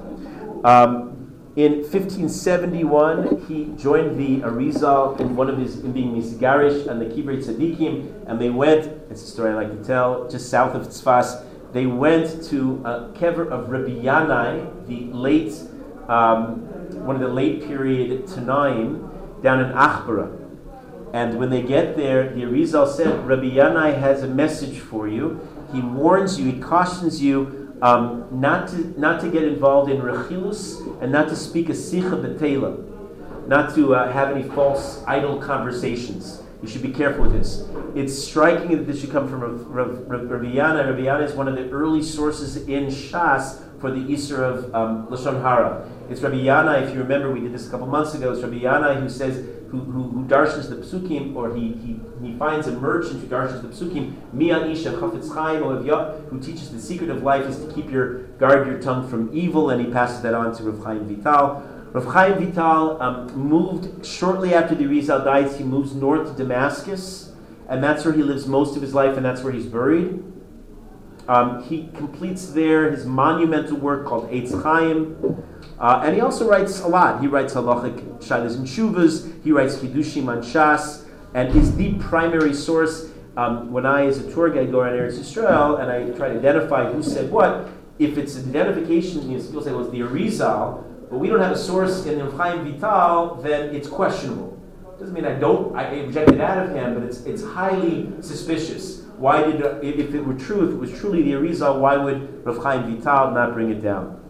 Um, 0.64 1.14
in 1.56 1.82
1571, 1.82 3.46
he 3.46 3.66
joined 3.80 4.18
the 4.18 4.40
Arizal 4.40 5.20
in 5.20 5.36
one 5.36 5.48
of 5.48 5.56
his 5.56 5.78
in 5.80 5.92
being 5.92 6.12
Misgarish 6.12 6.88
and 6.88 7.00
the 7.00 7.06
Kibbutz 7.06 7.46
Tzadikim, 7.46 8.28
and 8.28 8.40
they 8.40 8.50
went. 8.50 8.86
It's 9.08 9.22
a 9.22 9.26
story 9.26 9.52
I 9.52 9.54
like 9.54 9.70
to 9.70 9.84
tell. 9.84 10.28
Just 10.28 10.50
south 10.50 10.74
of 10.74 10.88
Tzfas, 10.88 11.44
they 11.72 11.86
went 11.86 12.42
to 12.44 12.82
a 12.84 13.12
kever 13.14 13.48
of 13.48 13.70
Rabbi 13.70 13.90
Yannai, 13.90 14.86
the 14.88 15.04
late, 15.16 15.52
um, 16.08 16.56
one 17.06 17.14
of 17.14 17.22
the 17.22 17.28
late 17.28 17.64
period 17.66 18.24
Tanaim, 18.26 19.42
down 19.42 19.60
in 19.60 19.70
Achbara. 19.72 20.43
And 21.14 21.38
when 21.38 21.48
they 21.48 21.62
get 21.62 21.96
there, 21.96 22.28
the 22.34 22.42
Arizal 22.42 22.92
said, 22.92 23.24
Rabbi 23.24 23.50
Yannai 23.50 23.96
has 24.00 24.24
a 24.24 24.26
message 24.26 24.80
for 24.80 25.06
you. 25.06 25.40
He 25.72 25.80
warns 25.80 26.40
you, 26.40 26.50
he 26.50 26.58
cautions 26.58 27.22
you 27.22 27.72
um, 27.82 28.26
not 28.32 28.66
to 28.70 29.00
not 29.00 29.20
to 29.20 29.30
get 29.30 29.44
involved 29.44 29.92
in 29.92 30.00
rechilus 30.00 31.00
and 31.00 31.12
not 31.12 31.28
to 31.28 31.36
speak 31.36 31.68
a 31.68 31.72
sicha 31.72 32.20
betela, 32.20 33.46
not 33.46 33.72
to 33.76 33.94
uh, 33.94 34.10
have 34.10 34.36
any 34.36 34.42
false 34.42 35.04
idle 35.06 35.40
conversations. 35.40 36.42
You 36.60 36.66
should 36.68 36.82
be 36.82 36.92
careful 36.92 37.26
with 37.26 37.32
this. 37.32 37.62
It's 37.94 38.18
striking 38.18 38.76
that 38.78 38.86
this 38.88 39.00
should 39.00 39.12
come 39.12 39.28
from 39.28 39.40
Rav, 39.40 39.66
Rav, 40.08 40.30
Rabbi 40.30 40.56
Yannai. 40.56 40.96
Rabbi 40.96 41.22
is 41.22 41.32
one 41.34 41.46
of 41.46 41.54
the 41.54 41.70
early 41.70 42.02
sources 42.02 42.56
in 42.56 42.86
Shas 42.86 43.60
for 43.80 43.92
the 43.92 44.00
Isser 44.00 44.38
of 44.38 44.74
um, 44.74 45.06
Lashon 45.08 45.42
Hara. 45.42 45.88
It's 46.10 46.22
Rabbi 46.22 46.36
Yannai, 46.36 46.88
if 46.88 46.94
you 46.94 47.00
remember, 47.00 47.30
we 47.30 47.40
did 47.40 47.52
this 47.52 47.68
a 47.68 47.70
couple 47.70 47.86
months 47.86 48.14
ago. 48.14 48.32
It's 48.32 48.42
Rabbi 48.42 48.60
Yannai 48.60 49.00
who 49.00 49.08
says, 49.08 49.46
who, 49.80 50.02
who, 50.02 50.24
darshans 50.26 50.68
the 50.68 50.76
psukim, 50.76 51.34
or 51.34 51.54
he, 51.54 51.72
he, 51.74 52.00
he 52.22 52.36
finds 52.36 52.66
a 52.66 52.72
merchant 52.72 53.20
who 53.20 53.26
darshans 53.26 53.62
the 53.62 53.68
psukim, 53.68 54.14
Mia 54.32 54.66
Isha 54.66 54.92
Chafetz 54.92 55.32
Chaim 55.34 55.62
who 55.62 56.40
teaches 56.40 56.70
the 56.70 56.80
secret 56.80 57.10
of 57.10 57.22
life 57.22 57.46
is 57.46 57.58
to 57.64 57.72
keep 57.72 57.90
your, 57.90 58.24
guard 58.38 58.66
your 58.66 58.80
tongue 58.80 59.08
from 59.08 59.30
evil, 59.32 59.70
and 59.70 59.84
he 59.84 59.92
passes 59.92 60.22
that 60.22 60.34
on 60.34 60.54
to 60.56 60.62
Rav 60.64 60.84
Chaim 60.84 61.06
Vital. 61.06 61.62
Rav 61.92 62.04
Chaim 62.06 62.44
Vital 62.44 63.00
um, 63.00 63.26
moved 63.34 64.04
shortly 64.04 64.54
after 64.54 64.74
the 64.74 64.84
Arizal 64.84 65.24
dies, 65.24 65.56
he 65.58 65.64
moves 65.64 65.94
north 65.94 66.30
to 66.30 66.36
Damascus, 66.36 67.32
and 67.68 67.82
that's 67.82 68.04
where 68.04 68.14
he 68.14 68.22
lives 68.22 68.46
most 68.46 68.76
of 68.76 68.82
his 68.82 68.94
life, 68.94 69.16
and 69.16 69.24
that's 69.24 69.42
where 69.42 69.52
he's 69.52 69.66
buried. 69.66 70.22
Um, 71.28 71.62
he 71.64 71.88
completes 71.94 72.48
there 72.48 72.90
his 72.90 73.06
monumental 73.06 73.76
work 73.78 74.06
called 74.06 74.30
Eitz 74.30 74.62
Chaim. 74.62 75.16
Uh, 75.78 76.02
and 76.04 76.14
he 76.14 76.20
also 76.20 76.48
writes 76.48 76.80
a 76.80 76.88
lot. 76.88 77.20
He 77.20 77.26
writes 77.26 77.54
halachic 77.54 78.22
shaylas 78.22 78.56
and 78.56 78.66
shuvas. 78.66 79.42
He 79.42 79.52
writes 79.52 79.76
chidushim 79.76 80.28
on 80.28 80.42
shas, 80.42 81.04
and 81.34 81.54
is 81.56 81.74
the 81.76 81.94
primary 81.94 82.54
source. 82.54 83.10
Um, 83.36 83.72
when 83.72 83.84
I, 83.84 84.06
as 84.06 84.18
a 84.18 84.32
tour 84.32 84.48
guide, 84.48 84.70
go 84.70 84.80
around 84.80 84.92
Eretz 84.92 85.18
Yisrael 85.18 85.80
and 85.80 85.90
I 85.90 86.16
try 86.16 86.28
to 86.28 86.38
identify 86.38 86.92
who 86.92 87.02
said 87.02 87.32
what, 87.32 87.68
if 87.98 88.16
it's 88.16 88.36
an 88.36 88.50
identification, 88.50 89.28
you 89.28 89.38
know, 89.38 89.44
people 89.44 89.62
say, 89.62 89.72
well, 89.72 89.80
it's 89.80 89.90
the 89.90 90.00
Arizal, 90.00 90.84
but 91.10 91.18
we 91.18 91.28
don't 91.28 91.40
have 91.40 91.50
a 91.52 91.58
source 91.58 92.06
in 92.06 92.18
the 92.18 92.30
Chaim 92.30 92.64
Vital, 92.64 93.36
then 93.42 93.74
it's 93.74 93.88
questionable. 93.88 94.60
Doesn't 95.00 95.14
mean 95.14 95.24
I 95.24 95.34
don't, 95.34 95.74
I 95.74 96.00
reject 96.00 96.30
it 96.30 96.40
out 96.40 96.64
of 96.64 96.74
him, 96.74 96.94
but 96.94 97.02
it's, 97.02 97.22
it's 97.22 97.42
highly 97.42 98.12
suspicious. 98.20 99.03
Why 99.16 99.44
did, 99.44 99.60
if 99.82 100.14
it 100.14 100.20
were 100.20 100.34
true, 100.34 100.68
if 100.68 100.74
it 100.74 100.78
was 100.78 100.98
truly 100.98 101.22
the 101.22 101.32
Arizal, 101.32 101.80
why 101.80 101.96
would 101.96 102.44
Rav 102.44 102.62
Chaim 102.62 102.96
Vital 102.96 103.30
not 103.30 103.54
bring 103.54 103.70
it 103.70 103.82
down? 103.82 104.20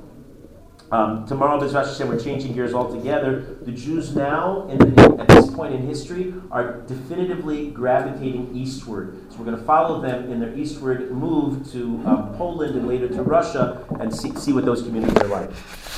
Um, 0.92 1.26
tomorrow, 1.26 1.58
Bezrat 1.58 1.88
Hashem, 1.88 2.08
we're 2.08 2.20
changing 2.20 2.52
gears 2.52 2.74
altogether. 2.74 3.58
The 3.62 3.72
Jews 3.72 4.14
now, 4.14 4.68
in 4.68 5.00
at 5.18 5.26
this 5.28 5.50
point 5.50 5.74
in 5.74 5.86
history, 5.86 6.34
are 6.50 6.82
definitively 6.82 7.70
gravitating 7.70 8.54
eastward. 8.54 9.16
So 9.30 9.38
we're 9.38 9.46
going 9.46 9.58
to 9.58 9.64
follow 9.64 10.00
them 10.00 10.30
in 10.30 10.38
their 10.38 10.54
eastward 10.54 11.10
move 11.10 11.68
to 11.72 12.00
um, 12.06 12.34
Poland 12.36 12.76
and 12.76 12.86
later 12.86 13.08
to 13.08 13.22
Russia 13.22 13.84
and 13.98 14.14
see, 14.14 14.34
see 14.36 14.52
what 14.52 14.64
those 14.64 14.82
communities 14.82 15.16
are 15.16 15.28
like. 15.28 15.50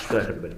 Go 0.08 0.18
ahead, 0.18 0.30
everybody. 0.30 0.56